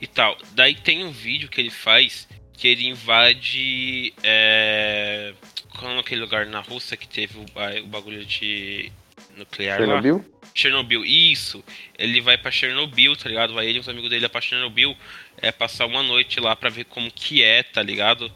e 0.00 0.06
tal. 0.06 0.36
Daí 0.52 0.74
tem 0.74 1.04
um 1.04 1.10
vídeo 1.10 1.48
que 1.48 1.60
ele 1.60 1.70
faz 1.70 2.26
que 2.57 2.69
ele 2.69 2.87
invade. 2.87 4.12
É... 4.23 5.35
Qual 5.79 5.92
é 5.92 5.99
aquele 5.99 6.23
lugar 6.23 6.47
na 6.47 6.61
Rússia 6.61 6.97
que 6.97 7.07
teve 7.07 7.38
o, 7.38 7.45
o 7.83 7.87
bagulho 7.87 8.25
de 8.25 8.90
nuclear 9.37 9.79
lá? 9.81 9.87
Chernobyl? 9.87 10.25
Chernobyl, 10.55 11.05
isso. 11.05 11.62
Ele 11.99 12.21
vai 12.21 12.38
pra 12.38 12.51
Chernobyl, 12.51 13.14
tá 13.14 13.29
ligado? 13.29 13.53
Vai 13.53 13.66
ele 13.66 13.79
e 13.79 13.81
os 13.81 13.88
amigos 13.88 14.09
dele 14.09 14.29
pra 14.29 14.40
Chernobyl 14.40 14.97
é 15.37 15.53
passar 15.53 15.85
uma 15.85 16.03
noite 16.03 16.40
lá 16.40 16.57
pra 16.57 16.71
ver 16.71 16.85
como 16.85 17.11
que 17.11 17.42
é, 17.42 17.62
tá 17.62 17.83
ligado? 17.83 18.33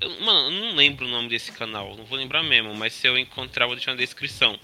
Eu, 0.00 0.10
mano, 0.20 0.48
eu 0.48 0.60
não 0.60 0.74
lembro 0.74 1.06
o 1.06 1.08
nome 1.08 1.28
desse 1.28 1.52
canal, 1.52 1.96
não 1.96 2.04
vou 2.04 2.18
lembrar 2.18 2.42
mesmo, 2.42 2.74
mas 2.74 2.92
se 2.92 3.06
eu 3.06 3.16
encontrar, 3.16 3.66
vou 3.66 3.76
deixar 3.76 3.92
na 3.92 3.98
descrição. 3.98 4.58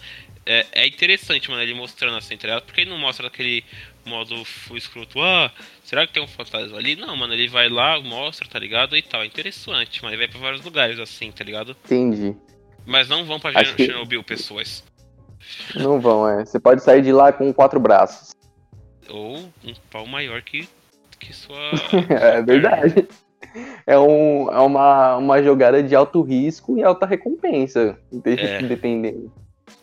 É, 0.45 0.67
é 0.73 0.87
interessante, 0.87 1.49
mano, 1.49 1.63
ele 1.63 1.75
mostrando 1.75 2.17
assim, 2.17 2.37
tá 2.37 2.49
ligado? 2.49 2.65
Porque 2.65 2.81
ele 2.81 2.91
não 2.91 2.99
mostra 2.99 3.29
aquele 3.29 3.65
modo 4.09 4.45
full 4.45 4.77
escroto, 4.77 5.21
ah, 5.21 5.51
será 5.85 6.07
que 6.07 6.13
tem 6.13 6.23
um 6.23 6.27
fantasma 6.29 6.77
ali? 6.79 6.97
Não, 6.97 7.15
mano, 7.17 7.33
ele 7.35 7.49
vai 7.49 7.69
lá, 7.69 8.01
mostra, 8.01 8.49
tá 8.49 8.59
ligado? 8.59 8.97
E 8.97 9.03
tal, 9.03 9.23
é 9.23 9.27
interessante, 9.27 10.03
mano, 10.03 10.15
ele 10.15 10.23
vai 10.27 10.29
pra 10.29 10.41
vários 10.41 10.65
lugares 10.65 10.99
assim, 10.99 11.31
tá 11.31 11.45
ligado? 11.45 11.77
Entendi. 11.85 12.35
Mas 12.87 13.09
não 13.09 13.25
vão 13.25 13.39
pra 13.39 13.51
Acho 13.61 13.75
que- 13.77 13.87
Chernobyl, 13.87 14.25
pessoas. 14.25 14.83
Não 15.77 16.01
vão, 16.01 16.29
é. 16.29 16.45
Você 16.45 16.59
pode 16.59 16.83
sair 16.83 17.03
de 17.03 17.13
lá 17.13 17.33
com 17.33 17.53
quatro 17.53 17.79
braços. 17.79 18.35
Ou 19.09 19.37
um 19.39 19.75
pau 19.91 20.07
maior 20.07 20.43
que, 20.43 20.69
que 21.19 21.33
sua. 21.33 21.57
É 22.11 22.43
verdade. 22.43 23.07
É, 23.87 23.99
um, 23.99 24.51
é 24.51 24.59
uma, 24.61 25.17
uma 25.17 25.43
jogada 25.43 25.83
de 25.83 25.95
alto 25.95 26.21
risco 26.23 26.77
e 26.79 26.83
alta 26.83 27.07
recompensa. 27.07 27.99
É. 28.25 28.61
Dependendo. 28.63 29.33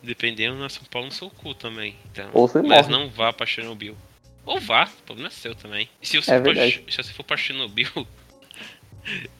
Dependendo, 0.02 0.56
nasce 0.56 0.78
um 0.80 0.84
pau 0.88 1.04
no 1.04 1.10
seu 1.10 1.28
cu 1.30 1.54
também. 1.54 1.96
Então, 2.12 2.28
Ou 2.32 2.46
você 2.46 2.62
mas 2.62 2.86
morre. 2.86 3.04
não 3.04 3.10
vá 3.10 3.32
pra 3.32 3.46
Chernobyl. 3.46 3.96
Ou 4.46 4.60
vá, 4.60 4.84
o 4.84 5.02
problema 5.04 5.28
é 5.28 5.32
seu 5.32 5.54
também. 5.54 5.88
E 6.00 6.06
se 6.06 6.16
você, 6.16 6.30
É 6.30 6.40
for, 6.40 6.54
pra, 6.54 6.64
se 6.64 6.96
você 6.96 7.12
for 7.12 7.24
pra 7.24 7.36
Chernobyl, 7.36 7.88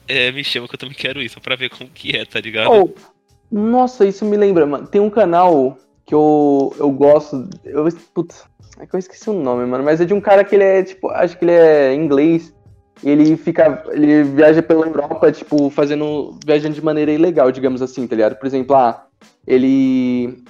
é, 0.07 0.31
me 0.31 0.43
chama 0.43 0.67
que 0.67 0.75
eu 0.75 0.79
também 0.79 0.95
quero 0.95 1.21
ir, 1.21 1.29
só 1.29 1.39
pra 1.39 1.55
ver 1.55 1.69
como 1.69 1.89
que 1.89 2.15
é, 2.15 2.25
tá 2.25 2.39
ligado? 2.41 2.69
Oh, 2.71 2.89
nossa, 3.49 4.05
isso 4.05 4.25
me 4.25 4.35
lembra, 4.35 4.65
mano. 4.65 4.85
Tem 4.85 4.99
um 4.99 5.09
canal 5.09 5.77
que 6.05 6.13
eu, 6.13 6.75
eu 6.77 6.91
gosto. 6.91 7.49
Eu, 7.63 7.87
putz, 8.13 8.43
é 8.79 8.85
que 8.85 8.95
eu 8.95 8.99
esqueci 8.99 9.29
o 9.29 9.33
nome, 9.33 9.65
mano. 9.65 9.83
Mas 9.83 10.01
é 10.01 10.05
de 10.05 10.13
um 10.13 10.21
cara 10.21 10.43
que 10.43 10.55
ele 10.55 10.63
é, 10.63 10.83
tipo, 10.83 11.09
acho 11.09 11.37
que 11.37 11.45
ele 11.45 11.51
é 11.53 11.93
inglês. 11.93 12.53
Ele 13.03 13.37
fica. 13.37 13.83
Ele 13.91 14.23
viaja 14.23 14.61
pela 14.61 14.85
Europa, 14.85 15.31
tipo, 15.31 15.69
fazendo. 15.69 16.37
viajando 16.45 16.75
de 16.75 16.83
maneira 16.83 17.11
ilegal, 17.11 17.51
digamos 17.51 17.81
assim, 17.81 18.07
tá 18.07 18.15
ligado? 18.15 18.35
Por 18.35 18.47
exemplo, 18.47 18.75
ah, 18.75 19.05
ele. 19.45 20.43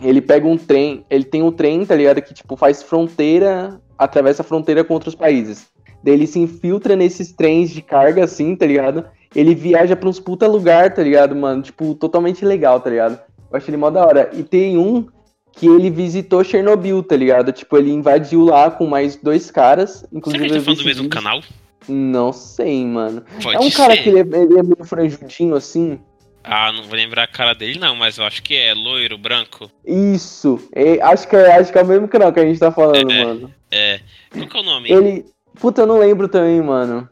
Ele 0.00 0.20
pega 0.20 0.46
um 0.46 0.56
trem. 0.56 1.04
Ele 1.10 1.24
tem 1.24 1.42
um 1.42 1.52
trem, 1.52 1.84
tá 1.84 1.94
ligado? 1.94 2.22
Que, 2.22 2.32
tipo, 2.32 2.56
faz 2.56 2.82
fronteira. 2.82 3.80
Atravessa 3.98 4.42
a 4.42 4.44
fronteira 4.44 4.84
com 4.84 4.94
outros 4.94 5.14
países. 5.14 5.66
Daí 6.02 6.14
ele 6.14 6.26
se 6.26 6.38
infiltra 6.38 6.96
nesses 6.96 7.32
trens 7.32 7.70
de 7.70 7.80
carga, 7.80 8.24
assim, 8.24 8.56
tá 8.56 8.66
ligado? 8.66 9.04
ele 9.34 9.54
viaja 9.54 9.96
pra 9.96 10.08
uns 10.08 10.20
puta 10.20 10.46
lugar, 10.46 10.92
tá 10.94 11.02
ligado, 11.02 11.34
mano? 11.34 11.62
Tipo, 11.62 11.94
totalmente 11.94 12.44
legal, 12.44 12.80
tá 12.80 12.90
ligado? 12.90 13.18
Eu 13.50 13.56
acho 13.56 13.68
ele 13.70 13.76
mó 13.76 13.90
da 13.90 14.04
hora. 14.04 14.30
E 14.32 14.42
tem 14.42 14.76
um 14.76 15.06
que 15.52 15.66
ele 15.66 15.90
visitou 15.90 16.44
Chernobyl, 16.44 17.02
tá 17.02 17.16
ligado? 17.16 17.52
Tipo, 17.52 17.76
ele 17.76 17.90
invadiu 17.90 18.44
lá 18.44 18.70
com 18.70 18.86
mais 18.86 19.16
dois 19.16 19.50
caras. 19.50 20.04
Inclusive, 20.12 20.48
Será 20.48 20.60
que 20.60 20.68
ele 20.68 20.76
tá 20.76 20.82
do 20.82 20.86
mesmo 20.86 21.08
canal? 21.08 21.40
Não 21.88 22.32
sei, 22.32 22.84
mano. 22.86 23.22
Pode 23.42 23.56
é 23.56 23.60
um 23.60 23.70
cara 23.70 23.94
ser. 23.94 24.02
que 24.02 24.08
ele 24.08 24.18
é, 24.18 24.42
ele 24.42 24.58
é 24.58 24.62
meio 24.62 24.84
franjudinho 24.84 25.54
assim. 25.54 25.98
Ah, 26.44 26.72
não 26.72 26.82
vou 26.84 26.94
lembrar 26.94 27.22
a 27.24 27.28
cara 27.28 27.54
dele 27.54 27.78
não, 27.78 27.94
mas 27.94 28.18
eu 28.18 28.24
acho 28.24 28.42
que 28.42 28.56
é 28.56 28.74
loiro, 28.74 29.16
branco. 29.16 29.70
Isso. 29.84 30.68
É, 30.74 31.00
acho, 31.00 31.28
que 31.28 31.36
é, 31.36 31.56
acho 31.56 31.70
que 31.72 31.78
é 31.78 31.82
o 31.82 31.86
mesmo 31.86 32.08
canal 32.08 32.32
que 32.32 32.40
a 32.40 32.44
gente 32.44 32.58
tá 32.58 32.72
falando, 32.72 33.10
É. 33.10 33.24
mano. 33.24 33.54
É. 33.70 34.00
Qual 34.30 34.46
que 34.48 34.56
é 34.56 34.60
o 34.60 34.64
nome? 34.64 34.90
Ele. 34.90 35.24
Puta, 35.60 35.82
eu 35.82 35.86
não 35.86 35.98
lembro 35.98 36.28
também, 36.28 36.60
mano. 36.60 37.08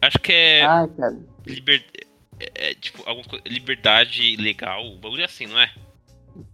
Acho 0.00 0.18
que 0.18 0.32
é, 0.32 0.62
Ai, 0.64 0.88
cara. 0.96 1.18
liber... 1.46 1.84
é, 2.40 2.70
é, 2.70 2.74
tipo 2.74 3.02
alguma 3.04 3.26
coisa 3.28 3.44
liberdade 3.46 4.36
legal, 4.36 4.82
um 4.82 4.98
bagulho 4.98 5.24
assim, 5.24 5.46
não 5.46 5.60
é? 5.60 5.70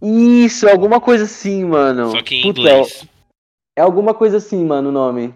Isso, 0.01 0.67
alguma 0.67 0.99
coisa 0.99 1.23
assim, 1.23 1.63
mano. 1.63 2.11
Só 2.11 2.21
que 2.21 2.35
em 2.35 2.41
Puta, 2.43 2.59
inglês. 2.59 3.07
É 3.77 3.81
alguma 3.81 4.13
coisa 4.13 4.37
assim, 4.37 4.65
mano, 4.65 4.89
o 4.89 4.91
nome. 4.91 5.33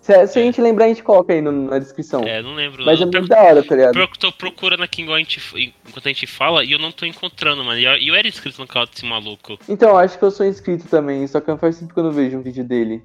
Se, 0.00 0.26
se 0.26 0.38
a 0.38 0.42
É. 0.42 0.44
gente 0.44 0.60
lembrar, 0.60 0.86
a 0.86 0.88
gente 0.88 1.02
coloca 1.02 1.32
aí 1.32 1.40
no- 1.42 1.52
na 1.52 1.78
descrição. 1.78 2.22
É, 2.24 2.40
não 2.40 2.54
lembro. 2.54 2.84
Mas 2.84 2.98
é 3.00 3.04
não. 3.04 3.10
muito 3.12 3.28
da 3.28 3.42
hora, 3.42 3.62
tá 3.62 3.74
ligado? 3.74 3.92
Pior 3.92 4.06
que 4.06 4.16
eu 4.16 4.20
tô 4.30 4.32
procurando 4.32 4.82
aqui 4.82 5.02
igual 5.02 5.16
a 5.16 5.18
gente, 5.18 5.40
enquanto 5.86 6.06
a 6.06 6.08
gente 6.08 6.26
fala 6.26 6.64
e 6.64 6.72
eu 6.72 6.78
não 6.78 6.90
tô 6.92 7.04
encontrando, 7.04 7.62
mano. 7.64 7.78
E 7.78 7.84
eu, 7.84 7.96
e 7.96 8.08
eu 8.08 8.14
era 8.14 8.26
inscrito 8.26 8.60
no 8.60 8.66
canal 8.66 8.86
desse 8.86 9.04
maluco. 9.04 9.58
Então, 9.68 9.96
acho 9.98 10.18
que 10.18 10.24
eu 10.24 10.30
sou 10.30 10.46
inscrito 10.46 10.86
também, 10.88 11.26
só 11.26 11.40
que 11.40 11.54
faz 11.58 11.78
tempo 11.78 11.92
que 11.92 12.00
eu 12.00 12.04
não 12.04 12.12
vejo 12.12 12.38
um 12.38 12.42
vídeo 12.42 12.64
dele. 12.64 13.02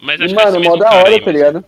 Mas 0.00 0.20
E, 0.20 0.24
acho 0.24 0.34
que 0.34 0.40
é 0.40 0.44
esse 0.44 0.52
mano, 0.58 0.64
mó 0.64 0.70
mesmo 0.76 0.78
da 0.78 0.94
hora, 0.96 1.08
aí, 1.10 1.20
tá 1.20 1.32
ligado? 1.32 1.64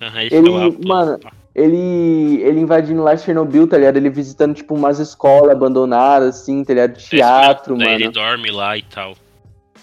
Aham, 0.00 0.22
ele 0.22 0.48
lá, 0.50 0.70
mano. 0.86 1.18
Ele, 1.54 2.40
ele 2.42 2.60
invadindo 2.60 3.02
lá 3.02 3.16
Chernobyl, 3.16 3.66
tá 3.66 3.76
ligado? 3.76 3.96
Ele 3.96 4.08
visitando, 4.10 4.54
tipo, 4.54 4.74
umas 4.76 5.00
escolas 5.00 5.50
abandonadas, 5.50 6.36
assim, 6.40 6.62
tá 6.62 6.72
ligado? 6.72 6.96
Esse 6.96 7.10
Teatro, 7.10 7.76
daí 7.76 7.84
mano. 7.88 8.00
Ele 8.04 8.08
dorme 8.10 8.50
lá 8.50 8.76
e 8.78 8.82
tal. 8.82 9.16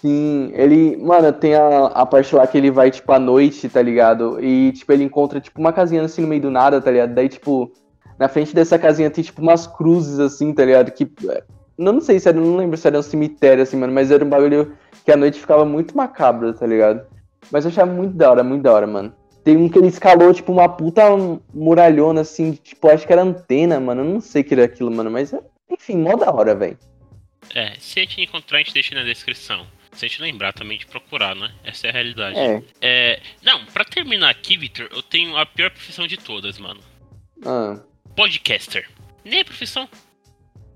Sim, 0.05 0.51
ele, 0.53 0.97
mano, 0.97 1.33
tem 1.33 1.55
a, 1.55 1.87
a 1.87 2.05
parte 2.05 2.35
lá 2.35 2.45
que 2.45 2.55
ele 2.55 2.69
vai, 2.69 2.91
tipo, 2.91 3.11
à 3.11 3.17
noite, 3.17 3.67
tá 3.67 3.81
ligado? 3.81 4.39
E, 4.39 4.71
tipo, 4.71 4.93
ele 4.93 5.03
encontra, 5.03 5.41
tipo, 5.41 5.59
uma 5.59 5.73
casinha 5.73 6.03
assim 6.03 6.21
no 6.21 6.27
meio 6.27 6.43
do 6.43 6.51
nada, 6.51 6.79
tá 6.79 6.91
ligado? 6.91 7.15
Daí, 7.15 7.27
tipo, 7.27 7.73
na 8.19 8.29
frente 8.29 8.53
dessa 8.53 8.77
casinha 8.77 9.09
tem, 9.09 9.23
tipo, 9.23 9.41
umas 9.41 9.65
cruzes, 9.65 10.19
assim, 10.19 10.53
tá 10.53 10.63
ligado? 10.63 10.91
Que, 10.91 11.11
não, 11.75 11.93
não 11.93 12.01
sei 12.01 12.19
se 12.19 12.29
era, 12.29 12.39
não 12.39 12.55
lembro 12.55 12.77
se 12.77 12.85
era 12.85 12.99
um 12.99 13.01
cemitério, 13.01 13.63
assim, 13.63 13.77
mano, 13.77 13.91
mas 13.91 14.11
era 14.11 14.23
um 14.23 14.29
bagulho 14.29 14.77
que 15.03 15.11
à 15.11 15.17
noite 15.17 15.39
ficava 15.39 15.65
muito 15.65 15.97
macabro, 15.97 16.53
tá 16.53 16.67
ligado? 16.67 17.03
Mas 17.49 17.65
eu 17.65 17.71
achava 17.71 17.91
muito 17.91 18.15
da 18.15 18.29
hora, 18.29 18.43
muito 18.43 18.61
da 18.61 18.73
hora, 18.73 18.85
mano. 18.85 19.11
Tem 19.43 19.57
um 19.57 19.67
que 19.67 19.79
ele 19.79 19.87
escalou, 19.87 20.31
tipo, 20.31 20.51
uma 20.51 20.69
puta 20.69 21.01
muralhona, 21.51 22.21
assim, 22.21 22.51
tipo, 22.51 22.87
acho 22.89 23.07
que 23.07 23.11
era 23.11 23.23
antena, 23.23 23.79
mano. 23.79 24.01
Eu 24.01 24.05
não 24.05 24.21
sei 24.21 24.43
o 24.43 24.45
que 24.45 24.53
era 24.53 24.65
aquilo, 24.65 24.91
mano, 24.91 25.09
mas, 25.09 25.33
é- 25.33 25.41
enfim, 25.67 25.97
mó 25.97 26.15
da 26.15 26.31
hora, 26.31 26.53
velho. 26.53 26.77
É, 27.55 27.73
se 27.79 27.99
a 27.99 28.03
gente 28.03 28.21
encontrar, 28.21 28.59
a 28.59 28.61
gente 28.61 28.73
deixa 28.73 28.93
na 28.93 29.03
descrição. 29.03 29.65
Se 29.95 30.05
a 30.05 30.07
gente 30.09 30.21
lembrar 30.21 30.53
também 30.53 30.77
de 30.77 30.85
procurar, 30.85 31.35
né? 31.35 31.53
Essa 31.63 31.87
é 31.87 31.89
a 31.89 31.93
realidade. 31.93 32.37
É. 32.37 32.63
É, 32.81 33.21
não, 33.41 33.65
pra 33.65 33.85
terminar 33.85 34.29
aqui, 34.29 34.57
Victor, 34.57 34.89
eu 34.91 35.01
tenho 35.01 35.35
a 35.37 35.45
pior 35.45 35.71
profissão 35.71 36.05
de 36.05 36.17
todas, 36.17 36.57
mano. 36.59 36.81
Ah, 37.45 37.79
Podcaster. 38.15 38.87
Nem 39.23 39.39
é 39.39 39.43
profissão. 39.43 39.89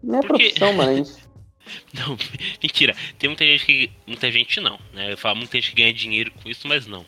não 0.02 0.20
é 0.20 0.22
Por 0.22 0.38
quê? 0.38 0.44
profissão, 0.46 0.74
mano. 0.74 0.96
gente- 1.06 1.30
Não, 1.94 2.18
mentira. 2.64 2.96
Tem 3.20 3.30
muita 3.30 3.46
gente 3.46 3.64
que. 3.66 3.92
Muita 4.08 4.32
gente 4.32 4.60
não, 4.60 4.80
né? 4.92 5.12
Eu 5.14 5.18
falo 5.18 5.36
muita 5.38 5.56
gente 5.58 5.70
que 5.70 5.76
ganha 5.76 5.94
dinheiro 5.94 6.32
com 6.32 6.50
isso, 6.50 6.68
mas 6.68 6.88
não. 6.88 7.06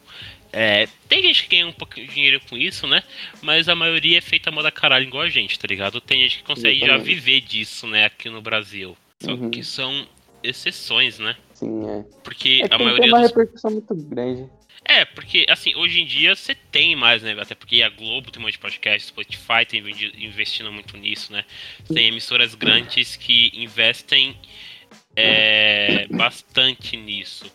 É, 0.53 0.88
tem 1.09 1.24
gente 1.24 1.43
que 1.43 1.49
ganha 1.55 1.66
um 1.68 1.72
pouquinho 1.72 2.05
de 2.07 2.14
dinheiro 2.14 2.39
com 2.47 2.55
isso, 2.55 2.86
né? 2.86 3.01
Mas 3.41 3.68
a 3.68 3.74
maioria 3.76 4.20
é 4.20 4.22
feita 4.22 4.49
a 4.49 4.53
moda 4.53 4.70
caralho 4.70 5.05
igual 5.07 5.24
a 5.24 5.30
gente, 5.30 5.57
tá 5.57 5.66
ligado? 5.68 5.99
Tem 5.99 6.22
gente 6.22 6.38
que 6.38 6.43
consegue 6.43 6.80
já 6.82 6.97
viver 6.97 7.41
disso, 7.41 7.88
né, 7.88 8.05
aqui 8.05 8.30
no 8.30 8.39
Brasil. 8.41 8.95
Só 9.24 9.32
Uhum. 9.32 9.49
que 9.49 9.64
são 9.64 10.07
exceções, 10.43 11.18
né? 11.18 11.36
Sim, 11.62 11.88
é. 11.88 12.03
Porque 12.24 12.62
É 12.64 12.68
que 12.68 12.74
a 12.74 12.78
tem 12.78 12.86
maioria 12.88 13.14
uma 13.14 13.22
dos 13.22 13.30
repercussão 13.30 13.72
muito 13.72 13.93
grande. 13.95 14.49
É, 14.84 15.05
porque, 15.05 15.45
assim, 15.47 15.76
hoje 15.76 16.01
em 16.01 16.05
dia 16.07 16.36
você 16.36 16.55
tem 16.55 16.95
mais, 16.95 17.22
né? 17.22 17.38
Até 17.39 17.53
porque 17.53 17.84
a 17.84 17.89
Globo 17.89 18.32
tem 18.32 18.41
um 18.41 18.45
monte 18.45 18.53
de 18.53 18.59
podcast, 18.59 19.07
Spotify 19.09 19.64
tem 19.68 19.80
investindo 20.18 20.72
muito 20.72 20.97
nisso, 20.97 21.32
né? 21.32 21.45
Tem 21.93 22.07
emissoras 22.07 22.55
grandes 22.55 23.16
que 23.16 23.51
investem 23.53 24.36
é, 25.16 26.07
bastante 26.09 26.97
nisso. 26.97 27.45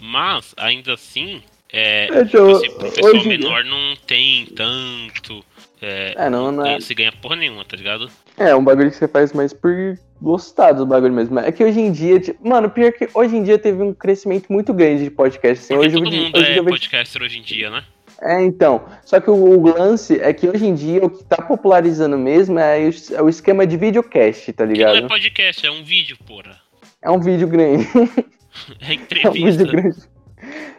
Mas, 0.00 0.54
ainda 0.56 0.94
assim, 0.94 1.42
é, 1.70 2.06
É, 2.06 2.24
você, 2.24 2.70
pro 2.70 2.90
pessoal 2.90 3.24
menor 3.26 3.64
não 3.64 3.94
tem 4.06 4.46
tanto. 4.46 5.44
É, 5.80 6.14
É, 6.16 6.30
não, 6.30 6.50
não 6.50 6.64
é. 6.66 6.80
se 6.80 6.94
ganha 6.94 7.12
porra 7.12 7.36
nenhuma, 7.36 7.66
tá 7.66 7.76
ligado? 7.76 8.10
É, 8.38 8.54
um 8.54 8.64
bagulho 8.64 8.90
que 8.90 8.96
você 8.96 9.06
faz 9.06 9.34
mais 9.34 9.52
por 9.52 9.98
gostar 10.22 10.72
do 10.72 10.86
bagulho 10.86 11.12
mesmo. 11.12 11.38
É 11.40 11.50
que 11.50 11.64
hoje 11.64 11.80
em 11.80 11.90
dia, 11.90 12.20
tipo, 12.20 12.48
mano, 12.48 12.70
pior 12.70 12.92
que 12.92 13.08
hoje 13.12 13.36
em 13.36 13.42
dia 13.42 13.58
teve 13.58 13.82
um 13.82 13.92
crescimento 13.92 14.52
muito 14.52 14.72
grande 14.72 15.04
de 15.04 15.10
podcast. 15.10 15.64
Assim, 15.64 15.74
Porque 15.74 15.88
hoje, 15.88 15.96
todo 15.96 16.06
hoje, 16.08 16.20
mundo 16.24 16.36
hoje 16.38 16.46
é 16.46 16.58
eu 16.58 16.64
vejo- 16.64 16.76
podcaster 16.76 17.22
hoje 17.22 17.38
em 17.38 17.42
dia, 17.42 17.70
né? 17.70 17.82
É, 18.20 18.40
então. 18.42 18.84
Só 19.04 19.18
que 19.20 19.28
o, 19.28 19.34
o 19.34 19.62
lance 19.76 20.20
é 20.20 20.32
que 20.32 20.48
hoje 20.48 20.64
em 20.64 20.74
dia 20.74 21.04
o 21.04 21.10
que 21.10 21.24
tá 21.24 21.42
popularizando 21.42 22.16
mesmo 22.16 22.56
é, 22.58 22.88
o- 22.88 23.14
é 23.16 23.22
o 23.22 23.28
esquema 23.28 23.66
de 23.66 23.76
videocast, 23.76 24.52
tá 24.52 24.64
Que 24.66 24.74
não 24.80 24.88
é 24.88 24.92
ligado? 24.94 25.08
podcast, 25.08 25.66
é 25.66 25.70
um 25.72 25.82
vídeo, 25.82 26.16
porra. 26.24 26.56
É 27.02 27.10
um 27.10 27.18
vídeo 27.20 27.48
grande. 27.48 27.86
É 28.80 28.92
É 29.24 29.28
um 29.28 29.32
vídeo 29.32 29.48
entrevista. 29.50 29.64
grande. 29.64 29.96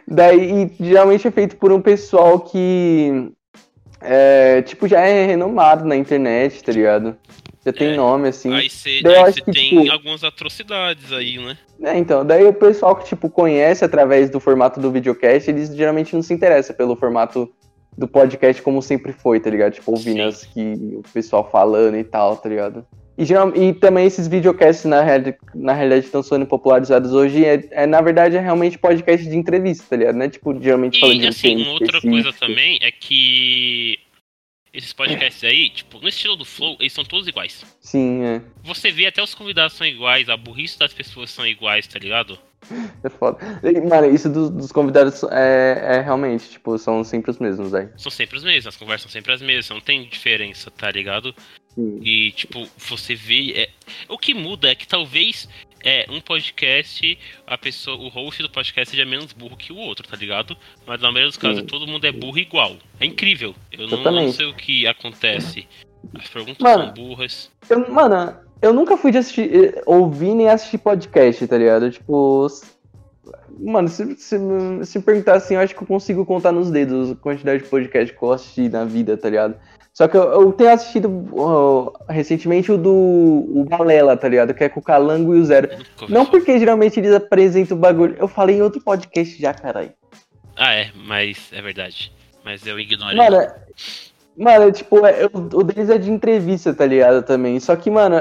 Daí, 0.06 0.62
e 0.78 0.84
geralmente 0.84 1.26
é 1.26 1.30
feito 1.30 1.56
por 1.56 1.72
um 1.72 1.80
pessoal 1.80 2.38
que, 2.38 3.30
é, 4.00 4.62
tipo, 4.62 4.86
já 4.86 5.00
é 5.00 5.26
renomado 5.26 5.84
na 5.84 5.96
internet, 5.96 6.62
tá 6.62 6.70
ligado? 6.70 7.16
Já 7.64 7.72
tem 7.72 7.88
É. 7.88 7.96
nome, 7.96 8.28
assim. 8.28 8.52
Aí 8.52 8.68
você 8.68 9.00
você 9.02 9.40
tem 9.40 9.70
tipo- 9.80 9.90
algumas 9.92 10.22
atrocidades 10.22 11.12
aí, 11.12 11.38
né? 11.38 11.56
É, 11.82 11.96
então, 11.98 12.24
daí 12.24 12.44
o 12.44 12.52
pessoal 12.52 12.94
que, 12.96 13.06
tipo, 13.06 13.30
conhece 13.30 13.84
através 13.84 14.28
do 14.30 14.38
formato 14.38 14.78
do 14.80 14.90
videocast, 14.90 15.48
eles 15.48 15.74
geralmente 15.74 16.14
não 16.14 16.22
se 16.22 16.32
interessam 16.34 16.76
pelo 16.76 16.94
formato 16.94 17.50
do 17.96 18.06
podcast 18.08 18.60
como 18.60 18.82
sempre 18.82 19.12
foi, 19.12 19.40
tá 19.40 19.48
ligado? 19.48 19.72
Tipo, 19.74 19.92
ouvindo 19.92 20.16
Sim. 20.16 20.22
as 20.22 20.44
que 20.44 20.60
o 20.96 21.02
pessoal 21.12 21.48
falando 21.50 21.96
e 21.96 22.04
tal, 22.04 22.36
tá 22.36 22.48
ligado? 22.48 22.84
E, 23.16 23.24
geral, 23.24 23.52
e 23.56 23.72
também 23.72 24.04
esses 24.06 24.26
videocasts, 24.26 24.84
na, 24.84 25.00
reali- 25.00 25.36
na 25.54 25.72
realidade, 25.72 26.04
estão 26.06 26.20
sendo 26.20 26.44
popularizados 26.46 27.12
hoje, 27.12 27.44
é, 27.44 27.62
é, 27.70 27.86
na 27.86 28.00
verdade, 28.00 28.36
é 28.36 28.40
realmente 28.40 28.76
podcast 28.76 29.24
de 29.28 29.36
entrevista, 29.36 29.84
tá 29.88 29.96
ligado? 29.96 30.16
Não 30.16 30.24
é, 30.26 30.28
tipo, 30.28 30.60
geralmente 30.60 30.98
falando 30.98 31.18
de 31.20 31.24
E 31.24 31.28
assim, 31.28 31.62
uma 31.62 31.70
outra 31.74 32.00
coisa 32.00 32.32
também 32.32 32.76
é 32.82 32.90
que 32.90 33.98
esses 34.74 34.92
podcasts 34.92 35.44
aí, 35.44 35.70
tipo, 35.70 36.00
no 36.00 36.08
estilo 36.08 36.34
do 36.34 36.44
Flow, 36.44 36.76
eles 36.80 36.92
são 36.92 37.04
todos 37.04 37.28
iguais. 37.28 37.64
Sim, 37.80 38.24
é. 38.24 38.42
Você 38.64 38.90
vê 38.90 39.06
até 39.06 39.22
os 39.22 39.34
convidados 39.34 39.76
são 39.76 39.86
iguais, 39.86 40.28
a 40.28 40.36
burrice 40.36 40.78
das 40.78 40.92
pessoas 40.92 41.30
são 41.30 41.46
iguais, 41.46 41.86
tá 41.86 41.98
ligado? 41.98 42.38
É 43.02 43.08
foda. 43.08 43.38
Mano, 43.88 44.12
isso 44.12 44.28
dos, 44.28 44.50
dos 44.50 44.72
convidados 44.72 45.22
é, 45.24 45.96
é 45.96 46.00
realmente, 46.00 46.50
tipo, 46.50 46.76
são 46.78 47.04
sempre 47.04 47.30
os 47.30 47.38
mesmos, 47.38 47.70
velho. 47.70 47.92
São 47.96 48.10
sempre 48.10 48.36
os 48.36 48.42
mesmos, 48.42 48.66
as 48.66 48.76
conversas 48.76 49.02
são 49.02 49.12
sempre 49.12 49.32
as 49.32 49.42
mesmas, 49.42 49.68
não 49.68 49.80
tem 49.80 50.08
diferença, 50.08 50.70
tá 50.70 50.90
ligado? 50.90 51.34
Sim. 51.74 52.00
E, 52.02 52.32
tipo, 52.32 52.66
você 52.78 53.14
vê. 53.14 53.52
É... 53.52 53.70
O 54.08 54.16
que 54.16 54.32
muda 54.32 54.70
é 54.70 54.74
que 54.74 54.88
talvez 54.88 55.48
é, 55.84 56.06
um 56.08 56.20
podcast, 56.20 57.18
a 57.46 57.58
pessoa, 57.58 57.98
o 57.98 58.08
host 58.08 58.42
do 58.42 58.48
podcast 58.48 58.90
seja 58.90 59.04
menos 59.04 59.32
burro 59.34 59.56
que 59.56 59.70
o 59.70 59.76
outro, 59.76 60.08
tá 60.08 60.16
ligado? 60.16 60.56
Mas 60.86 61.00
na 61.00 61.12
maioria 61.12 61.28
dos 61.28 61.36
casos 61.36 61.60
Sim. 61.60 61.66
todo 61.66 61.86
mundo 61.86 62.06
é 62.06 62.10
burro 62.10 62.38
igual. 62.38 62.76
É 62.98 63.04
incrível. 63.04 63.54
Eu 63.70 63.86
não, 63.86 64.02
não 64.02 64.32
sei 64.32 64.46
o 64.46 64.54
que 64.54 64.86
acontece. 64.86 65.68
As 66.14 66.26
perguntas 66.28 66.58
Mano. 66.58 66.84
são 66.84 66.94
burras. 66.94 67.50
Eu, 67.68 67.92
mano, 67.92 68.34
eu 68.62 68.72
nunca 68.72 68.96
fui 68.96 69.12
de 69.12 69.18
assistir, 69.18 69.54
eh, 69.54 69.82
ouvir 69.84 70.34
nem 70.34 70.48
assistir 70.48 70.78
podcast, 70.78 71.46
tá 71.46 71.58
ligado? 71.58 71.90
Tipo. 71.90 72.46
Mano, 73.58 73.88
se, 73.88 74.16
se, 74.16 74.36
se 74.84 74.98
me 74.98 75.04
perguntar 75.04 75.34
assim, 75.34 75.54
eu 75.54 75.60
acho 75.60 75.74
que 75.74 75.82
eu 75.82 75.86
consigo 75.86 76.26
contar 76.26 76.50
nos 76.50 76.70
dedos 76.70 77.12
a 77.12 77.14
quantidade 77.14 77.62
de 77.62 77.68
podcast 77.68 78.14
que 78.14 78.22
eu 78.22 78.32
assisti 78.32 78.68
na 78.68 78.84
vida, 78.84 79.16
tá 79.16 79.30
ligado? 79.30 79.54
Só 79.94 80.08
que 80.08 80.16
eu, 80.16 80.22
eu 80.24 80.52
tenho 80.52 80.70
assistido 80.72 81.24
ó, 81.34 81.92
recentemente 82.08 82.72
o 82.72 82.76
do 82.76 82.90
o 82.92 83.64
Balela, 83.68 84.16
tá 84.16 84.28
ligado? 84.28 84.52
Que 84.52 84.64
é 84.64 84.68
com 84.68 84.80
o 84.80 84.82
Calango 84.82 85.36
e 85.36 85.38
o 85.40 85.44
Zero. 85.44 85.68
Não 86.08 86.26
porque 86.26 86.58
geralmente 86.58 86.98
eles 86.98 87.12
apresentam 87.14 87.76
o 87.76 87.80
bagulho. 87.80 88.16
Eu 88.18 88.26
falei 88.26 88.56
em 88.56 88.62
outro 88.62 88.82
podcast 88.82 89.40
já, 89.40 89.54
caralho. 89.54 89.92
Ah, 90.56 90.74
é, 90.74 90.90
mas 91.06 91.48
é 91.52 91.62
verdade. 91.62 92.12
Mas 92.44 92.66
eu 92.66 92.78
ignorei. 92.78 93.16
Mano, 93.16 93.46
mano, 94.36 94.72
tipo, 94.72 95.06
é- 95.06 95.26
o, 95.26 95.38
o 95.58 95.62
deles 95.62 95.88
é 95.88 95.96
de 95.96 96.10
entrevista, 96.10 96.74
tá 96.74 96.84
ligado? 96.84 97.22
Também. 97.24 97.60
Só 97.60 97.76
que, 97.76 97.88
mano, 97.90 98.20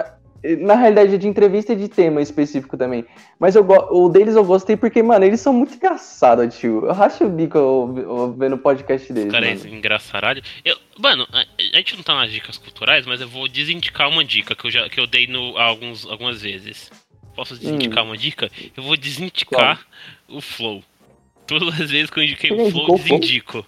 na 0.59 0.75
realidade 0.75 1.15
é 1.15 1.17
de 1.17 1.27
entrevista 1.27 1.73
e 1.73 1.75
de 1.75 1.87
tema 1.87 2.21
específico 2.21 2.77
também. 2.77 3.03
Mas 3.39 3.55
eu, 3.55 3.65
o 3.67 4.09
deles 4.09 4.35
eu 4.35 4.43
gostei 4.43 4.75
porque, 4.77 5.01
mano, 5.01 5.25
eles 5.25 5.39
são 5.41 5.53
muito 5.53 5.73
engraçados, 5.75 6.55
tio. 6.57 6.85
Eu 6.85 6.93
racho 6.93 7.23
o 7.25 7.29
bico 7.29 7.57
eu- 7.57 7.95
eu 7.97 8.33
vendo 8.37 8.53
o 8.55 8.57
podcast 8.59 9.11
deles. 9.11 9.31
Cara, 9.31 9.47
é 9.47 9.55
mano. 9.55 9.67
engraçaralho. 9.67 10.41
Eu, 10.63 10.75
mano, 10.97 11.27
a, 11.31 11.45
gente 11.77 11.95
não 11.95 12.03
tá 12.03 12.15
nas 12.15 12.31
dicas 12.31 12.57
culturais, 12.57 13.05
mas 13.05 13.21
eu 13.21 13.27
vou 13.27 13.47
desindicar 13.47 14.09
uma 14.09 14.23
dica 14.23 14.55
que 14.55 14.65
eu, 14.65 14.71
já, 14.71 14.89
que 14.89 14.99
eu 14.99 15.07
dei 15.07 15.27
no, 15.27 15.57
alguns, 15.57 16.05
algumas 16.05 16.41
vezes. 16.41 16.91
Posso 17.35 17.57
desindicar 17.57 18.03
uma 18.03 18.17
dica? 18.17 18.51
Eu 18.75 18.83
vou 18.83 18.95
desindicar 18.95 19.85
o 20.27 20.39
Flow. 20.39 20.83
Todas 21.47 21.81
as 21.81 21.89
vezes 21.89 22.09
que 22.09 22.19
eu 22.19 22.23
indiquei 22.23 22.51
o 22.51 22.69
Flow, 22.69 22.95
desindico. 22.97 23.65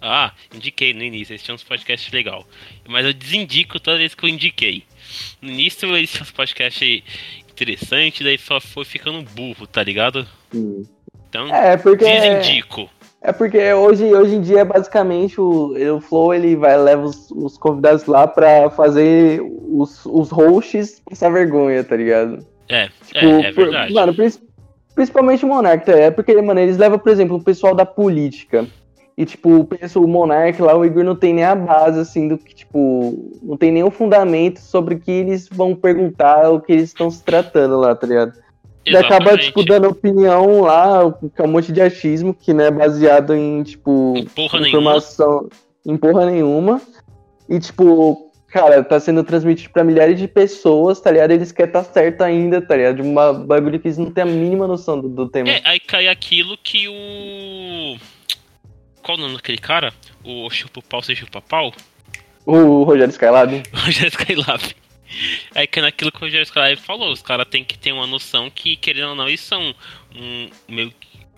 Ah, 0.00 0.32
indiquei 0.54 0.94
no 0.94 1.02
início, 1.02 1.32
eles 1.32 1.42
tinham 1.42 1.56
uns 1.56 1.62
podcasts 1.62 2.10
legal. 2.12 2.46
Mas 2.88 3.04
eu 3.04 3.12
desindico 3.12 3.78
toda 3.78 3.98
vez 3.98 4.14
que 4.14 4.24
eu 4.24 4.28
indiquei. 4.28 4.84
No 5.42 5.50
início 5.50 5.94
eles 5.94 6.10
tinham 6.10 6.22
uns 6.22 6.30
podcasts 6.30 7.02
interessantes, 7.50 8.24
daí 8.24 8.38
só 8.38 8.60
foi 8.60 8.84
ficando 8.84 9.22
burro, 9.32 9.66
tá 9.66 9.82
ligado? 9.82 10.26
Sim. 10.50 10.88
Então, 11.28 11.54
É, 11.54 11.76
porque. 11.76 12.04
desindico. 12.04 12.90
É 13.22 13.32
porque 13.32 13.72
hoje, 13.74 14.04
hoje 14.14 14.36
em 14.36 14.40
dia, 14.40 14.64
basicamente, 14.64 15.38
o, 15.40 15.74
o 15.96 16.00
Flow 16.00 16.32
ele 16.32 16.56
vai 16.56 16.76
leva 16.78 17.02
os, 17.04 17.30
os 17.30 17.58
convidados 17.58 18.06
lá 18.06 18.26
pra 18.26 18.70
fazer 18.70 19.42
os, 19.68 20.06
os 20.06 20.30
hosts 20.30 21.00
passar 21.08 21.30
vergonha, 21.30 21.84
tá 21.84 21.96
ligado? 21.96 22.38
É, 22.68 22.88
Tipo, 23.06 23.18
é, 23.26 23.40
é 23.48 23.52
por- 23.52 23.64
verdade. 23.64 23.92
Mano, 23.92 24.14
prin- 24.14 24.30
principalmente 24.94 25.44
o 25.44 25.48
Monark, 25.48 25.84
tá? 25.84 25.92
É 25.92 26.10
porque, 26.10 26.40
mano, 26.40 26.60
eles 26.60 26.78
levam, 26.78 26.98
por 26.98 27.12
exemplo, 27.12 27.36
o 27.36 27.42
pessoal 27.44 27.74
da 27.74 27.84
política. 27.84 28.66
E, 29.18 29.26
tipo, 29.26 29.64
pensa 29.64 30.00
o 30.00 30.08
Monark 30.08 30.62
lá, 30.62 30.74
o 30.74 30.82
Igor 30.82 31.04
não 31.04 31.14
tem 31.14 31.34
nem 31.34 31.44
a 31.44 31.54
base, 31.54 32.00
assim, 32.00 32.26
do 32.26 32.38
que, 32.38 32.54
tipo, 32.54 33.38
não 33.42 33.54
tem 33.54 33.70
nenhum 33.70 33.90
fundamento 33.90 34.60
sobre 34.60 34.94
o 34.94 34.98
que 34.98 35.10
eles 35.10 35.46
vão 35.46 35.74
perguntar, 35.74 36.48
o 36.50 36.58
que 36.58 36.72
eles 36.72 36.84
estão 36.84 37.10
se 37.10 37.22
tratando 37.22 37.76
lá, 37.78 37.94
tá 37.94 38.06
ligado? 38.06 38.32
Ele 38.84 38.96
acaba, 38.96 39.36
tipo, 39.36 39.62
dando 39.64 39.88
opinião 39.88 40.62
lá, 40.62 41.10
com 41.10 41.44
um 41.44 41.48
monte 41.48 41.70
de 41.70 41.80
achismo, 41.80 42.32
que 42.34 42.52
não 42.52 42.64
é 42.64 42.70
baseado 42.70 43.34
em, 43.34 43.62
tipo, 43.62 44.14
Porra 44.34 44.60
nenhuma. 44.60 44.68
informação 44.68 45.48
em 45.86 45.96
porra 45.96 46.26
nenhuma. 46.26 46.80
E, 47.48 47.60
tipo, 47.60 48.30
cara, 48.48 48.82
tá 48.82 48.98
sendo 48.98 49.22
transmitido 49.22 49.70
pra 49.70 49.84
milhares 49.84 50.18
de 50.18 50.26
pessoas, 50.26 51.00
tá 51.00 51.10
ligado? 51.10 51.30
Eles 51.30 51.52
querem 51.52 51.68
estar 51.68 51.84
certo 51.84 52.22
ainda, 52.22 52.60
tá 52.62 52.76
ligado? 52.76 52.96
De 52.96 53.02
uma 53.02 53.32
bagulho 53.32 53.78
que 53.78 53.88
eles 53.88 53.98
não 53.98 54.10
têm 54.10 54.22
a 54.22 54.26
mínima 54.26 54.66
noção 54.66 55.00
do, 55.00 55.08
do 55.08 55.28
tema. 55.28 55.50
É, 55.50 55.60
aí 55.64 55.80
cai 55.80 56.08
aquilo 56.08 56.56
que 56.56 56.88
o. 56.88 57.98
Qual 59.02 59.16
o 59.16 59.20
nome 59.20 59.34
daquele 59.34 59.58
cara? 59.58 59.92
O 60.24 60.48
Chupa 60.50 60.80
Pau, 60.88 61.02
você 61.02 61.14
chupa 61.14 61.40
pau? 61.40 61.72
O 62.46 62.82
Rogério 62.82 63.10
Skylab. 63.10 63.62
O 63.72 63.76
Rogério 63.76 64.08
Skylab. 64.08 64.74
Aí 65.54 65.66
cai 65.66 65.82
naquilo 65.82 66.10
que 66.12 66.18
o 66.18 66.20
Rogério 66.20 66.44
Skylab 66.44 66.76
falou, 66.76 67.10
os 67.12 67.22
caras 67.22 67.46
têm 67.48 67.64
que 67.64 67.78
ter 67.78 67.92
uma 67.92 68.06
noção 68.06 68.50
que, 68.50 68.76
querendo 68.76 69.10
ou 69.10 69.14
não, 69.14 69.28
eles 69.28 69.40
são 69.40 69.74
um 70.14 70.50
meio. 70.68 70.92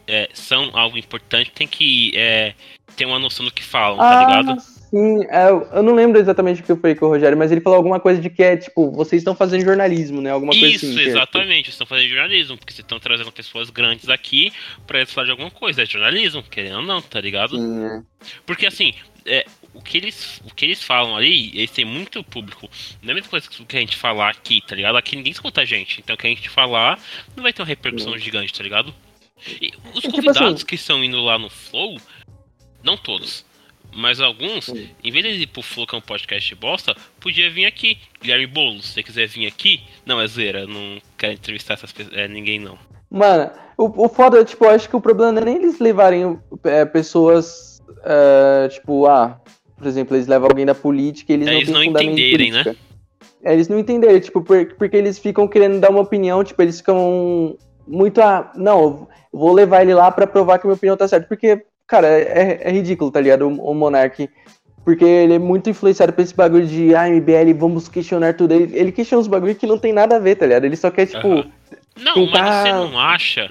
é, 0.06 0.28
são 0.34 0.70
algo 0.74 0.98
importante, 0.98 1.52
tem 1.52 1.66
que 1.66 2.12
é, 2.16 2.54
ter 2.96 3.06
uma 3.06 3.18
noção 3.18 3.44
do 3.46 3.52
que 3.52 3.62
falam, 3.62 3.98
tá 3.98 4.18
ligado? 4.20 4.60
sim. 4.60 5.24
É, 5.30 5.48
eu- 5.48 5.82
não 5.82 5.94
lembro 5.94 6.20
exatamente 6.20 6.60
o 6.60 6.64
que 6.64 6.72
eu 6.72 6.76
falei 6.76 6.94
com 6.94 7.06
o 7.06 7.08
Rogério, 7.08 7.38
mas 7.38 7.50
ele 7.50 7.60
falou 7.62 7.76
alguma 7.78 7.98
coisa 8.00 8.20
de 8.20 8.28
que 8.28 8.42
é, 8.42 8.56
tipo, 8.56 8.90
vocês 8.90 9.20
estão 9.22 9.34
fazendo 9.34 9.64
jornalismo, 9.64 10.20
né? 10.20 10.30
Alguma 10.30 10.52
coisa 10.52 10.66
Isso, 10.66 10.84
assim. 10.84 10.94
que 10.96 11.00
é, 11.00 11.06
exatamente. 11.06 11.64
Vocês 11.66 11.74
estão 11.74 11.86
fazendo 11.86 12.08
jornalismo, 12.10 12.58
porque 12.58 12.72
vocês 12.74 12.84
estão 12.84 13.00
trazendo 13.00 13.32
pessoas 13.32 13.70
grandes 13.70 14.08
aqui 14.10 14.52
pra 14.86 14.98
eles 14.98 15.10
falarem 15.10 15.34
de 15.34 15.40
alguma 15.40 15.58
coisa. 15.58 15.82
É 15.82 15.86
jornalismo, 15.86 16.42
querendo 16.42 16.76
ou 16.76 16.82
não, 16.82 17.00
tá 17.00 17.18
ligado? 17.20 17.56
Sim, 17.56 17.78
né? 17.78 18.02
Porque 18.44 18.66
assim, 18.66 18.92
é, 19.24 19.46
o, 19.74 19.80
que 19.82 19.96
eles, 19.96 20.40
o 20.44 20.54
que 20.54 20.64
eles 20.64 20.82
falam 20.82 21.16
ali, 21.16 21.50
eles 21.56 21.70
têm 21.70 21.84
muito 21.84 22.22
público. 22.24 22.68
Não 23.02 23.10
é 23.10 23.12
a 23.12 23.14
mesma 23.14 23.30
coisa 23.30 23.48
que 23.48 23.76
a 23.76 23.80
gente 23.80 23.96
falar 23.96 24.30
aqui, 24.30 24.60
tá 24.66 24.74
ligado? 24.74 24.96
Aqui 24.96 25.16
ninguém 25.16 25.32
escuta 25.32 25.60
a 25.62 25.64
gente. 25.64 26.00
Então 26.00 26.14
o 26.14 26.18
que 26.18 26.26
a 26.26 26.30
gente 26.30 26.48
falar 26.48 26.98
não 27.36 27.42
vai 27.42 27.52
ter 27.52 27.62
uma 27.62 27.68
repercussão 27.68 28.16
gigante, 28.18 28.52
tá 28.52 28.62
ligado? 28.62 28.94
E 29.60 29.72
os 29.92 29.98
É 29.98 30.00
tipo 30.02 30.12
convidados 30.16 30.54
assim- 30.54 30.66
que 30.66 30.74
estão 30.74 31.02
indo 31.02 31.20
lá 31.20 31.38
no 31.38 31.50
Flow, 31.50 31.98
não 32.82 32.96
todos. 32.96 33.44
Mas 33.94 34.20
alguns, 34.20 34.68
em 34.70 35.10
vez 35.10 35.24
de 35.36 35.42
ir 35.42 35.46
pro 35.48 35.60
Flow, 35.60 35.86
que 35.86 35.94
é 35.94 35.98
um 35.98 36.02
podcast 36.02 36.48
de 36.48 36.54
bosta, 36.54 36.96
podia 37.20 37.50
vir 37.50 37.66
aqui. 37.66 37.98
Guilherme 38.22 38.46
Boulos, 38.46 38.86
se 38.86 38.92
você 38.94 39.02
quiser 39.02 39.28
vir 39.28 39.46
aqui. 39.46 39.82
Não, 40.06 40.18
é 40.18 40.26
zoeira, 40.26 40.66
não 40.66 40.98
quero 41.18 41.34
entrevistar 41.34 41.74
essas 41.74 41.92
pessoas, 41.92 42.16
é, 42.16 42.26
ninguém 42.26 42.58
não. 42.58 42.78
Mano, 43.10 43.50
o, 43.76 44.06
o 44.06 44.08
foda, 44.08 44.42
tipo, 44.46 44.64
eu 44.64 44.70
acho 44.70 44.88
que 44.88 44.96
o 44.96 45.00
problema 45.00 45.32
não 45.32 45.42
é 45.42 45.44
nem 45.44 45.56
eles 45.56 45.78
levarem 45.78 46.38
é, 46.64 46.86
pessoas, 46.86 47.82
é, 48.02 48.68
tipo, 48.70 49.06
ah, 49.06 49.38
por 49.82 49.88
exemplo, 49.88 50.16
eles 50.16 50.28
levam 50.28 50.48
alguém 50.48 50.64
da 50.64 50.76
política 50.76 51.32
e 51.32 51.34
eles 51.34 51.48
É, 51.48 51.50
não 51.50 51.56
eles 51.58 51.68
não 51.70 51.82
entenderem, 51.82 52.52
né? 52.52 52.76
É, 53.44 53.52
eles 53.52 53.66
não 53.68 53.78
entenderem, 53.80 54.20
tipo, 54.20 54.40
por- 54.40 54.74
porque 54.76 54.96
eles 54.96 55.18
ficam 55.18 55.48
querendo 55.48 55.80
dar 55.80 55.90
uma 55.90 56.00
opinião, 56.00 56.44
tipo, 56.44 56.62
eles 56.62 56.78
ficam 56.78 57.56
muito, 57.86 58.20
ah, 58.22 58.52
não, 58.54 59.08
vou 59.32 59.52
levar 59.52 59.82
ele 59.82 59.92
lá 59.92 60.08
pra 60.12 60.24
provar 60.24 60.58
que 60.60 60.66
a 60.66 60.68
minha 60.68 60.76
opinião 60.76 60.96
tá 60.96 61.08
certa, 61.08 61.26
porque, 61.26 61.64
cara, 61.84 62.06
é, 62.06 62.60
é 62.62 62.70
ridículo, 62.70 63.10
tá 63.10 63.20
ligado, 63.20 63.44
o, 63.48 63.70
o 63.70 63.74
Monark, 63.74 64.30
porque 64.84 65.04
ele 65.04 65.34
é 65.34 65.38
muito 65.40 65.68
influenciado 65.68 66.12
por 66.12 66.22
esse 66.22 66.34
bagulho 66.36 66.64
de, 66.66 66.94
ah, 66.94 67.08
MBL, 67.08 67.52
vamos 67.58 67.88
questionar 67.88 68.34
tudo, 68.34 68.54
ele, 68.54 68.78
ele 68.78 68.92
questiona 68.92 69.20
uns 69.20 69.26
bagulho 69.26 69.56
que 69.56 69.66
não 69.66 69.78
tem 69.78 69.92
nada 69.92 70.14
a 70.14 70.18
ver, 70.20 70.36
tá 70.36 70.46
ligado, 70.46 70.64
ele 70.64 70.76
só 70.76 70.90
quer, 70.92 71.06
tipo... 71.06 71.26
Aham. 71.26 71.50
Não, 72.00 72.14
mas 72.26 72.30
tentar- 72.30 72.62
você 72.62 72.72
não 72.72 72.98
acha 72.98 73.50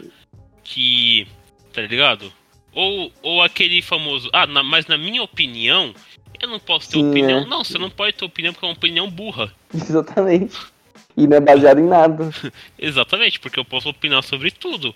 que. 0.64 1.28
Tá 1.74 1.82
ligado? 1.82 2.32
Ou, 2.74 3.12
ou 3.22 3.42
aquele 3.42 3.82
famoso. 3.82 4.30
Ah, 4.34 4.48
na- 4.48 4.64
mas 4.64 4.88
na 4.88 4.98
minha 4.98 5.22
opinião, 5.24 5.94
eu 6.42 6.48
não 6.50 6.60
posso 6.60 6.90
ter 6.90 6.98
Sim, 6.98 7.10
opinião. 7.10 7.40
é. 7.40 7.46
Não, 7.46 7.64
você 7.64 7.78
não 7.78 7.90
pode 7.90 8.14
ter 8.14 8.26
opinião 8.26 8.54
porque 8.54 8.66
é 8.66 8.70
uma 8.70 8.76
opinião 8.76 9.10
burra. 9.10 9.52
Exatamente. 9.74 10.58
E 11.18 11.28
não 11.28 11.38
é 11.38 11.40
baseado 11.42 11.80
em 11.80 11.88
nada. 11.88 12.30
Exatamente, 12.80 13.40
porque 13.40 13.60
eu 13.60 13.66
posso 13.66 13.90
opinar 13.90 14.24
sobre 14.24 14.50
tudo. 14.52 14.96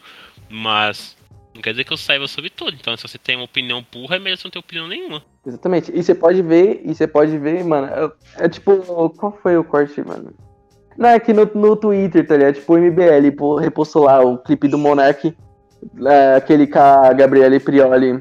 Mas 0.49 1.17
não 1.53 1.61
quer 1.61 1.71
dizer 1.71 1.84
que 1.84 1.91
eu 1.93 1.97
saiba 1.97 2.28
sobre 2.28 2.49
tudo. 2.49 2.76
Então, 2.80 2.95
se 2.95 3.03
você 3.07 3.17
tem 3.17 3.36
uma 3.36 3.45
opinião 3.45 3.86
burra, 3.91 4.15
é 4.15 4.19
melhor 4.19 4.38
você 4.38 4.45
não 4.47 4.51
ter 4.51 4.59
opinião 4.59 4.88
nenhuma. 4.88 5.21
Exatamente. 5.45 5.91
E 5.93 6.01
você 6.01 6.15
pode 6.15 6.41
ver, 6.41 6.82
e 6.86 6.93
você 6.95 7.05
pode 7.07 7.38
ver, 7.38 7.63
mano, 7.63 7.88
é, 7.88 8.45
é 8.45 8.49
tipo, 8.49 8.78
qual 9.17 9.38
foi 9.43 9.57
o 9.57 9.63
corte, 9.63 10.01
mano? 10.01 10.34
Não, 10.97 11.09
é 11.09 11.19
que 11.19 11.34
no, 11.34 11.45
no 11.53 11.76
Twitter, 11.76 12.26
tá 12.26 12.38
ligado? 12.38 12.55
Tipo, 12.55 12.73
o 12.73 12.78
MBL 12.78 13.32
pô, 13.38 13.57
repostou 13.57 14.03
lá 14.05 14.21
o 14.23 14.38
clipe 14.38 14.67
do 14.69 14.78
Monark, 14.78 15.36
é, 16.05 16.36
aquele 16.36 16.67
com 16.67 16.79
a 16.79 17.13
Gabriele 17.13 17.59
Prioli 17.59 18.19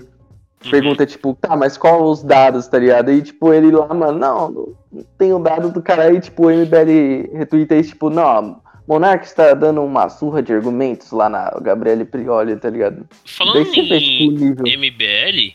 Uhum. 0.64 0.70
pergunta, 0.70 1.06
tipo, 1.06 1.36
tá, 1.40 1.56
mas 1.56 1.76
qual 1.76 2.02
os 2.04 2.22
dados, 2.22 2.66
tá 2.66 2.78
ligado? 2.78 3.12
E, 3.12 3.22
tipo, 3.22 3.52
ele 3.52 3.70
lá, 3.70 3.92
mano, 3.92 4.18
não, 4.18 4.74
não 4.90 5.04
tem 5.18 5.32
o 5.32 5.38
dado 5.38 5.70
do 5.70 5.82
cara 5.82 6.04
aí, 6.04 6.20
tipo, 6.20 6.46
o 6.46 6.50
MBL 6.50 7.36
retweeta 7.36 7.76
isso, 7.76 7.90
tipo, 7.90 8.08
não, 8.08 8.62
Monark 8.86 9.24
está 9.24 9.54
dando 9.54 9.82
uma 9.82 10.08
surra 10.08 10.42
de 10.42 10.52
argumentos 10.52 11.10
lá 11.10 11.28
na 11.28 11.50
Gabriele 11.60 12.04
Prioli, 12.04 12.56
tá 12.56 12.68
ligado? 12.70 13.06
Falando 13.24 13.54
Daí 13.54 13.64
você 13.66 13.82
vê, 13.82 14.00
tipo, 14.00 14.66
em. 14.66 14.76
MBL, 14.76 15.54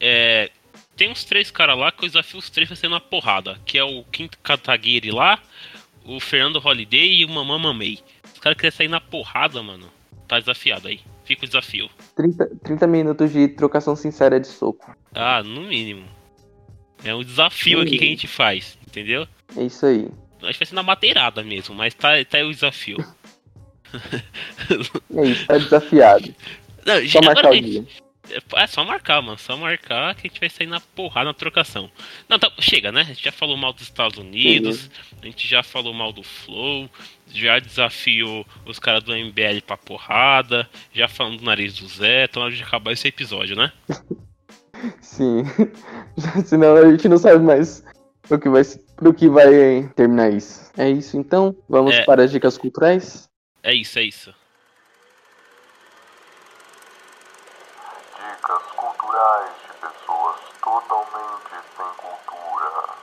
é, 0.00 0.50
tem 0.96 1.10
uns 1.10 1.24
três 1.24 1.50
caras 1.50 1.78
lá 1.78 1.92
que 1.92 2.04
eu 2.04 2.08
desafio 2.08 2.38
os 2.38 2.48
três 2.48 2.72
a 2.72 2.76
ser 2.76 2.88
na 2.88 3.00
porrada. 3.00 3.58
Que 3.66 3.76
é 3.76 3.84
o 3.84 4.02
Quinto 4.04 4.38
Kataguiri 4.38 5.10
lá, 5.10 5.38
o 6.06 6.18
Fernando 6.18 6.62
Holiday 6.64 7.20
e 7.20 7.24
o 7.26 7.28
Mamã 7.28 7.58
Mamei. 7.58 7.98
Os 8.32 8.40
caras 8.40 8.56
querem 8.56 8.74
sair 8.74 8.88
na 8.88 9.00
porrada, 9.00 9.62
mano. 9.62 9.86
Tá 10.26 10.40
desafiado 10.40 10.88
aí. 10.88 11.00
O 11.40 11.46
desafio. 11.46 11.88
30, 12.16 12.50
30 12.62 12.86
minutos 12.86 13.32
de 13.32 13.48
trocação 13.48 13.96
sincera 13.96 14.38
de 14.38 14.46
soco. 14.46 14.94
Ah, 15.14 15.42
no 15.42 15.62
mínimo. 15.62 16.06
É 17.04 17.14
um 17.14 17.22
desafio 17.22 17.78
No 17.78 17.84
aqui 17.84 17.98
que 17.98 18.04
a 18.04 18.08
gente 18.08 18.26
faz, 18.26 18.78
entendeu? 18.86 19.26
É 19.56 19.64
isso 19.64 19.84
aí. 19.86 20.08
Acho 20.42 20.52
que 20.52 20.58
vai 20.58 20.66
ser 20.66 20.74
na 20.74 20.82
mateirada 20.82 21.42
mesmo, 21.42 21.74
mas 21.74 21.94
tá, 21.94 22.24
tá 22.24 22.38
aí 22.38 22.44
o 22.44 22.52
desafio. 22.52 22.96
É 25.14 25.26
isso, 25.26 25.46
tá 25.46 25.58
desafiado. 25.58 26.34
Não, 26.86 27.06
Só 27.06 27.18
agora 27.18 27.50
É 28.54 28.66
só 28.66 28.84
marcar, 28.84 29.20
mano. 29.20 29.36
Só 29.38 29.56
marcar 29.56 30.14
que 30.14 30.26
a 30.26 30.30
gente 30.30 30.40
vai 30.40 30.48
sair 30.48 30.66
na 30.66 30.80
porrada 30.80 31.26
na 31.26 31.34
trocação. 31.34 31.90
Não, 32.28 32.38
tá, 32.38 32.50
chega, 32.60 32.92
né? 32.92 33.00
A 33.00 33.04
gente 33.04 33.24
já 33.24 33.32
falou 33.32 33.56
mal 33.56 33.72
dos 33.72 33.82
Estados 33.82 34.16
Unidos, 34.18 34.88
a 35.20 35.26
gente 35.26 35.46
já 35.48 35.62
falou 35.62 35.92
mal 35.92 36.12
do 36.12 36.22
Flow, 36.22 36.88
já 37.32 37.58
desafiou 37.58 38.46
os 38.64 38.78
caras 38.78 39.02
do 39.02 39.12
MBL 39.12 39.60
pra 39.66 39.76
porrada, 39.76 40.68
já 40.92 41.08
falamos 41.08 41.38
do 41.40 41.44
nariz 41.44 41.74
do 41.74 41.86
Zé, 41.88 42.24
então 42.24 42.44
a 42.44 42.50
gente 42.50 42.62
acabar 42.62 42.92
esse 42.92 43.08
episódio, 43.08 43.56
né? 43.56 43.72
Sim. 45.00 45.42
Senão 46.44 46.76
a 46.76 46.90
gente 46.90 47.08
não 47.08 47.18
sabe 47.18 47.42
mais 47.42 47.84
o 48.30 48.38
que 48.38 48.48
vai, 48.48 48.62
pro 48.96 49.12
que 49.12 49.28
vai 49.28 49.88
terminar 49.96 50.32
isso. 50.32 50.70
É 50.76 50.88
isso 50.88 51.16
então? 51.16 51.56
Vamos 51.68 51.94
É. 51.94 52.04
para 52.04 52.22
as 52.24 52.30
dicas 52.30 52.56
culturais? 52.56 53.28
É 53.62 53.74
isso, 53.74 53.98
é 53.98 54.02
isso. 54.02 54.34
Culturais 59.12 59.52
de 59.66 59.72
pessoas 59.74 60.36
totalmente 60.62 61.50
sem 61.76 61.86
cultura. 61.98 62.94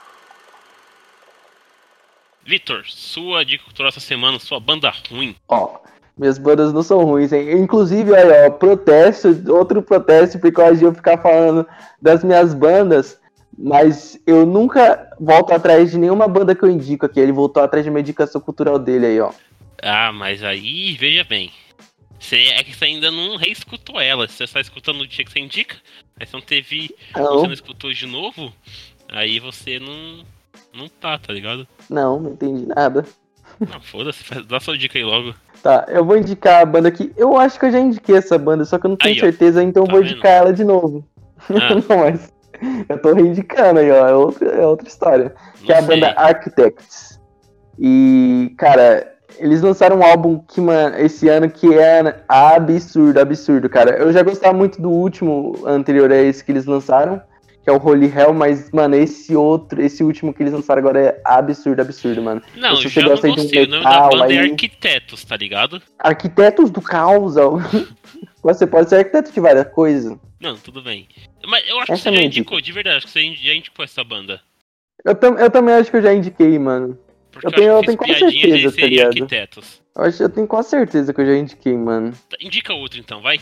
Vitor, 2.44 2.84
sua 2.88 3.46
dica 3.46 3.64
cultural 3.64 3.90
essa 3.90 4.00
semana, 4.00 4.40
sua 4.40 4.60
banda 4.60 4.92
ruim. 5.08 5.36
Ó, 5.48 5.78
minhas 6.18 6.40
bandas 6.40 6.74
não 6.74 6.82
são 6.82 7.04
ruins, 7.04 7.32
hein? 7.32 7.52
Inclusive, 7.52 8.16
aí, 8.16 8.48
ó, 8.48 8.50
protesto, 8.50 9.30
outro 9.54 9.84
protesto 9.84 10.40
por 10.40 10.52
causa 10.52 10.78
de 10.78 10.86
eu 10.86 10.96
ficar 10.96 11.20
falando 11.20 11.68
das 12.02 12.24
minhas 12.24 12.56
bandas, 12.56 13.22
mas 13.56 14.20
eu 14.26 14.48
nunca 14.48 15.16
volto 15.20 15.52
atrás 15.52 15.92
de 15.92 16.00
nenhuma 16.00 16.28
banda 16.28 16.56
que 16.56 16.64
eu 16.64 16.72
indico 16.72 17.06
aqui. 17.06 17.20
Ele 17.20 17.32
voltou 17.32 17.62
atrás 17.62 17.86
de 17.86 17.92
uma 17.92 18.00
indicação 18.00 18.42
cultural 18.42 18.80
dele 18.80 19.06
aí, 19.06 19.22
ó. 19.22 19.32
Ah, 19.84 20.12
mas 20.12 20.44
aí, 20.44 20.94
veja 20.94 21.24
bem. 21.24 21.52
Você, 22.20 22.36
é 22.36 22.64
que 22.64 22.76
você 22.76 22.86
ainda 22.86 23.10
não 23.10 23.38
reescutou 23.38 24.00
ela. 24.00 24.28
Você 24.28 24.46
só 24.46 24.60
escutando 24.60 24.98
no 24.98 25.08
dia 25.08 25.24
que 25.24 25.32
você 25.32 25.40
indica. 25.40 25.78
Aí 26.20 26.26
você 26.28 26.36
não 26.36 26.42
teve. 26.42 26.96
Não, 27.16 27.40
Você 27.40 27.48
não 27.48 27.54
escutou 27.54 27.94
de 27.94 28.06
novo. 28.06 28.54
Aí 29.08 29.40
você 29.40 29.80
não. 29.80 30.24
Não 30.74 30.88
tá, 30.88 31.18
tá 31.18 31.34
ligado? 31.34 31.68
não, 31.90 32.20
não 32.20 32.32
entendi 32.32 32.66
nada. 32.68 33.06
Não, 33.60 33.82
foda-se, 33.82 34.24
dá 34.44 34.60
sua 34.60 34.78
dica 34.78 34.98
aí 34.98 35.04
logo. 35.04 35.34
Tá, 35.64 35.86
eu 35.90 36.06
vou 36.06 36.16
indicar 36.18 36.62
a 36.62 36.66
banda 36.66 36.88
aqui. 36.90 37.12
Eu 37.18 37.36
acho 37.38 37.60
que 37.60 37.66
eu 37.66 37.72
já 37.72 37.80
indiquei 37.80 38.16
essa 38.16 38.38
banda, 38.38 38.64
só 38.64 38.78
que 38.78 38.86
eu 38.86 38.90
não 38.90 38.96
tenho 38.98 39.16
Aí, 39.16 39.20
certeza, 39.20 39.64
então 39.64 39.84
eu 39.84 39.88
Tá 39.88 39.92
vou 39.94 40.02
vendo? 40.02 40.12
indicar 40.12 40.32
ela 40.32 40.54
de 40.54 40.64
novo. 40.64 41.06
Ah. 41.50 41.76
não, 41.90 41.98
mas. 41.98 42.32
Eu 42.88 43.02
tô 43.02 43.14
reindicando 43.14 43.80
aí, 43.80 43.90
ó. 43.90 44.08
É 44.08 44.14
outra, 44.16 44.48
é 44.50 44.66
outra 44.68 44.88
história. 44.88 45.34
Que 45.64 45.72
é 45.72 45.78
a 45.78 45.82
Não 45.82 45.88
banda 45.88 46.06
sei. 46.08 46.16
Architects. 46.18 47.20
E, 47.80 48.54
cara, 48.58 49.16
eles 49.38 49.62
lançaram 49.62 49.98
um 50.00 50.04
álbum 50.04 50.40
que, 50.40 50.60
mano, 50.60 50.98
esse 50.98 51.28
ano 51.30 51.50
que 51.50 51.74
é 51.74 52.24
absurdo, 52.28 53.20
absurdo, 53.20 53.70
cara. 53.70 53.98
Eu 53.98 54.12
já 54.12 54.24
gostava 54.24 54.54
muito 54.58 54.82
do 54.82 54.90
último 54.90 55.62
anterior 55.66 56.12
a 56.12 56.18
esse 56.18 56.44
que 56.44 56.52
eles 56.52 56.66
lançaram, 56.66 57.22
que 57.64 57.70
é 57.70 57.74
o 57.74 57.78
Holy 57.82 58.08
Hell, 58.14 58.34
mas, 58.34 58.72
mano, 58.72 58.96
esse 58.96 59.36
outro, 59.36 59.82
esse 59.82 60.04
último 60.04 60.34
que 60.34 60.42
eles 60.44 60.54
lançaram 60.54 60.80
agora 60.80 61.00
é 61.00 61.22
absurdo, 61.24 61.82
absurdo, 61.82 62.22
mano. 62.22 62.42
Não, 62.56 62.76
Se 62.76 62.86
eu 62.86 62.90
você 62.90 63.00
já 63.02 63.02
não 63.04 63.10
gosta 63.12 63.28
de 63.28 63.34
um 63.34 63.36
gostei. 63.44 63.64
O 63.64 63.68
nome 63.70 63.84
da 63.84 63.90
metal 63.90 64.10
banda 64.10 64.34
é 64.34 64.40
aí- 64.40 64.52
Arquitetos, 64.52 65.24
tá 65.26 65.38
ligado? 65.38 65.82
Arquitetos 66.00 66.70
do 66.72 66.82
caos. 66.82 67.36
Você 68.42 68.66
pode 68.66 68.88
ser 68.90 68.96
arquiteto 68.98 69.34
de 69.34 69.40
várias 69.42 69.68
coisas. 69.68 70.18
Não, 70.40 70.56
tudo 70.56 70.82
bem. 70.82 71.08
Mas 71.46 71.68
eu 71.68 71.76
acho 71.78 71.88
que 71.88 71.92
Essa 71.92 72.04
você 72.04 72.10
é 72.10 72.14
já 72.16 72.24
indicou, 72.24 72.62
de 72.62 72.72
verdade, 72.72 72.96
acho 72.98 73.08
que 73.08 73.12
você 73.12 73.34
já 73.36 73.54
indicou 73.54 73.84
essa 73.84 74.02
banda. 74.02 74.40
Eu, 75.04 75.14
tam- 75.14 75.38
eu 75.38 75.50
também 75.52 75.76
acho 75.76 75.92
que 75.92 75.98
eu 75.98 76.02
já 76.02 76.14
indiquei, 76.14 76.58
mano. 76.58 76.98
Porque 77.32 77.48
Eu 77.48 77.52
eu, 77.52 77.56
tenho- 77.58 77.72
eu 77.74 77.82
tenho 77.84 77.98
quase 77.98 78.20
certeza, 78.20 78.72
tá 78.76 78.88
ligado? 78.88 79.08
arquitetos. 79.08 79.82
Eu, 79.96 80.04
acho, 80.04 80.24
eu 80.24 80.30
tenho 80.30 80.48
quase 80.48 80.70
certeza 80.70 81.14
que 81.14 81.22
eu 81.22 81.26
já 81.26 81.36
indiquei, 81.36 81.76
mano. 81.78 82.12
Tá, 82.30 82.38
Indica 82.42 82.74
outro 82.74 83.00
então, 83.00 83.22
vai. 83.22 83.40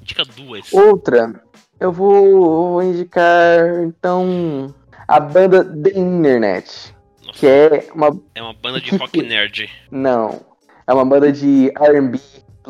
Indica 0.00 0.24
duas. 0.24 0.72
Outra, 0.72 1.42
eu 1.80 1.92
vou, 1.92 2.72
vou 2.72 2.82
indicar, 2.82 3.82
então, 3.84 4.74
a 5.08 5.18
banda 5.20 5.64
The 5.64 5.90
Internet, 5.98 6.94
Nossa, 7.26 7.38
que 7.38 7.46
é 7.46 7.88
uma... 7.94 8.18
é 8.34 8.42
uma 8.42 8.54
banda 8.54 8.80
de 8.80 8.94
rock 8.96 9.20
nerd. 9.22 9.68
Não, 9.90 10.40
é 10.86 10.94
uma 10.94 11.04
banda 11.04 11.30
de 11.32 11.70
R&B, 11.78 12.18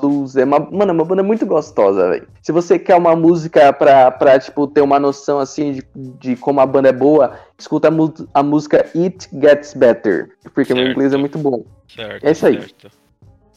blues, 0.00 0.36
é 0.36 0.44
uma, 0.44 0.58
mano, 0.58 0.90
é 0.90 0.92
uma 0.92 1.04
banda 1.04 1.22
muito 1.22 1.44
gostosa, 1.46 2.10
velho. 2.10 2.28
Se 2.42 2.52
você 2.52 2.78
quer 2.78 2.96
uma 2.96 3.16
música 3.16 3.72
pra, 3.72 4.10
pra, 4.10 4.38
tipo, 4.38 4.66
ter 4.66 4.80
uma 4.80 4.98
noção, 5.00 5.38
assim, 5.38 5.72
de, 5.72 5.82
de 5.94 6.36
como 6.36 6.60
a 6.60 6.66
banda 6.66 6.88
é 6.88 6.92
boa, 6.92 7.38
escuta 7.58 7.88
a, 7.88 8.40
a 8.40 8.42
música 8.42 8.88
It 8.94 9.28
Gets 9.32 9.74
Better, 9.74 10.30
porque 10.54 10.72
meu 10.74 10.84
Certo. 10.84 10.92
inglês 10.96 11.12
é 11.12 11.16
muito 11.16 11.38
bom. 11.38 11.64
Certo. 11.88 12.24
É 12.24 12.30
isso 12.32 12.46
aí. 12.46 12.60
certo. 12.60 12.90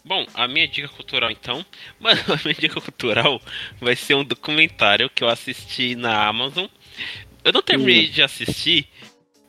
Bom, 0.06 0.26
a 0.34 0.48
minha 0.48 0.68
dica 0.68 0.88
cultural 0.88 1.30
então. 1.30 1.64
Mano, 2.00 2.20
a 2.28 2.40
minha 2.44 2.56
dica 2.56 2.80
cultural 2.82 3.40
vai 3.80 3.96
ser 3.96 4.16
um 4.16 4.24
documentário 4.24 5.10
que 5.10 5.24
eu 5.24 5.30
assisti 5.30 5.96
na 5.96 6.28
Amazon. 6.28 6.66
Eu 7.44 7.54
não 7.54 7.62
terminei 7.62 8.08
Hum. 8.08 8.12
de 8.12 8.22
assistir. 8.24 8.88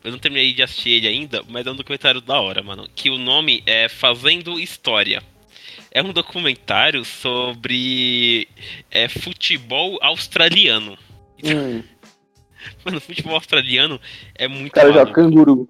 Eu 0.03 0.11
não 0.12 0.18
terminei 0.18 0.53
de 0.55 0.62
assistir 0.62 0.91
ele 0.91 1.09
ainda, 1.09 1.43
mas 1.49 1.66
é 1.66 1.70
um 1.70 1.76
documentário 1.76 2.20
da 2.22 2.41
hora, 2.41 2.62
mano. 2.62 2.88
Que 2.95 3.11
o 3.11 3.18
nome 3.18 3.62
é 3.66 3.86
Fazendo 3.88 4.59
História. 4.59 5.22
É 5.93 6.03
um 6.03 6.12
documentário 6.12 7.05
sobre 7.05 8.47
é, 8.91 9.09
futebol 9.09 9.99
australiano. 10.03 10.97
Hum, 11.45 11.82
Mano, 12.84 13.01
futebol 13.01 13.34
australiano 13.34 13.99
é 14.34 14.47
muito 14.47 14.68
o 14.72 14.74
cara 14.74 14.93
joga 14.93 15.12
canguru. 15.12 15.68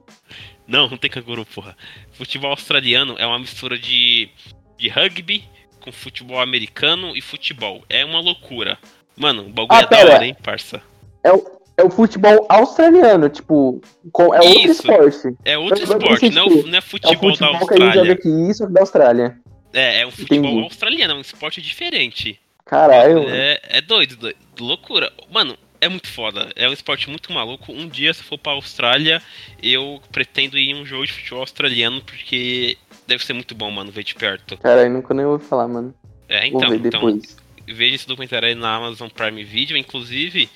Não, 0.67 0.89
não 0.89 0.97
tem 0.99 1.11
canguru, 1.11 1.47
porra. 1.47 1.77
Futebol 2.13 2.51
australiano 2.51 3.15
é 3.19 3.25
uma 3.27 3.39
mistura 3.39 3.79
de, 3.79 4.29
de 4.77 4.89
rugby 4.89 5.45
com 5.81 5.91
futebol 5.93 6.41
americano 6.41 7.17
e 7.17 7.21
futebol. 7.21 7.83
É 7.89 8.05
uma 8.05 8.21
loucura. 8.21 8.77
Mano, 9.17 9.47
o 9.47 9.51
bagulho 9.51 9.79
Ah, 9.81 9.83
é 9.83 9.87
da 9.87 9.99
hora, 10.15 10.27
hein, 10.27 10.37
parça? 10.43 10.83
É 11.23 11.33
o, 11.33 11.45
é 11.77 11.83
o 11.85 11.91
futebol 11.91 12.45
australiano, 12.49 13.29
tipo, 13.29 13.81
com- 14.13 14.35
é 14.35 14.41
outro 14.41 14.71
Isso. 14.71 14.83
esporte. 14.83 15.37
É 15.45 15.57
outro 15.59 15.83
esporte, 15.83 16.29
não, 16.31 16.47
não 16.49 16.73
é 16.73 16.77
É 16.77 16.79
o 16.79 16.83
futebol, 16.83 17.15
futebol 17.31 17.33
da 17.33 17.37
que 17.37 17.45
a 17.45 17.57
gente 17.59 17.79
joga 17.79 17.85
Austrália. 17.85 18.13
aqui, 18.13 18.51
isso 18.51 18.65
é 18.65 18.69
da 18.69 18.81
Austrália. 18.81 19.39
É, 19.73 20.01
é 20.01 20.07
um 20.07 20.11
futebol 20.11 20.51
Entendi. 20.51 20.65
australiano, 20.65 21.15
é 21.15 21.17
um 21.17 21.21
esporte 21.21 21.61
diferente. 21.63 22.41
Caralho. 22.65 23.29
É, 23.29 23.61
é 23.65 23.81
doido, 23.81 24.17
doido, 24.17 24.39
loucura. 24.59 25.13
Mano, 25.31 25.57
é 25.81 25.89
muito 25.89 26.09
foda. 26.09 26.51
É 26.55 26.69
um 26.69 26.73
esporte 26.73 27.09
muito 27.09 27.33
maluco. 27.33 27.73
Um 27.73 27.89
dia, 27.89 28.13
se 28.13 28.21
eu 28.21 28.25
for 28.27 28.39
pra 28.39 28.53
Austrália, 28.53 29.23
eu 29.63 30.01
pretendo 30.13 30.59
ir 30.59 30.71
em 30.71 30.81
um 30.81 30.85
jogo 30.85 31.07
de 31.07 31.13
futebol 31.13 31.41
australiano, 31.41 32.03
porque 32.03 32.77
deve 33.07 33.25
ser 33.25 33.33
muito 33.33 33.55
bom, 33.55 33.71
mano, 33.71 33.91
ver 33.91 34.05
de 34.05 34.15
perto. 34.15 34.59
Caralho, 34.59 34.91
nunca 34.91 35.15
nem 35.15 35.25
ouvi 35.25 35.45
falar, 35.45 35.67
mano. 35.67 35.95
É, 36.29 36.49
Vou 36.51 36.61
então, 36.61 36.71
ver 36.71 36.77
então 36.87 36.91
depois. 36.91 37.37
veja 37.67 37.95
esse 37.97 38.07
documentário 38.07 38.49
aí 38.49 38.55
na 38.55 38.77
Amazon 38.77 39.09
Prime 39.09 39.43
Video. 39.43 39.77
Inclusive, 39.77 40.49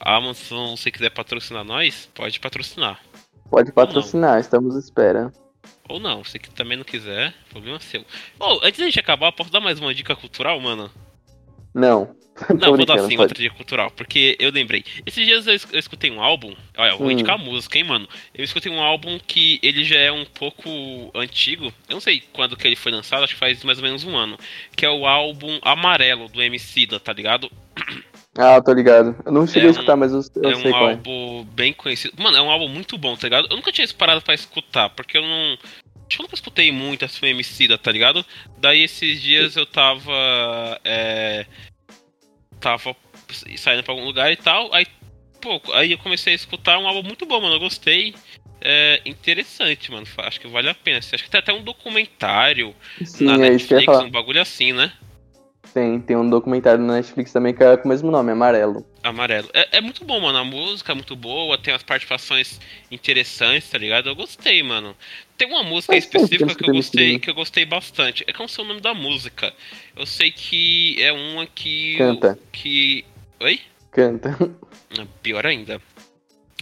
a 0.00 0.16
Amazon, 0.16 0.76
se 0.76 0.90
quiser 0.90 1.10
patrocinar 1.10 1.64
nós, 1.64 2.08
pode 2.14 2.38
patrocinar. 2.40 3.00
Pode 3.50 3.72
patrocinar, 3.72 4.38
estamos 4.40 4.76
à 4.76 4.78
espera. 4.78 5.32
Ou 5.88 5.98
não, 5.98 6.22
se 6.24 6.38
que 6.38 6.50
também 6.50 6.76
não 6.76 6.84
quiser, 6.84 7.32
problema 7.50 7.80
seu. 7.80 8.04
Oh, 8.38 8.60
antes 8.62 8.78
da 8.78 8.84
gente 8.86 9.00
acabar, 9.00 9.32
posso 9.32 9.50
dar 9.50 9.60
mais 9.60 9.80
uma 9.80 9.94
dica 9.94 10.14
cultural, 10.14 10.60
mano? 10.60 10.90
Não. 11.74 12.14
Não, 12.54 12.76
vou 12.76 12.86
dar 12.86 12.98
sim 13.00 13.16
outra 13.18 13.34
dica 13.36 13.54
cultural, 13.54 13.90
porque 13.90 14.36
eu 14.38 14.50
lembrei. 14.52 14.84
Esses 15.04 15.26
dias 15.26 15.46
eu, 15.46 15.54
es- 15.54 15.66
eu 15.72 15.78
escutei 15.78 16.10
um 16.10 16.22
álbum. 16.22 16.54
Olha, 16.76 16.90
eu 16.90 16.98
vou 16.98 17.08
Hum. 17.08 17.10
indicar 17.10 17.34
a 17.34 17.38
música, 17.38 17.78
hein, 17.78 17.84
mano. 17.84 18.08
Eu 18.34 18.44
escutei 18.44 18.70
um 18.70 18.80
álbum 18.80 19.18
que 19.18 19.58
ele 19.62 19.82
já 19.84 19.98
é 19.98 20.12
um 20.12 20.24
pouco 20.24 20.68
antigo. 21.14 21.66
Eu 21.88 21.94
não 21.94 22.00
sei 22.00 22.22
quando 22.32 22.56
que 22.56 22.66
ele 22.66 22.76
foi 22.76 22.92
lançado, 22.92 23.24
acho 23.24 23.32
que 23.34 23.38
faz 23.40 23.64
mais 23.64 23.78
ou 23.78 23.84
menos 23.84 24.04
um 24.04 24.16
ano. 24.16 24.38
Que 24.76 24.84
é 24.86 24.90
o 24.90 25.06
álbum 25.06 25.58
Amarelo 25.62 26.28
do 26.28 26.40
MC 26.42 26.86
da, 26.86 27.00
tá 27.00 27.12
ligado? 27.12 27.50
Ah, 28.40 28.62
tô 28.62 28.72
ligado. 28.72 29.16
Eu 29.26 29.32
não 29.32 29.48
cheguei 29.48 29.64
É 29.64 29.66
a 29.66 29.70
escutar, 29.72 29.94
um- 29.94 29.96
mas 29.96 30.12
eu, 30.12 30.20
eu 30.42 30.50
é 30.50 30.54
sei 30.54 30.68
um 30.68 30.70
qual 30.70 30.88
é. 30.90 30.92
álbum 30.92 31.44
bem 31.52 31.72
conhecido. 31.72 32.14
Mano, 32.22 32.36
é 32.36 32.40
um 32.40 32.48
álbum 32.50 32.68
muito 32.68 32.96
bom, 32.96 33.16
tá 33.16 33.26
ligado? 33.26 33.48
Eu 33.50 33.56
nunca 33.56 33.72
tinha 33.72 33.86
parado 33.88 34.22
pra 34.22 34.32
escutar, 34.32 34.90
porque 34.90 35.18
eu 35.18 35.22
não. 35.22 35.54
Acho 35.54 36.16
que 36.16 36.20
eu 36.20 36.22
nunca 36.22 36.36
escutei 36.36 36.70
muito 36.70 37.04
essa 37.04 37.26
MC, 37.26 37.76
tá 37.76 37.90
ligado? 37.90 38.24
Daí 38.58 38.84
esses 38.84 39.20
dias 39.20 39.56
eu 39.56 39.66
tava. 39.66 40.80
É. 40.84 41.46
Tava 42.60 42.94
saindo 43.56 43.82
pra 43.82 43.92
algum 43.92 44.04
lugar 44.04 44.30
e 44.32 44.36
tal. 44.36 44.72
Aí, 44.72 44.86
pô, 45.40 45.60
aí 45.74 45.92
eu 45.92 45.98
comecei 45.98 46.32
a 46.32 46.36
escutar 46.36 46.78
um 46.78 46.86
álbum 46.86 47.02
muito 47.06 47.26
bom, 47.26 47.40
mano. 47.40 47.56
Eu 47.56 47.60
gostei. 47.60 48.14
É 48.60 49.00
interessante, 49.04 49.90
mano. 49.90 50.06
Acho 50.18 50.40
que 50.40 50.48
vale 50.48 50.68
a 50.68 50.74
pena. 50.74 50.98
Acho 50.98 51.22
que 51.24 51.30
tem 51.30 51.38
até 51.40 51.52
um 51.52 51.62
documentário 51.62 52.74
Sim, 53.04 53.24
na 53.26 53.34
é 53.34 53.50
Netflix, 53.50 53.86
um 53.98 54.10
bagulho 54.10 54.40
assim, 54.40 54.72
né? 54.72 54.92
Tem, 55.72 56.00
tem 56.00 56.16
um 56.16 56.28
documentário 56.28 56.82
na 56.82 56.94
Netflix 56.94 57.32
também 57.32 57.54
que 57.54 57.62
é 57.62 57.76
com 57.76 57.86
o 57.86 57.88
mesmo 57.88 58.10
nome, 58.10 58.32
Amarelo. 58.32 58.84
Amarelo. 59.02 59.48
É, 59.52 59.78
é 59.78 59.80
muito 59.80 60.04
bom, 60.04 60.20
mano. 60.20 60.38
A 60.38 60.44
música 60.44 60.92
é 60.92 60.94
muito 60.94 61.14
boa, 61.14 61.58
tem 61.58 61.74
as 61.74 61.82
participações 61.82 62.60
interessantes, 62.90 63.70
tá 63.70 63.78
ligado? 63.78 64.08
Eu 64.08 64.16
gostei, 64.16 64.62
mano. 64.62 64.96
Tem 65.36 65.48
uma 65.48 65.62
música 65.62 65.92
que 65.92 65.98
específica 65.98 66.54
que 66.54 66.68
eu 66.68 66.74
gostei, 66.74 66.74
musiquinha. 66.74 67.20
que 67.20 67.30
eu 67.30 67.34
gostei 67.34 67.64
bastante. 67.64 68.24
É 68.26 68.32
que 68.32 68.40
eu 68.40 68.44
não 68.44 68.48
sei 68.48 68.64
o 68.64 68.68
nome 68.68 68.80
da 68.80 68.94
música. 68.94 69.52
Eu 69.96 70.06
sei 70.06 70.30
que 70.30 70.96
é 71.02 71.12
uma 71.12 71.46
que. 71.46 71.96
Canta. 71.96 72.38
Que. 72.50 73.04
Oi? 73.40 73.60
Canta. 73.90 74.36
Ah, 74.98 75.06
Pior 75.22 75.46
ainda. 75.46 75.80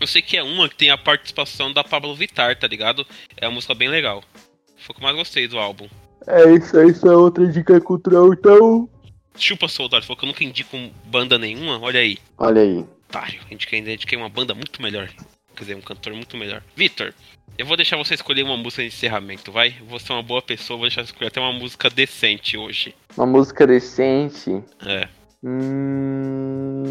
Eu 0.00 0.06
sei 0.06 0.20
que 0.20 0.36
é 0.36 0.42
uma 0.42 0.68
que 0.68 0.76
tem 0.76 0.90
a 0.90 0.98
participação 0.98 1.72
da 1.72 1.82
Pablo 1.82 2.14
Vittar, 2.14 2.58
tá 2.58 2.66
ligado? 2.66 3.06
É 3.36 3.46
uma 3.46 3.54
música 3.54 3.74
bem 3.74 3.88
legal. 3.88 4.22
Foi 4.76 4.92
o 4.92 4.94
que 4.94 5.00
eu 5.00 5.04
mais 5.04 5.16
gostei 5.16 5.48
do 5.48 5.58
álbum. 5.58 5.88
É 6.26 6.50
isso, 6.52 6.76
é 6.76 6.86
isso, 6.88 7.06
é 7.06 7.16
outra 7.16 7.46
dica 7.46 7.80
cultural, 7.80 8.32
então. 8.32 8.88
Chupa 9.36 9.68
Soldado, 9.68 10.04
falou 10.04 10.16
que 10.16 10.24
eu 10.24 10.28
nunca 10.28 10.44
indico 10.44 10.76
banda 11.04 11.38
nenhuma, 11.38 11.80
olha 11.80 12.00
aí. 12.00 12.18
Olha 12.38 12.62
aí. 12.62 12.84
otário. 13.08 13.40
Indiquei, 13.50 13.78
indiquei 13.78 14.18
uma 14.18 14.28
banda 14.28 14.54
muito 14.54 14.82
melhor. 14.82 15.08
Quer 15.54 15.62
dizer, 15.62 15.76
um 15.76 15.80
cantor 15.80 16.12
muito 16.12 16.36
melhor. 16.36 16.62
Vitor, 16.74 17.14
eu 17.56 17.64
vou 17.64 17.76
deixar 17.76 17.96
você 17.96 18.14
escolher 18.14 18.42
uma 18.42 18.56
música 18.56 18.82
de 18.82 18.88
encerramento, 18.88 19.50
vai? 19.50 19.74
Vou 19.88 19.98
ser 19.98 20.12
uma 20.12 20.22
boa 20.22 20.42
pessoa, 20.42 20.76
vou 20.76 20.86
deixar 20.86 21.02
você 21.02 21.12
escolher 21.12 21.28
até 21.28 21.40
uma 21.40 21.52
música 21.52 21.88
decente 21.88 22.56
hoje. 22.58 22.94
Uma 23.16 23.26
música 23.26 23.66
decente. 23.66 24.62
É. 24.84 25.08
Hum... 25.42 26.84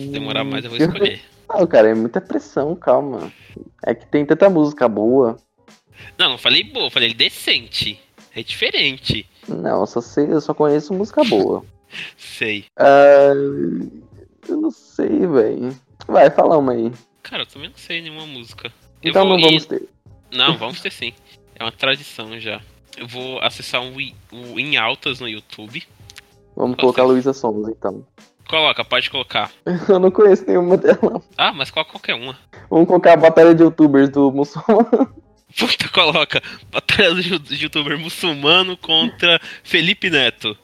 Se 0.00 0.08
demorar 0.08 0.44
mais, 0.44 0.64
eu 0.64 0.70
vou 0.70 0.78
escolher. 0.78 1.22
Não, 1.48 1.66
cara, 1.66 1.88
é 1.88 1.94
muita 1.94 2.20
pressão, 2.20 2.74
calma. 2.74 3.32
É 3.86 3.94
que 3.94 4.06
tem 4.06 4.26
tanta 4.26 4.50
música 4.50 4.88
boa. 4.88 5.36
Não, 6.18 6.30
não 6.30 6.38
falei 6.38 6.64
boa, 6.64 6.90
falei 6.90 7.14
decente. 7.14 8.00
É 8.34 8.42
diferente. 8.42 9.26
Não, 9.48 9.80
eu 9.80 9.86
só 9.86 10.00
sei, 10.00 10.26
eu 10.32 10.40
só 10.40 10.54
conheço 10.54 10.94
música 10.94 11.22
boa. 11.24 11.64
Sei. 12.16 12.64
Ah, 12.78 13.32
eu 14.48 14.56
não 14.60 14.70
sei, 14.70 15.26
velho. 15.26 15.76
Vai, 16.06 16.30
fala 16.30 16.58
uma 16.58 16.72
aí. 16.72 16.92
Cara, 17.22 17.42
eu 17.42 17.46
também 17.46 17.68
não 17.68 17.76
sei 17.76 18.02
nenhuma 18.02 18.26
música. 18.26 18.72
Eu 19.02 19.10
Então 19.10 19.26
vou 19.26 19.32
não 19.38 19.38
ir- 19.40 19.44
vamos 19.48 19.66
ter. 19.66 19.82
Não, 20.32 20.56
vamos 20.58 20.80
ter 20.80 20.90
sim. 20.90 21.12
É 21.54 21.62
uma 21.64 21.72
tradição 21.72 22.38
já. 22.40 22.60
Eu 22.96 23.06
vou 23.06 23.40
acessar 23.40 23.80
um 23.80 23.94
o 23.96 24.58
Em 24.60 24.76
Altas 24.76 25.20
no 25.20 25.28
YouTube. 25.28 25.82
Vamos 26.56 26.76
colocar 26.76 27.04
Luísa 27.04 27.32
Sons, 27.32 27.68
então. 27.68 28.04
Coloca, 28.48 28.84
pode 28.84 29.10
colocar. 29.10 29.50
Eu 29.88 29.98
não 29.98 30.10
conheço 30.10 30.44
nenhuma 30.46 30.76
dela. 30.76 31.20
Ah, 31.36 31.52
mas 31.52 31.70
coloca 31.70 31.92
qualquer 31.92 32.14
uma. 32.14 32.36
Vamos 32.68 32.86
colocar 32.86 33.14
a 33.14 33.16
batalha 33.16 33.54
de 33.54 33.62
youtubers 33.62 34.08
do 34.10 34.30
muçulmano. 34.30 35.14
Puta, 35.58 35.88
coloca. 35.88 36.42
Batalha 36.70 37.14
do 37.14 37.54
youtuber 37.54 37.98
muçulmano 37.98 38.76
contra 38.76 39.40
Felipe 39.62 40.10
Neto. 40.10 40.56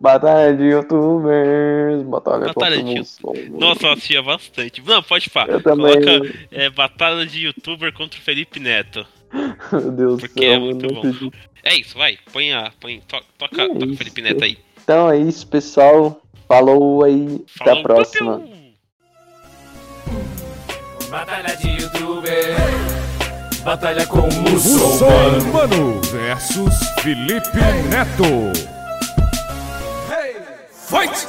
Batalha 0.00 0.56
de 0.56 0.64
youtubers. 0.64 2.02
Batalha, 2.04 2.46
Batalha 2.46 2.82
de 2.82 2.94
muçulmano. 3.00 3.58
Nossa, 3.58 3.86
eu 3.86 3.92
assistia 3.92 4.22
bastante. 4.22 4.82
Não, 4.82 5.02
pode 5.02 5.28
falar. 5.28 5.50
Eu 5.50 5.62
também. 5.62 6.00
Coloca 6.00 6.34
é, 6.50 6.70
Batalha 6.70 7.26
de 7.26 7.40
youtuber 7.46 7.92
contra 7.92 8.18
o 8.18 8.22
Felipe 8.22 8.58
Neto. 8.60 9.06
Meu 9.72 9.90
Deus 9.92 10.14
do 10.16 10.20
Porque 10.28 10.40
céu, 10.46 10.52
é 10.54 10.58
muito 10.58 10.86
bom. 10.88 10.98
acredito. 11.00 11.36
É 11.62 11.74
isso, 11.74 11.98
vai. 11.98 12.18
Põe 12.32 12.52
a. 12.52 12.72
Põe, 12.80 13.00
to- 13.00 13.22
toca, 13.36 13.62
É 13.62 13.68
toca 13.68 13.84
o. 13.86 13.96
Felipe 13.96 14.22
Neto 14.22 14.42
aí. 14.44 14.58
Então 14.82 15.10
é 15.10 15.18
isso, 15.18 15.46
pessoal. 15.46 16.22
Falou 16.48 17.04
aí, 17.04 17.44
até 17.60 17.64
Falou, 17.66 17.78
a 17.80 17.82
próxima. 17.82 18.42
Batalha 21.10 21.56
de 21.56 21.68
youtuber. 21.82 22.79
Batalha 23.62 24.06
com 24.06 24.20
o 24.20 24.50
muçulmano. 24.50 26.00
Versus 26.10 26.74
Felipe 27.02 27.58
Neto. 27.90 28.52
Fight! 30.72 31.26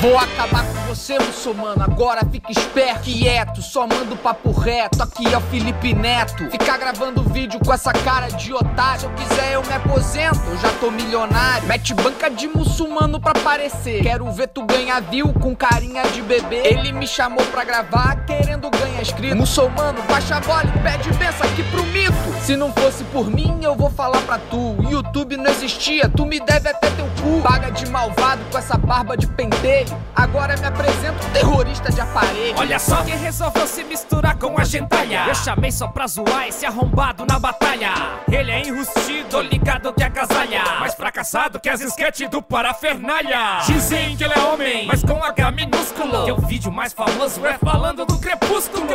Vou 0.00 0.16
acabar 0.16 0.64
com 0.64 0.77
você, 0.98 1.16
muçulmano. 1.20 1.80
Agora 1.80 2.22
fica 2.30 2.50
esperto, 2.50 3.02
quieto, 3.04 3.62
só 3.62 3.86
mando 3.86 4.16
papo 4.16 4.50
reto. 4.50 5.00
Aqui 5.00 5.32
é 5.32 5.38
o 5.38 5.40
Felipe 5.42 5.94
Neto. 5.94 6.50
Ficar 6.50 6.76
gravando 6.76 7.22
vídeo 7.22 7.60
com 7.64 7.72
essa 7.72 7.92
cara 7.92 8.26
de 8.28 8.52
otário. 8.52 9.00
Se 9.00 9.06
eu 9.06 9.10
quiser, 9.12 9.52
eu 9.54 9.62
me 9.62 9.72
aposento, 9.72 10.40
eu 10.50 10.58
já 10.58 10.68
tô 10.80 10.90
milionário. 10.90 11.68
Mete 11.68 11.94
banca 11.94 12.28
de 12.28 12.48
muçulmano 12.48 13.20
pra 13.20 13.30
aparecer. 13.30 14.02
Quero 14.02 14.30
ver 14.32 14.48
tu 14.48 14.64
ganhar 14.64 15.00
view 15.02 15.32
com 15.34 15.54
carinha 15.54 16.02
de 16.08 16.20
bebê. 16.20 16.62
Ele 16.64 16.90
me 16.90 17.06
chamou 17.06 17.44
pra 17.46 17.62
gravar, 17.62 18.24
querendo 18.26 18.68
ganhar 18.68 18.97
inscrito. 19.02 19.36
Muçulmano, 19.36 20.02
baixa 20.02 20.36
a 20.36 20.40
bola 20.40 20.64
e 20.64 20.78
pede 20.80 21.12
benção 21.14 21.46
aqui 21.46 21.62
pro 21.64 21.82
mito. 21.84 22.14
Se 22.42 22.56
não 22.56 22.72
fosse 22.72 23.04
por 23.04 23.30
mim, 23.30 23.58
eu 23.62 23.74
vou 23.74 23.90
falar 23.90 24.20
pra 24.22 24.38
tu. 24.38 24.76
YouTube 24.90 25.36
não 25.36 25.50
existia, 25.50 26.08
tu 26.08 26.24
me 26.24 26.40
deve 26.40 26.68
até 26.68 26.90
teu 26.90 27.06
cu. 27.22 27.40
Paga 27.42 27.70
de 27.70 27.86
malvado 27.90 28.42
com 28.50 28.58
essa 28.58 28.76
barba 28.76 29.16
de 29.16 29.26
pentelho. 29.26 29.96
Agora 30.14 30.56
me 30.56 30.66
apresento 30.66 31.26
terrorista 31.32 31.92
de 31.92 32.00
aparelho. 32.00 32.54
Olha 32.56 32.78
só 32.78 33.02
quem 33.02 33.16
resolveu 33.16 33.66
se 33.66 33.84
misturar 33.84 34.36
com 34.36 34.58
a 34.58 34.64
gentalha. 34.64 35.26
Eu 35.28 35.34
chamei 35.34 35.70
só 35.70 35.88
pra 35.88 36.06
zoar 36.06 36.48
esse 36.48 36.64
arrombado 36.66 37.24
na 37.26 37.38
batalha. 37.38 37.92
Ele 38.30 38.50
é 38.50 38.66
enrustido, 38.66 39.40
ligado 39.42 39.92
que 39.92 40.02
agasalha. 40.02 40.62
Mais 40.80 40.94
fracassado 40.94 41.60
que 41.60 41.68
as 41.68 41.80
sketches 41.80 42.28
do 42.30 42.42
Parafernália. 42.42 43.60
Dizem 43.66 44.16
que 44.16 44.24
ele 44.24 44.34
é 44.34 44.40
homem, 44.40 44.86
mas 44.86 45.02
com 45.02 45.22
H 45.22 45.50
minúsculo. 45.50 46.24
Teu 46.24 46.36
vídeo 46.38 46.72
mais 46.72 46.92
famoso 46.92 47.44
é 47.46 47.58
falando 47.58 48.04
do 48.04 48.18
crepúsculo. 48.18 48.87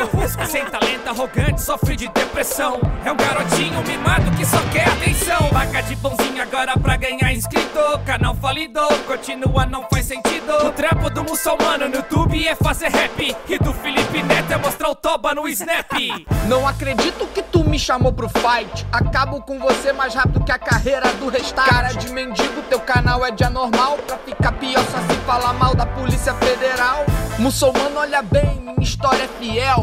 Sem 0.48 0.66
talento, 0.66 1.08
arrogante, 1.08 1.62
sofre 1.62 1.96
de 1.96 2.08
depressão. 2.10 2.80
É 3.06 3.12
um 3.12 3.16
garotinho 3.16 3.82
mimado 3.88 4.30
que 4.32 4.46
só 4.46 4.60
quer 4.72 4.88
atenção. 4.88 5.50
Vaca 5.52 5.82
de 5.82 5.96
bonzinho 5.96 6.42
agora 6.42 6.78
pra 6.78 6.96
ganhar 6.96 7.32
inscrito. 7.34 7.80
Canal 8.06 8.36
falido, 8.36 8.80
continua, 9.08 9.66
não 9.66 9.86
faz 9.90 10.06
sentido. 10.06 10.52
O 10.66 10.72
trampo 10.72 11.10
do 11.10 11.24
muçulmano 11.24 11.88
no 11.90 11.96
YouTube 11.96 12.48
é 12.48 12.56
fazer 12.56 12.90
rap. 12.90 13.36
E 13.48 13.58
do 13.58 13.74
Felipe 13.74 14.22
Neto 14.24 14.54
é 14.54 14.58
mostrar 14.58 14.90
o 14.90 14.96
toba 14.96 15.34
no 15.34 15.48
Snap. 15.48 15.92
Não 16.48 16.68
acredito 16.68 17.26
que 17.28 17.42
tu 17.42 17.64
me 17.64 17.80
chamou 17.80 18.12
pro 18.12 18.28
fight. 18.30 18.86
Acabo 18.92 19.42
com 19.42 19.58
você 19.58 19.94
mais 19.94 20.14
rápido 20.14 20.44
que 20.44 20.52
a 20.52 20.60
carreira 20.60 21.12
do 21.14 21.30
restart. 21.30 21.70
Cara 21.70 21.94
de 21.94 22.10
mendigo, 22.10 22.62
teu 22.64 22.80
canal 22.80 23.26
é 23.26 23.32
de 23.32 23.44
anormal. 23.44 23.98
Pra 24.06 24.18
ficar 24.18 24.52
pior 24.54 24.84
só 24.92 24.98
se 25.08 25.20
falar 25.22 25.54
mal 25.54 25.74
da 25.74 25.86
Polícia 25.86 26.34
Federal. 26.36 27.06
Muçulmano, 27.40 27.98
olha 27.98 28.22
bem, 28.22 28.62
minha 28.62 28.76
história 28.80 29.24
é 29.24 29.28
fiel. 29.40 29.83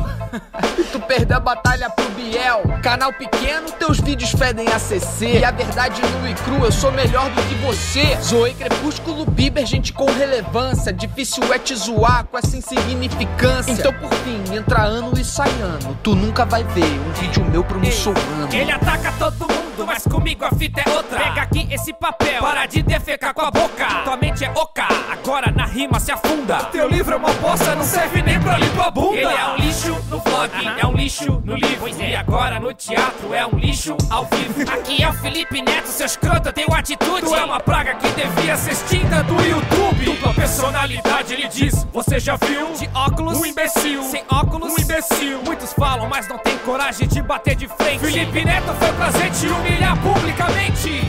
Tu 0.93 1.01
perdeu 1.01 1.37
a 1.37 1.41
batalha 1.41 1.91
pro 1.91 2.09
Biel. 2.11 2.63
Canal 2.83 3.13
pequeno, 3.13 3.71
teus 3.73 4.01
vídeos 4.01 4.31
fedem 4.33 4.69
a 4.69 4.79
CC. 4.79 5.39
E 5.39 5.45
a 5.45 5.51
verdade 5.51 6.01
nua 6.03 6.31
e 6.31 6.35
crua, 6.35 6.67
eu 6.67 6.73
sou 6.73 6.93
melhor 6.93 7.29
do 7.31 7.43
que 7.43 7.55
você. 7.57 8.17
Zoei 8.23 8.55
Crepúsculo 8.55 9.25
Bieber, 9.25 9.67
gente 9.67 9.93
com 9.93 10.07
relevância. 10.07 10.93
Difícil 10.93 11.43
é 11.53 11.59
te 11.59 11.75
zoar 11.75 12.25
com 12.25 12.39
essa 12.39 12.57
insignificância. 12.57 13.73
Então, 13.73 13.93
por 13.95 14.13
fim, 14.15 14.55
entra 14.55 14.83
ano 14.83 15.13
e 15.19 15.25
sai 15.25 15.51
ano. 15.61 15.97
Tu 16.03 16.15
nunca 16.15 16.45
vai 16.45 16.65
ver 16.65 16.85
um 16.85 17.13
vídeo 17.13 17.45
meu 17.45 17.65
pro 17.65 17.79
muçulmano. 17.79 18.49
Ele 18.53 18.73
ataca 18.73 19.13
todo 19.19 19.41
mundo, 19.41 19.70
mas 19.87 20.05
comigo 20.05 20.45
a 20.45 20.51
fita 20.51 20.83
é 20.85 20.91
outra. 20.91 21.19
Pega 21.19 21.43
aqui 21.43 21.69
esse 21.71 21.93
papel, 21.93 22.41
para 22.41 22.67
de 22.67 22.83
defecar 22.83 23.35
com 23.35 23.43
a 23.43 23.51
boca. 23.51 23.87
Tua 24.05 24.17
mente 24.17 24.45
é 24.45 24.51
oca, 24.51 24.87
agora 25.11 25.51
na 25.51 25.67
rima 25.67 25.99
se 26.01 26.13
afunda. 26.13 26.65
Teu 26.65 26.89
livro 26.89 27.15
é 27.15 27.17
uma 27.17 27.33
bosta, 27.35 27.75
não 27.75 27.85
serve 27.85 28.23
nem 28.23 28.41
pra 28.41 28.59
limpar 28.59 28.89
a 28.89 28.91
bunda. 28.91 29.17
Ele 29.17 29.27
é 29.27 29.47
um 29.49 29.57
lixo 29.57 29.93
no 30.09 30.19
vlog, 30.19 30.51
é 30.79 30.87
um 30.87 30.93
lixo 30.93 31.43
no 31.45 31.55
livro. 31.55 31.89
E 31.89 32.17
agora 32.17 32.59
no 32.59 32.73
teatro 32.73 33.35
é 33.35 33.47
um 33.47 33.59
lixo 33.59 33.97
ao 34.11 34.25
vivo. 34.27 34.71
Aqui 34.73 35.03
é 35.03 35.09
o 35.09 35.13
Felipe 35.13 35.63
Neto, 35.63 35.89
seu 35.89 36.07
escroto, 36.07 36.53
tenho 36.53 36.73
atitude. 36.73 37.23
Tu 37.23 37.35
é 37.35 37.45
uma 37.45 37.61
praga 37.61 37.95
que 37.95 38.09
devia 38.11 38.57
ser 38.57 38.73
extinta 38.73 39.23
do 39.23 39.35
YouTube. 39.43 40.05
Dupla 40.05 40.35
personalidade, 40.35 41.35
ele 41.35 41.49
diz. 41.49 41.87
Você 41.93 42.19
já 42.19 42.37
viu? 42.37 42.73
De 42.73 42.89
óculos, 42.95 43.39
um 43.39 43.47
imbecil. 43.47 44.03
Sem 44.05 44.25
óculos, 44.31 44.73
um 44.73 44.81
imbecil. 44.81 45.43
Muitos 45.45 45.73
falam, 45.73 46.09
mas 46.09 46.29
não 46.29 46.39
tem 46.39 46.57
coragem 46.59 47.07
de 47.07 47.23
bater 47.23 47.55
de 47.55 47.69
frente. 47.69 48.01
Felipe 48.01 48.45
Neto 48.45 48.73
foi 48.75 48.93
prazer 48.93 49.31
te 49.31 49.47
humilhar 49.71 49.97
publicamente. 50.03 51.01